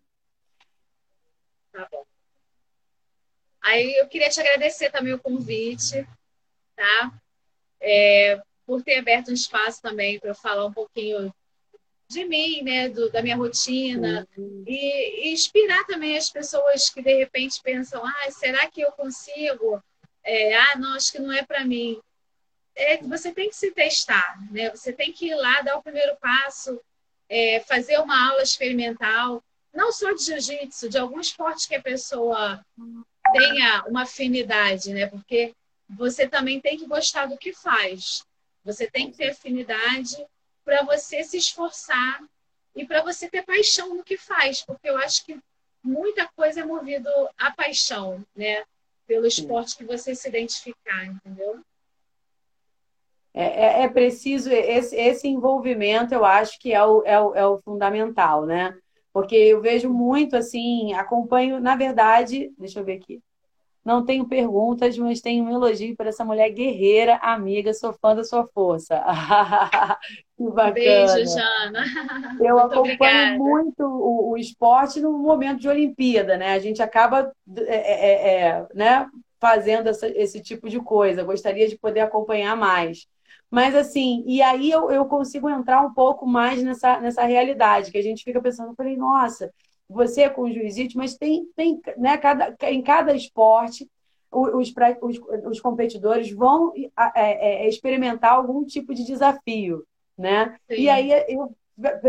Tá 1.73 1.89
bom. 1.91 2.05
Aí 3.63 3.95
eu 3.97 4.07
queria 4.09 4.29
te 4.29 4.41
agradecer 4.41 4.91
também 4.91 5.15
o 5.15 5.19
convite, 5.19 6.07
tá? 6.77 7.13
É, 7.81 8.41
por 8.67 8.83
ter 8.83 8.99
aberto 8.99 9.31
um 9.31 9.35
espaço 9.35 9.81
também 9.81 10.21
para 10.21 10.31
eu 10.31 10.35
falar 10.35 10.67
um 10.67 10.73
pouquinho 10.73 11.35
de 12.15 12.25
mim, 12.25 12.63
né, 12.63 12.89
do, 12.89 13.11
da 13.11 13.21
minha 13.21 13.37
rotina 13.37 14.27
uhum. 14.37 14.65
e, 14.67 15.29
e, 15.29 15.33
inspirar 15.33 15.85
também 15.85 16.17
as 16.17 16.31
pessoas 16.31 16.89
que 16.89 17.03
de 17.03 17.15
repente 17.15 17.61
pensam, 17.63 18.05
ah, 18.05 18.31
será 18.31 18.67
que 18.71 18.81
eu 18.81 18.93
consigo? 18.93 19.83
É, 20.23 20.57
ah, 20.57 20.79
não, 20.79 20.95
acho 20.95 21.13
que 21.13 21.19
não 21.19 21.33
é 21.33 21.45
para 21.45 21.65
mim. 21.65 22.01
É, 22.77 22.99
você 22.99 23.33
tem 23.33 23.49
que 23.49 23.57
se 23.57 23.73
testar, 23.73 24.39
né? 24.51 24.71
Você 24.71 24.93
tem 24.93 25.13
que 25.13 25.27
ir 25.27 25.35
lá 25.35 25.61
dar 25.61 25.77
o 25.77 25.83
primeiro 25.83 26.17
passo, 26.17 26.81
é, 27.29 27.61
fazer 27.61 27.99
uma 27.99 28.31
aula 28.31 28.43
experimental, 28.43 29.43
não 29.73 29.93
só 29.93 30.13
de 30.13 30.25
jiu-jitsu, 30.25 30.89
de 30.89 30.99
algum 30.99 31.21
esporte 31.21 31.69
que 31.69 31.75
a 31.75 31.83
pessoa 31.83 32.65
tenha 33.33 33.85
uma 33.87 34.03
afinidade, 34.03 34.93
né? 34.93 35.07
Porque 35.07 35.53
você 35.89 36.29
também 36.29 36.61
tem 36.61 36.79
que 36.79 36.87
gostar 36.87 37.27
do 37.27 37.37
que 37.37 37.53
faz. 37.53 38.25
Você 38.65 38.89
tem 38.91 39.11
que 39.11 39.17
ter 39.19 39.31
afinidade 39.31 40.17
para 40.65 40.83
você 40.83 41.23
se 41.23 41.37
esforçar 41.37 42.23
e 42.75 42.87
para 42.87 43.03
você 43.03 43.29
ter 43.29 43.43
paixão 43.43 43.95
no 43.95 44.03
que 44.03 44.17
faz, 44.17 44.63
porque 44.63 44.89
eu 44.89 44.97
acho 44.99 45.25
que 45.25 45.39
muita 45.83 46.29
coisa 46.35 46.61
é 46.61 46.65
movido 46.65 47.09
à 47.39 47.51
paixão, 47.53 48.25
né? 48.35 48.65
Pelo 49.07 49.27
esporte 49.27 49.77
que 49.77 49.85
você 49.85 50.15
se 50.15 50.29
identificar, 50.29 51.05
entendeu? 51.05 51.61
É, 53.35 53.43
é, 53.43 53.83
é 53.83 53.89
preciso 53.89 54.51
esse, 54.51 54.97
esse 54.97 55.29
envolvimento, 55.29 56.15
eu 56.15 56.25
acho 56.25 56.59
que 56.59 56.73
é 56.73 56.83
o, 56.85 57.03
é, 57.05 57.21
o, 57.21 57.35
é 57.35 57.47
o 57.47 57.59
fundamental, 57.59 58.47
né? 58.47 58.77
Porque 59.13 59.35
eu 59.35 59.61
vejo 59.61 59.93
muito 59.93 60.37
assim, 60.37 60.95
acompanho, 60.95 61.61
na 61.61 61.77
verdade, 61.77 62.53
deixa 62.59 62.81
eu 62.81 62.85
ver 62.85 62.95
aqui. 62.95 63.21
Não 63.85 64.03
tenho 64.03 64.27
perguntas, 64.27 64.97
mas 64.97 65.21
tenho 65.21 65.45
um 65.45 65.51
elogio 65.51 65.95
para 65.95 66.09
essa 66.09 66.25
mulher 66.25 66.49
guerreira, 66.51 67.17
amiga, 67.17 67.75
sou 67.75 67.93
fã 67.93 68.17
da 68.17 68.25
sua 68.25 68.47
força. 68.47 68.99
que 70.39 70.45
bacana. 70.45 70.73
Beijo, 70.73 71.31
Jana. 71.31 71.85
Eu 72.41 72.57
muito 72.57 72.73
acompanho 72.73 72.89
obrigada. 72.91 73.39
muito 73.39 73.85
o, 73.85 74.31
o, 74.31 74.37
esporte 74.39 75.01
no 75.01 75.13
momento 75.19 75.61
de 75.61 75.69
Olimpíada, 75.69 76.39
né? 76.39 76.55
A 76.55 76.59
gente 76.59 76.83
acaba 76.83 77.31
é, 77.57 77.75
é, 77.75 78.13
é, 78.13 78.41
é, 78.41 78.67
né, 78.75 79.07
fazendo 79.39 79.89
essa, 79.89 80.09
esse 80.09 80.41
tipo 80.41 80.71
de 80.71 80.81
coisa. 80.81 81.23
Gostaria 81.23 81.69
de 81.69 81.77
poder 81.77 82.01
acompanhar 82.01 82.57
mais. 82.57 83.07
Mas 83.51 83.75
assim, 83.75 84.25
e 84.27 84.41
aí 84.41 84.71
eu, 84.71 84.91
eu 84.91 85.05
consigo 85.05 85.49
entrar 85.51 85.83
um 85.83 85.93
pouco 85.93 86.27
mais 86.27 86.63
nessa, 86.63 86.99
nessa 87.01 87.25
realidade, 87.25 87.93
que 87.93 87.99
a 87.99 88.03
gente 88.03 88.25
fica 88.25 88.41
pensando, 88.41 88.71
eu 88.71 88.75
falei, 88.75 88.97
nossa, 88.97 89.53
você 89.95 90.23
é 90.23 90.29
com 90.29 90.51
jiu-jitsu, 90.51 90.99
mas 90.99 91.17
tem, 91.17 91.47
tem 91.57 91.81
né, 91.97 92.17
cada, 92.17 92.55
em 92.63 92.83
cada 92.83 93.15
esporte 93.15 93.89
os, 94.35 94.73
os, 95.01 95.21
os 95.47 95.61
competidores 95.61 96.31
vão 96.33 96.73
é, 97.15 97.65
é, 97.65 97.69
experimentar 97.69 98.33
algum 98.33 98.65
tipo 98.65 98.93
de 98.93 99.05
desafio, 99.05 99.85
né? 100.19 100.57
Sim. 100.69 100.83
E 100.83 100.89
aí, 100.89 101.11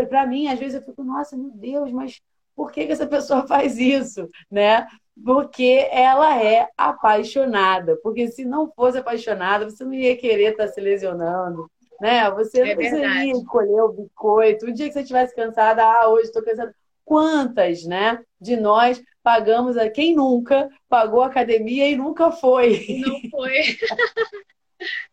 para 0.08 0.26
mim, 0.26 0.48
às 0.48 0.58
vezes 0.58 0.74
eu 0.74 0.82
fico, 0.82 1.04
nossa, 1.04 1.36
meu 1.36 1.50
Deus, 1.52 1.92
mas 1.92 2.20
por 2.54 2.72
que, 2.72 2.86
que 2.86 2.92
essa 2.92 3.06
pessoa 3.06 3.46
faz 3.48 3.78
isso, 3.78 4.28
né? 4.50 4.86
Porque 5.24 5.88
ela 5.90 6.42
é 6.42 6.68
apaixonada. 6.76 7.96
Porque 8.02 8.28
se 8.28 8.44
não 8.44 8.70
fosse 8.72 8.98
apaixonada, 8.98 9.70
você 9.70 9.84
não 9.84 9.94
ia 9.94 10.16
querer 10.16 10.50
estar 10.50 10.68
se 10.68 10.80
lesionando, 10.80 11.70
né? 12.00 12.28
Você 12.32 12.60
é 12.60 12.74
não 12.74 13.22
ia 13.22 13.32
escolher 13.32 13.80
o 13.82 13.92
biscoito. 13.92 14.66
O 14.66 14.72
dia 14.72 14.88
que 14.88 14.92
você 14.92 15.00
estivesse 15.00 15.34
cansada, 15.34 15.84
ah, 15.84 16.08
hoje 16.08 16.24
estou 16.24 16.42
cansada 16.42 16.74
quantas, 17.06 17.84
né, 17.84 18.20
de 18.40 18.56
nós 18.56 19.02
pagamos 19.22 19.76
a 19.76 19.88
quem 19.88 20.14
nunca 20.14 20.68
pagou 20.88 21.22
academia 21.22 21.88
e 21.88 21.96
nunca 21.96 22.32
foi. 22.32 22.98
Não 22.98 23.30
foi. 23.30 23.78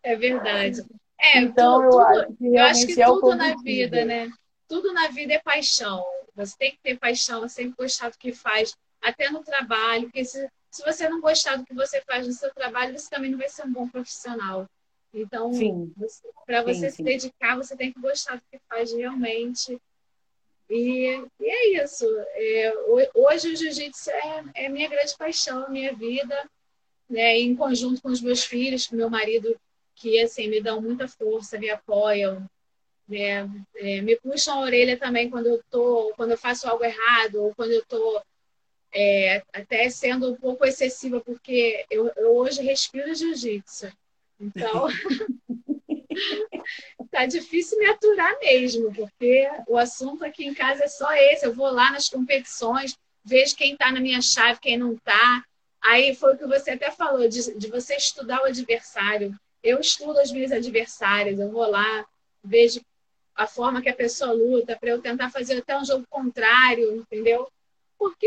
é 0.02 0.16
verdade. 0.16 0.84
É, 1.18 1.38
então 1.38 1.88
tudo, 1.88 1.94
eu 1.94 2.00
acho 2.00 2.36
que, 2.36 2.46
eu 2.46 2.64
acho 2.64 2.86
que 2.86 3.02
é 3.02 3.06
tudo 3.06 3.34
na 3.36 3.56
vida, 3.56 4.04
né? 4.04 4.30
Tudo 4.68 4.92
na 4.92 5.08
vida 5.08 5.34
é 5.34 5.38
paixão. 5.38 6.04
Você 6.34 6.56
tem 6.58 6.72
que 6.72 6.78
ter 6.82 6.98
paixão, 6.98 7.40
você 7.40 7.62
tem 7.62 7.70
que 7.70 7.76
gostar 7.76 8.10
do 8.10 8.18
que 8.18 8.32
faz, 8.32 8.76
até 9.00 9.30
no 9.30 9.42
trabalho, 9.42 10.04
porque 10.04 10.24
se, 10.24 10.48
se 10.70 10.84
você 10.84 11.08
não 11.08 11.20
gostar 11.20 11.56
do 11.56 11.64
que 11.64 11.74
você 11.74 12.00
faz 12.00 12.26
no 12.26 12.32
seu 12.32 12.52
trabalho, 12.52 12.98
você 12.98 13.08
também 13.08 13.30
não 13.30 13.38
vai 13.38 13.48
ser 13.48 13.64
um 13.64 13.72
bom 13.72 13.88
profissional. 13.88 14.68
Então, 15.12 15.52
para 16.44 16.62
você 16.62 16.86
sim, 16.86 16.90
se 16.90 16.96
sim. 16.96 17.04
dedicar, 17.04 17.56
você 17.56 17.76
tem 17.76 17.92
que 17.92 18.00
gostar 18.00 18.34
do 18.36 18.42
que 18.50 18.58
faz 18.68 18.92
realmente 18.92 19.80
e, 20.68 21.24
e 21.40 21.44
é 21.46 21.82
isso. 21.82 22.04
É, 22.34 22.72
hoje 23.14 23.52
o 23.52 23.56
jiu-jitsu 23.56 24.10
é, 24.10 24.44
é 24.54 24.68
minha 24.68 24.88
grande 24.88 25.16
paixão, 25.16 25.68
minha 25.70 25.94
vida, 25.94 26.48
né? 27.08 27.38
em 27.38 27.54
conjunto 27.54 28.00
com 28.02 28.08
os 28.08 28.20
meus 28.20 28.44
filhos, 28.44 28.86
com 28.86 28.96
meu 28.96 29.10
marido, 29.10 29.58
que 29.94 30.20
assim 30.20 30.48
me 30.48 30.60
dão 30.60 30.80
muita 30.80 31.06
força, 31.06 31.58
me 31.58 31.70
apoiam, 31.70 32.48
né? 33.08 33.48
É, 33.76 34.00
me 34.00 34.16
puxam 34.16 34.58
a 34.58 34.60
orelha 34.62 34.98
também 34.98 35.30
quando 35.30 35.46
eu 35.46 35.62
tô, 35.70 36.12
quando 36.16 36.32
eu 36.32 36.38
faço 36.38 36.68
algo 36.68 36.84
errado 36.84 37.36
ou 37.36 37.54
quando 37.54 37.72
eu 37.72 37.80
estou 37.80 38.22
é, 38.92 39.42
até 39.52 39.88
sendo 39.90 40.32
um 40.32 40.36
pouco 40.36 40.64
excessiva, 40.64 41.20
porque 41.20 41.84
eu, 41.90 42.10
eu 42.16 42.34
hoje 42.34 42.62
respiro 42.62 43.14
jiu-jitsu. 43.14 43.92
Então, 44.40 44.88
tá 47.10 47.26
difícil 47.26 47.78
me 47.78 47.86
aturar 47.86 48.38
mesmo, 48.40 48.92
porque 48.94 49.48
o 49.66 49.76
assunto 49.76 50.24
aqui 50.24 50.44
em 50.46 50.54
casa 50.54 50.84
é 50.84 50.88
só 50.88 51.12
esse. 51.14 51.46
Eu 51.46 51.54
vou 51.54 51.70
lá 51.70 51.92
nas 51.92 52.08
competições, 52.08 52.96
vejo 53.24 53.56
quem 53.56 53.72
está 53.72 53.90
na 53.90 54.00
minha 54.00 54.20
chave, 54.20 54.60
quem 54.60 54.76
não 54.76 54.94
está. 54.94 55.44
Aí 55.80 56.14
foi 56.14 56.34
o 56.34 56.38
que 56.38 56.46
você 56.46 56.72
até 56.72 56.90
falou, 56.90 57.28
de, 57.28 57.58
de 57.58 57.68
você 57.68 57.94
estudar 57.96 58.40
o 58.42 58.46
adversário. 58.46 59.34
Eu 59.62 59.80
estudo 59.80 60.18
as 60.18 60.30
minhas 60.30 60.52
adversárias, 60.52 61.38
eu 61.38 61.50
vou 61.50 61.66
lá, 61.68 62.06
vejo 62.42 62.80
a 63.34 63.46
forma 63.46 63.82
que 63.82 63.88
a 63.88 63.94
pessoa 63.94 64.32
luta, 64.32 64.76
para 64.78 64.90
eu 64.90 65.00
tentar 65.00 65.30
fazer 65.30 65.58
até 65.58 65.76
um 65.76 65.84
jogo 65.84 66.06
contrário, 66.08 66.96
entendeu? 66.96 67.50
Porque 67.98 68.26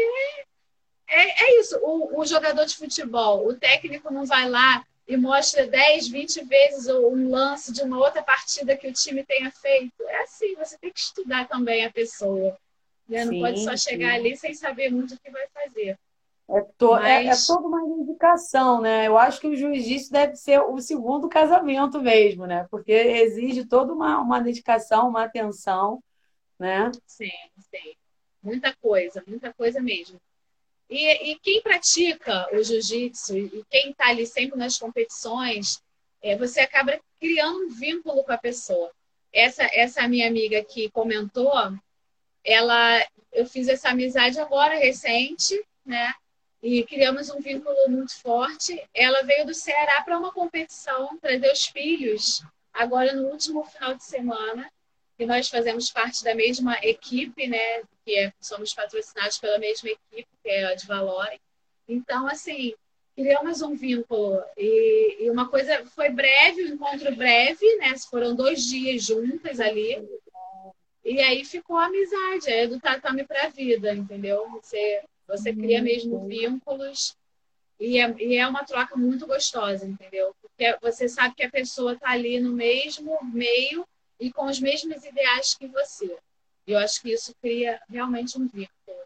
é, 1.07 1.45
é 1.45 1.59
isso, 1.59 1.79
o, 1.81 2.19
o 2.19 2.25
jogador 2.25 2.65
de 2.65 2.75
futebol, 2.75 3.47
o 3.47 3.55
técnico 3.55 4.11
não 4.11 4.25
vai 4.25 4.49
lá 4.49 4.85
e 5.07 5.15
mostra 5.15 5.65
10, 5.65 6.09
20 6.09 6.43
vezes 6.43 6.87
um 6.87 7.29
lance 7.29 7.71
de 7.71 7.81
uma 7.81 7.97
outra 7.97 8.21
partida 8.21 8.75
que 8.75 8.87
o 8.87 8.93
time 8.93 9.23
tenha 9.23 9.49
feito. 9.49 10.03
É 10.03 10.23
assim, 10.23 10.53
você 10.55 10.77
tem 10.77 10.91
que 10.91 10.99
estudar 10.99 11.47
também 11.47 11.85
a 11.85 11.91
pessoa. 11.91 12.57
Né? 13.07 13.23
Não 13.23 13.31
sim, 13.31 13.39
pode 13.39 13.63
só 13.63 13.77
chegar 13.77 14.09
sim. 14.09 14.15
ali 14.15 14.35
sem 14.35 14.53
saber 14.53 14.91
muito 14.91 15.13
o 15.13 15.19
que 15.19 15.31
vai 15.31 15.47
fazer. 15.47 15.97
É, 16.49 16.61
to, 16.77 16.91
Mas... 16.91 17.05
é, 17.05 17.25
é, 17.25 17.33
toda 17.45 17.67
uma 17.67 17.81
indicação, 17.81 18.81
né? 18.81 19.07
Eu 19.07 19.17
acho 19.17 19.39
que 19.39 19.47
o 19.47 19.55
jiu-jitsu 19.55 20.11
deve 20.11 20.35
ser 20.35 20.59
o 20.61 20.79
segundo 20.79 21.29
casamento 21.29 22.01
mesmo, 22.01 22.45
né? 22.45 22.67
Porque 22.69 22.91
exige 22.91 23.65
toda 23.65 23.93
uma, 23.93 24.19
uma 24.19 24.39
dedicação, 24.41 25.09
uma 25.09 25.23
atenção, 25.23 26.01
né? 26.59 26.91
Sim, 27.05 27.31
sim. 27.57 27.95
Muita 28.41 28.73
coisa, 28.75 29.23
muita 29.27 29.53
coisa 29.53 29.81
mesmo. 29.81 30.19
E, 30.89 31.31
e 31.31 31.39
quem 31.39 31.61
pratica 31.61 32.47
o 32.53 32.63
jiu-jitsu 32.63 33.37
e 33.37 33.65
quem 33.69 33.91
está 33.91 34.07
ali 34.07 34.25
sempre 34.25 34.57
nas 34.57 34.77
competições, 34.77 35.81
é, 36.21 36.35
você 36.37 36.61
acaba 36.61 36.99
criando 37.19 37.65
um 37.65 37.69
vínculo 37.69 38.23
com 38.23 38.31
a 38.31 38.37
pessoa. 38.37 38.91
Essa, 39.33 39.63
essa 39.73 40.07
minha 40.07 40.27
amiga 40.27 40.63
que 40.63 40.89
comentou, 40.89 41.51
ela, 42.43 43.05
eu 43.33 43.45
fiz 43.45 43.67
essa 43.67 43.89
amizade 43.89 44.39
agora 44.39 44.75
recente, 44.75 45.61
né? 45.85 46.13
E 46.63 46.83
criamos 46.83 47.29
um 47.29 47.39
vínculo 47.39 47.75
muito 47.89 48.17
forte. 48.19 48.81
Ela 48.93 49.21
veio 49.23 49.45
do 49.45 49.53
Ceará 49.53 50.01
para 50.03 50.17
uma 50.17 50.31
competição, 50.31 51.17
trazer 51.19 51.51
os 51.51 51.67
filhos, 51.67 52.41
agora 52.73 53.13
no 53.13 53.27
último 53.27 53.63
final 53.65 53.93
de 53.93 54.03
semana 54.03 54.71
e 55.19 55.25
nós 55.25 55.49
fazemos 55.49 55.89
parte 55.89 56.23
da 56.23 56.35
mesma 56.35 56.77
equipe, 56.83 57.47
né? 57.47 57.81
Que 58.05 58.19
é, 58.19 58.33
somos 58.39 58.73
patrocinados 58.73 59.37
pela 59.39 59.57
mesma 59.57 59.89
equipe, 59.89 60.27
que 60.43 60.49
é 60.49 60.65
a 60.65 60.75
de 60.75 60.85
Valore. 60.85 61.41
Então, 61.87 62.27
assim, 62.27 62.73
criamos 63.15 63.61
um 63.61 63.75
vínculo. 63.75 64.43
E, 64.55 65.25
e, 65.25 65.29
uma 65.31 65.49
coisa 65.49 65.83
foi 65.87 66.09
breve, 66.09 66.65
um 66.65 66.75
encontro 66.75 67.15
breve, 67.15 67.65
né? 67.77 67.97
Foram 68.09 68.35
dois 68.35 68.63
dias 68.65 69.03
juntas 69.03 69.59
ali. 69.59 70.07
E 71.03 71.19
aí 71.21 71.43
ficou 71.43 71.77
a 71.77 71.85
amizade, 71.85 72.51
é 72.51 72.67
do 72.67 72.79
tatame 72.79 73.23
para 73.23 73.45
a 73.45 73.49
vida, 73.49 73.95
entendeu? 73.95 74.47
Você, 74.51 75.01
você 75.27 75.53
cria 75.53 75.81
mesmo 75.81 76.27
vínculos 76.27 77.15
e 77.79 77.99
é, 77.99 78.13
e 78.19 78.35
é 78.35 78.47
uma 78.47 78.65
troca 78.65 78.95
muito 78.95 79.25
gostosa, 79.25 79.85
entendeu? 79.85 80.35
Porque 80.41 80.77
você 80.81 81.07
sabe 81.07 81.35
que 81.35 81.43
a 81.43 81.49
pessoa 81.49 81.93
está 81.93 82.11
ali 82.11 82.39
no 82.39 82.51
mesmo 82.51 83.17
meio 83.23 83.87
e 84.19 84.31
com 84.31 84.45
os 84.45 84.59
mesmos 84.59 85.03
ideais 85.03 85.53
que 85.53 85.67
você. 85.67 86.17
Eu 86.65 86.77
acho 86.79 87.01
que 87.01 87.11
isso 87.11 87.33
cria 87.41 87.79
realmente 87.89 88.37
um 88.37 88.47
vínculo. 88.47 88.97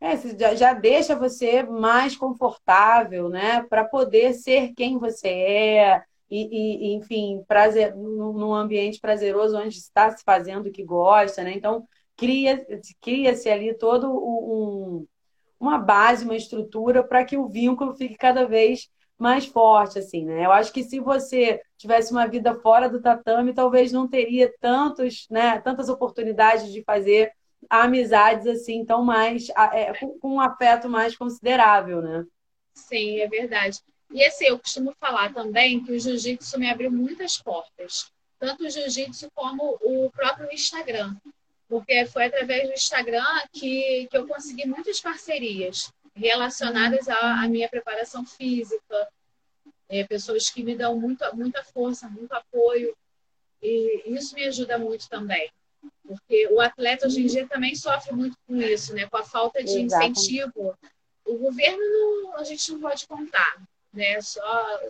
É, 0.00 0.16
já 0.56 0.72
deixa 0.72 1.16
você 1.16 1.62
mais 1.62 2.16
confortável, 2.16 3.28
né? 3.28 3.62
Para 3.64 3.84
poder 3.84 4.32
ser 4.34 4.72
quem 4.74 4.96
você 4.96 5.28
é 5.28 6.02
e, 6.30 6.92
e 6.92 6.94
enfim, 6.94 7.42
prazer, 7.48 7.94
num 7.96 8.54
ambiente 8.54 9.00
prazeroso 9.00 9.58
onde 9.58 9.76
está 9.76 10.10
se 10.10 10.22
fazendo 10.22 10.68
o 10.68 10.72
que 10.72 10.84
gosta, 10.84 11.42
né? 11.42 11.52
Então, 11.52 11.86
cria-se 12.16 12.94
cria 13.00 13.32
ali 13.52 13.74
todo 13.74 14.08
um, 14.10 15.06
uma 15.58 15.78
base, 15.78 16.24
uma 16.24 16.36
estrutura 16.36 17.02
para 17.02 17.24
que 17.24 17.36
o 17.36 17.48
vínculo 17.48 17.94
fique 17.96 18.16
cada 18.16 18.46
vez 18.46 18.88
mais 19.18 19.46
forte, 19.46 19.98
assim, 19.98 20.24
né? 20.24 20.46
Eu 20.46 20.52
acho 20.52 20.72
que 20.72 20.84
se 20.84 21.00
você 21.00 21.60
tivesse 21.76 22.12
uma 22.12 22.26
vida 22.26 22.54
fora 22.54 22.88
do 22.88 23.02
tatame, 23.02 23.52
talvez 23.52 23.90
não 23.92 24.06
teria 24.06 24.52
tantos, 24.60 25.26
né, 25.28 25.60
tantas 25.60 25.88
oportunidades 25.88 26.72
de 26.72 26.82
fazer 26.84 27.32
amizades 27.68 28.46
assim 28.46 28.84
tão 28.84 29.02
mais 29.04 29.48
é, 29.72 29.92
com, 30.20 30.34
um 30.36 30.40
afeto 30.40 30.88
mais 30.88 31.16
considerável, 31.16 32.00
né? 32.00 32.24
Sim, 32.72 33.18
é 33.18 33.28
verdade. 33.28 33.80
E 34.12 34.24
assim, 34.24 34.46
eu 34.46 34.58
costumo 34.58 34.94
falar 35.00 35.34
também 35.34 35.82
que 35.82 35.92
o 35.92 35.98
jiu-jitsu 35.98 36.58
me 36.58 36.70
abriu 36.70 36.90
muitas 36.90 37.36
portas, 37.36 38.10
tanto 38.38 38.64
o 38.64 38.70
jiu-jitsu 38.70 39.28
como 39.34 39.78
o 39.82 40.10
próprio 40.10 40.50
Instagram. 40.52 41.14
porque 41.68 42.06
foi 42.06 42.26
através 42.26 42.68
do 42.68 42.72
Instagram 42.72 43.24
que, 43.52 44.06
que 44.10 44.16
eu 44.16 44.26
consegui 44.26 44.66
muitas 44.66 45.00
parcerias 45.00 45.92
relacionadas 46.18 47.08
à, 47.08 47.42
à 47.42 47.48
minha 47.48 47.68
preparação 47.68 48.26
física, 48.26 49.08
é, 49.88 50.04
pessoas 50.04 50.50
que 50.50 50.62
me 50.62 50.76
dão 50.76 50.98
muito, 50.98 51.24
muita 51.34 51.62
força, 51.64 52.08
muito 52.08 52.32
apoio, 52.32 52.94
e 53.62 54.02
isso 54.06 54.34
me 54.34 54.44
ajuda 54.44 54.78
muito 54.78 55.08
também. 55.08 55.50
Porque 56.06 56.48
o 56.50 56.60
atleta 56.60 57.06
hoje 57.06 57.22
em 57.22 57.26
dia 57.26 57.46
também 57.46 57.74
sofre 57.74 58.12
muito 58.12 58.36
com 58.46 58.56
isso, 58.56 58.94
né? 58.94 59.06
Com 59.06 59.16
a 59.16 59.22
falta 59.22 59.62
de 59.62 59.82
Exatamente. 59.82 60.20
incentivo. 60.20 60.76
O 61.24 61.36
governo 61.36 61.78
não, 61.78 62.36
a 62.36 62.44
gente 62.44 62.72
não 62.72 62.80
pode 62.80 63.06
contar, 63.06 63.62
né? 63.92 64.20
Só 64.20 64.80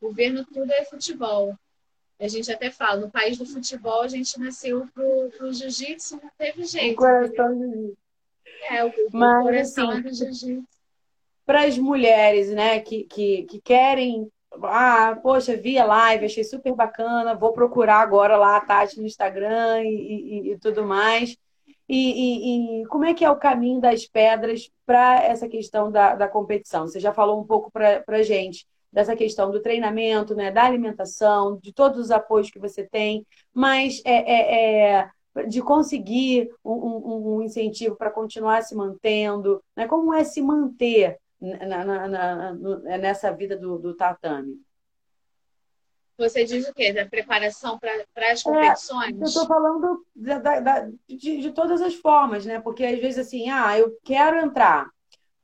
o 0.00 0.08
governo 0.08 0.44
tudo 0.44 0.72
é 0.72 0.84
futebol. 0.84 1.56
A 2.20 2.28
gente 2.28 2.50
até 2.50 2.70
fala, 2.70 3.00
no 3.00 3.10
país 3.10 3.38
do 3.38 3.46
futebol 3.46 4.02
a 4.02 4.08
gente 4.08 4.38
nasceu 4.38 4.86
pro, 4.92 5.30
pro 5.36 5.52
jiu-jitsu, 5.52 6.20
não 6.22 6.30
teve 6.36 6.64
jeito. 6.64 6.94
O 6.94 6.96
coração 6.96 7.58
do 7.58 7.64
jiu-jitsu. 7.64 7.98
É, 8.70 8.84
o, 8.84 8.92
Mas, 9.12 9.42
coração 9.42 9.90
assim, 9.90 10.02
do 10.02 10.14
jiu-jitsu. 10.14 10.77
Para 11.48 11.64
as 11.64 11.78
mulheres, 11.78 12.50
né, 12.50 12.78
que, 12.80 13.04
que, 13.04 13.44
que 13.44 13.58
querem 13.62 14.30
ah, 14.62 15.18
poxa, 15.22 15.56
vi 15.56 15.78
a 15.78 15.84
live, 15.86 16.26
achei 16.26 16.44
super 16.44 16.74
bacana, 16.74 17.34
vou 17.34 17.52
procurar 17.54 18.00
agora 18.00 18.36
lá 18.36 18.58
a 18.58 18.60
Tati 18.60 18.98
no 18.98 19.06
Instagram 19.06 19.82
e, 19.82 20.50
e, 20.50 20.52
e 20.52 20.58
tudo 20.58 20.84
mais. 20.84 21.38
E, 21.88 22.82
e, 22.82 22.86
como 22.88 23.06
é 23.06 23.14
que 23.14 23.24
é 23.24 23.30
o 23.30 23.36
caminho 23.36 23.80
das 23.80 24.06
pedras 24.06 24.70
para 24.84 25.24
essa 25.24 25.48
questão 25.48 25.90
da, 25.90 26.14
da 26.14 26.28
competição? 26.28 26.86
Você 26.86 27.00
já 27.00 27.14
falou 27.14 27.40
um 27.40 27.46
pouco 27.46 27.70
para 27.70 28.04
a 28.06 28.22
gente 28.22 28.66
dessa 28.92 29.16
questão 29.16 29.50
do 29.50 29.62
treinamento, 29.62 30.34
né, 30.34 30.50
da 30.50 30.64
alimentação, 30.64 31.58
de 31.62 31.72
todos 31.72 31.98
os 31.98 32.10
apoios 32.10 32.50
que 32.50 32.58
você 32.58 32.84
tem, 32.84 33.26
mas 33.54 34.02
é, 34.04 34.32
é, 34.32 34.90
é 34.90 35.10
de 35.46 35.62
conseguir 35.62 36.50
um, 36.62 36.72
um, 36.72 37.36
um 37.36 37.42
incentivo 37.42 37.96
para 37.96 38.10
continuar 38.10 38.62
se 38.62 38.74
mantendo, 38.74 39.62
né? 39.74 39.86
Como 39.86 40.12
é 40.12 40.24
se 40.24 40.42
manter 40.42 41.18
na, 41.40 41.84
na, 41.84 42.08
na, 42.08 42.52
nessa 42.98 43.30
vida 43.32 43.56
do, 43.56 43.78
do 43.78 43.94
tatame? 43.94 44.60
Você 46.18 46.44
diz 46.44 46.68
o 46.68 46.74
quê? 46.74 46.92
Da 46.92 47.06
preparação 47.06 47.78
para 47.78 47.92
as 48.32 48.40
é, 48.40 48.42
competições? 48.42 49.14
É, 49.16 49.22
eu 49.22 49.24
estou 49.24 49.46
falando 49.46 50.04
da, 50.16 50.38
da, 50.38 50.88
de, 51.08 51.38
de, 51.38 51.52
todas 51.52 51.80
as 51.80 51.94
formas, 51.94 52.44
né? 52.44 52.60
Porque 52.60 52.84
às 52.84 52.98
vezes 52.98 53.26
assim, 53.26 53.48
ah, 53.48 53.78
eu 53.78 53.96
quero 54.04 54.36
entrar, 54.36 54.90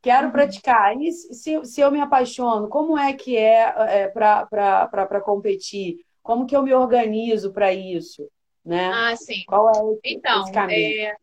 quero 0.02 0.26
uhum. 0.26 0.32
praticar. 0.32 1.00
E 1.00 1.12
se, 1.12 1.64
se 1.64 1.80
eu 1.80 1.92
me 1.92 2.00
apaixono, 2.00 2.68
como 2.68 2.98
é 2.98 3.12
que 3.12 3.36
é, 3.36 3.72
é 4.02 4.08
para 4.08 5.20
competir? 5.24 6.04
Como 6.22 6.44
que 6.44 6.56
eu 6.56 6.62
me 6.62 6.74
organizo 6.74 7.52
para 7.52 7.72
isso? 7.72 8.28
Né? 8.64 8.90
Ah, 8.92 9.14
sim. 9.14 9.44
Qual 9.46 9.68
é 9.68 9.72
esse, 9.72 10.16
então, 10.16 10.42
esse 10.42 10.52
caminho? 10.52 11.02
É, 11.02 11.16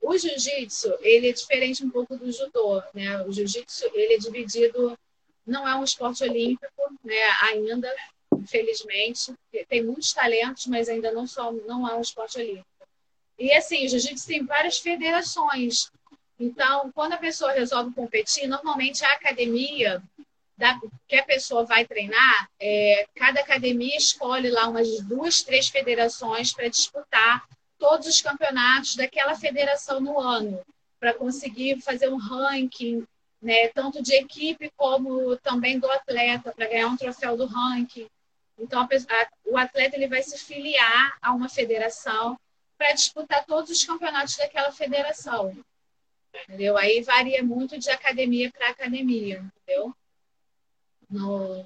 o 0.00 0.16
jiu-jitsu, 0.16 0.96
ele 1.00 1.28
é 1.28 1.32
diferente 1.32 1.84
um 1.84 1.90
pouco 1.90 2.16
do 2.16 2.30
judô, 2.30 2.82
né? 2.94 3.22
O 3.22 3.32
jiu-jitsu, 3.32 3.86
ele 3.94 4.14
é 4.14 4.18
dividido, 4.18 4.98
não 5.46 5.68
é 5.68 5.74
um 5.74 5.84
esporte 5.84 6.22
olímpico, 6.22 6.72
né? 7.04 7.20
Ainda, 7.42 7.92
infelizmente, 8.36 9.32
tem 9.68 9.84
muitos 9.84 10.12
talentos, 10.12 10.66
mas 10.66 10.88
ainda 10.88 11.10
não 11.12 11.26
só 11.26 11.50
não 11.52 11.88
é 11.88 11.94
um 11.94 12.00
esporte 12.00 12.38
olímpico. 12.38 12.66
E 13.38 13.52
assim, 13.52 13.86
o 13.86 13.88
jiu-jitsu 13.88 14.26
tem 14.26 14.44
várias 14.44 14.78
federações. 14.78 15.90
Então, 16.38 16.90
quando 16.92 17.14
a 17.14 17.18
pessoa 17.18 17.52
resolve 17.52 17.94
competir, 17.94 18.46
normalmente 18.46 19.04
a 19.04 19.12
academia 19.12 20.02
da, 20.56 20.78
que 21.06 21.16
a 21.16 21.24
pessoa 21.24 21.64
vai 21.64 21.84
treinar, 21.84 22.48
é, 22.60 23.06
cada 23.14 23.40
academia 23.40 23.96
escolhe 23.96 24.50
lá 24.50 24.68
umas 24.68 25.00
duas, 25.02 25.42
três 25.42 25.68
federações 25.68 26.52
para 26.52 26.68
disputar 26.68 27.48
todos 27.78 28.06
os 28.06 28.20
campeonatos 28.20 28.96
daquela 28.96 29.34
federação 29.34 30.00
no 30.00 30.18
ano, 30.18 30.60
para 30.98 31.14
conseguir 31.14 31.80
fazer 31.80 32.08
um 32.08 32.16
ranking, 32.16 33.06
né, 33.40 33.68
tanto 33.68 34.02
de 34.02 34.14
equipe 34.14 34.70
como 34.76 35.36
também 35.36 35.78
do 35.78 35.90
atleta, 35.90 36.52
para 36.52 36.68
ganhar 36.68 36.88
um 36.88 36.96
troféu 36.96 37.36
do 37.36 37.46
ranking. 37.46 38.08
Então, 38.58 38.80
a, 38.80 38.84
a, 38.84 39.28
o 39.46 39.56
atleta 39.56 39.96
ele 39.96 40.08
vai 40.08 40.22
se 40.22 40.36
filiar 40.36 41.16
a 41.22 41.32
uma 41.32 41.48
federação 41.48 42.38
para 42.76 42.92
disputar 42.92 43.44
todos 43.46 43.70
os 43.70 43.84
campeonatos 43.84 44.36
daquela 44.36 44.72
federação. 44.72 45.56
Entendeu? 46.44 46.76
Aí 46.76 47.02
varia 47.02 47.42
muito 47.42 47.78
de 47.78 47.90
academia 47.90 48.50
para 48.50 48.68
academia, 48.68 49.38
entendeu? 49.38 49.94
No, 51.08 51.64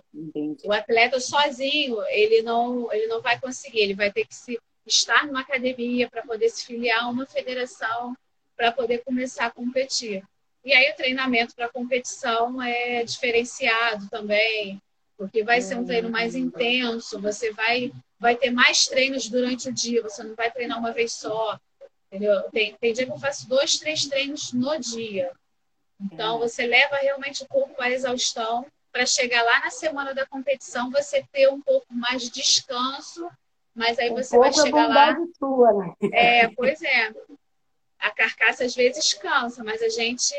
o 0.64 0.72
atleta 0.72 1.18
sozinho, 1.18 2.00
ele 2.08 2.42
não, 2.42 2.92
ele 2.92 3.06
não 3.08 3.20
vai 3.20 3.40
conseguir, 3.40 3.80
ele 3.80 3.94
vai 3.94 4.12
ter 4.12 4.24
que 4.24 4.34
se 4.34 4.58
estar 4.86 5.26
numa 5.26 5.40
academia, 5.40 6.08
para 6.08 6.22
poder 6.22 6.48
se 6.48 6.66
filiar 6.66 7.04
a 7.04 7.08
uma 7.08 7.26
federação, 7.26 8.16
para 8.56 8.72
poder 8.72 8.98
começar 9.04 9.46
a 9.46 9.50
competir. 9.50 10.22
E 10.64 10.72
aí 10.72 10.92
o 10.92 10.96
treinamento 10.96 11.54
para 11.54 11.68
competição 11.68 12.62
é 12.62 13.02
diferenciado 13.04 14.08
também, 14.08 14.80
porque 15.16 15.42
vai 15.42 15.60
ser 15.60 15.76
um 15.76 15.84
treino 15.84 16.10
mais 16.10 16.34
intenso, 16.34 17.20
você 17.20 17.52
vai, 17.52 17.92
vai 18.18 18.36
ter 18.36 18.50
mais 18.50 18.86
treinos 18.86 19.28
durante 19.28 19.68
o 19.68 19.72
dia, 19.72 20.02
você 20.02 20.22
não 20.22 20.34
vai 20.34 20.50
treinar 20.50 20.78
uma 20.78 20.92
vez 20.92 21.12
só. 21.12 21.58
Entendeu? 22.06 22.42
Tem, 22.50 22.74
tem 22.74 22.92
dia 22.92 23.06
que 23.06 23.12
eu 23.12 23.18
faço 23.18 23.48
dois, 23.48 23.78
três 23.78 24.06
treinos 24.06 24.52
no 24.52 24.78
dia. 24.78 25.32
Então, 26.00 26.38
você 26.38 26.66
leva 26.66 26.96
realmente 26.96 27.42
o 27.42 27.48
corpo 27.48 27.80
à 27.80 27.90
exaustão 27.90 28.66
para 28.92 29.06
chegar 29.06 29.42
lá 29.42 29.60
na 29.60 29.70
semana 29.70 30.12
da 30.12 30.26
competição, 30.26 30.90
você 30.90 31.24
ter 31.32 31.48
um 31.48 31.60
pouco 31.60 31.86
mais 31.94 32.22
de 32.22 32.30
descanso 32.30 33.30
mas 33.74 33.98
aí 33.98 34.10
você 34.10 34.36
vai 34.36 34.52
chegar 34.52 34.86
lá. 34.88 35.16
Sua, 35.38 35.72
né? 35.72 35.94
É, 36.12 36.48
pois 36.48 36.82
é. 36.82 37.12
A 37.98 38.10
carcaça 38.10 38.64
às 38.64 38.74
vezes 38.74 39.14
cansa, 39.14 39.62
mas 39.62 39.80
a 39.82 39.88
gente 39.88 40.34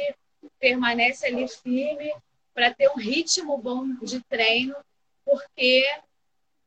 permanece 0.60 1.26
ali 1.26 1.48
firme 1.48 2.14
para 2.54 2.74
ter 2.74 2.90
um 2.90 2.98
ritmo 2.98 3.58
bom 3.58 3.96
de 4.02 4.22
treino, 4.24 4.76
porque 5.26 5.86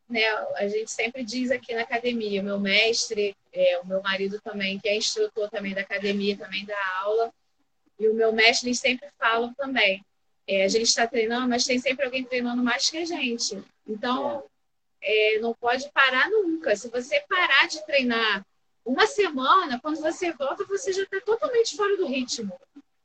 né, 0.08 0.24
a 0.56 0.66
gente 0.68 0.90
sempre 0.90 1.24
diz 1.24 1.50
aqui 1.50 1.74
na 1.74 1.82
academia, 1.82 2.42
meu 2.42 2.58
mestre, 2.58 3.36
é, 3.52 3.78
o 3.78 3.86
meu 3.86 4.02
marido 4.02 4.40
também, 4.40 4.78
que 4.78 4.88
é 4.88 4.96
instrutor 4.96 5.50
também 5.50 5.74
da 5.74 5.80
academia, 5.80 6.36
também 6.36 6.64
da 6.64 6.76
aula, 7.00 7.32
e 7.98 8.08
o 8.08 8.14
meu 8.14 8.32
mestre 8.32 8.68
eles 8.68 8.78
sempre 8.78 9.08
falam 9.18 9.52
também. 9.54 10.04
É, 10.46 10.64
a 10.64 10.68
gente 10.68 10.84
está 10.84 11.06
treinando, 11.06 11.48
mas 11.48 11.64
tem 11.64 11.78
sempre 11.78 12.04
alguém 12.04 12.24
treinando 12.24 12.62
mais 12.62 12.88
que 12.88 12.98
a 12.98 13.04
gente. 13.04 13.60
Então, 13.86 14.44
é, 15.06 15.38
não 15.38 15.54
pode 15.54 15.88
parar 15.92 16.28
nunca. 16.28 16.74
Se 16.74 16.88
você 16.90 17.20
parar 17.28 17.68
de 17.68 17.84
treinar 17.86 18.44
uma 18.84 19.06
semana, 19.06 19.80
quando 19.80 20.00
você 20.00 20.32
volta, 20.32 20.64
você 20.64 20.92
já 20.92 21.04
está 21.04 21.20
totalmente 21.20 21.76
fora 21.76 21.96
do 21.96 22.06
ritmo. 22.06 22.52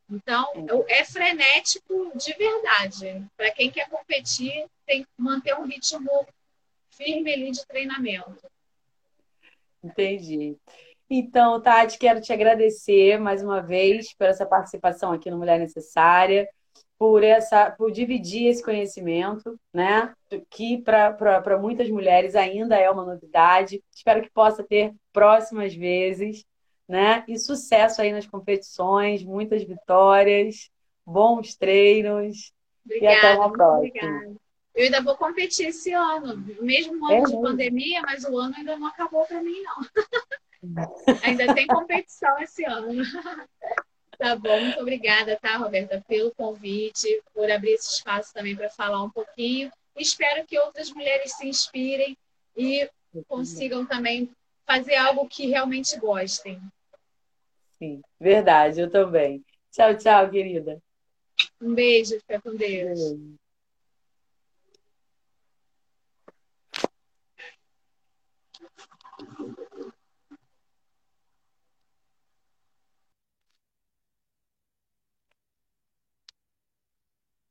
Então, 0.09 0.45
é 0.89 1.05
frenético 1.05 2.11
de 2.15 2.33
verdade. 2.33 3.23
Para 3.37 3.51
quem 3.51 3.69
quer 3.69 3.87
competir, 3.87 4.65
tem 4.85 5.03
que 5.03 5.09
manter 5.17 5.55
um 5.55 5.65
ritmo 5.65 6.27
firme 6.89 7.31
ali 7.31 7.51
de 7.51 7.65
treinamento. 7.65 8.35
Entendi. 9.83 10.57
Então, 11.09 11.61
Tati, 11.61 11.97
quero 11.97 12.19
te 12.19 12.33
agradecer 12.33 13.19
mais 13.19 13.43
uma 13.43 13.61
vez 13.61 14.13
por 14.13 14.27
essa 14.27 14.45
participação 14.45 15.11
aqui 15.11 15.29
no 15.29 15.37
Mulher 15.37 15.59
Necessária 15.59 16.47
por 17.01 17.23
essa 17.23 17.71
por 17.71 17.91
dividir 17.91 18.45
esse 18.45 18.63
conhecimento, 18.63 19.59
né? 19.73 20.13
Que 20.51 20.77
para 20.77 21.57
muitas 21.59 21.89
mulheres 21.89 22.35
ainda 22.35 22.75
é 22.75 22.91
uma 22.91 23.03
novidade. 23.03 23.83
Espero 23.91 24.21
que 24.21 24.29
possa 24.29 24.63
ter 24.63 24.93
próximas 25.11 25.73
vezes, 25.73 26.45
né? 26.87 27.23
E 27.27 27.39
sucesso 27.39 28.03
aí 28.03 28.11
nas 28.11 28.27
competições, 28.27 29.23
muitas 29.23 29.63
vitórias, 29.63 30.69
bons 31.03 31.55
treinos. 31.55 32.53
Obrigada, 32.85 33.15
e 33.15 33.17
até 33.17 33.33
uma 33.33 33.51
próxima. 33.51 33.77
Obrigada. 33.77 34.35
Eu 34.75 34.83
ainda 34.83 35.01
vou 35.01 35.17
competir 35.17 35.69
esse 35.69 35.91
ano, 35.91 36.37
mesmo 36.61 37.03
ano 37.03 37.15
é 37.15 37.21
de 37.23 37.41
pandemia, 37.41 38.03
mas 38.03 38.25
o 38.25 38.37
ano 38.37 38.53
ainda 38.55 38.77
não 38.77 38.85
acabou 38.85 39.25
para 39.25 39.41
mim, 39.41 39.59
não. 39.63 39.81
ainda 41.23 41.51
tem 41.55 41.65
competição 41.65 42.37
esse 42.37 42.63
ano. 42.63 43.01
Tá 44.21 44.35
bom, 44.35 44.61
muito 44.61 44.79
obrigada, 44.79 45.35
tá, 45.35 45.57
Roberta, 45.57 45.99
pelo 46.07 46.29
convite, 46.35 47.23
por 47.33 47.49
abrir 47.49 47.71
esse 47.71 47.89
espaço 47.89 48.31
também 48.31 48.55
para 48.55 48.69
falar 48.69 49.01
um 49.03 49.09
pouquinho. 49.09 49.71
Espero 49.97 50.45
que 50.45 50.59
outras 50.59 50.91
mulheres 50.91 51.33
se 51.33 51.47
inspirem 51.47 52.15
e 52.55 52.87
consigam 53.27 53.83
também 53.83 54.29
fazer 54.63 54.93
algo 54.93 55.27
que 55.27 55.47
realmente 55.47 55.99
gostem. 55.99 56.61
Sim, 57.79 57.99
verdade, 58.19 58.81
eu 58.81 58.91
também. 58.91 59.43
Tchau, 59.71 59.97
tchau, 59.97 60.29
querida. 60.29 60.79
Um 61.59 61.73
beijo, 61.73 62.19
fica 62.19 62.39
com 62.39 62.55
Deus. 62.55 62.99
Beijo. 62.99 63.40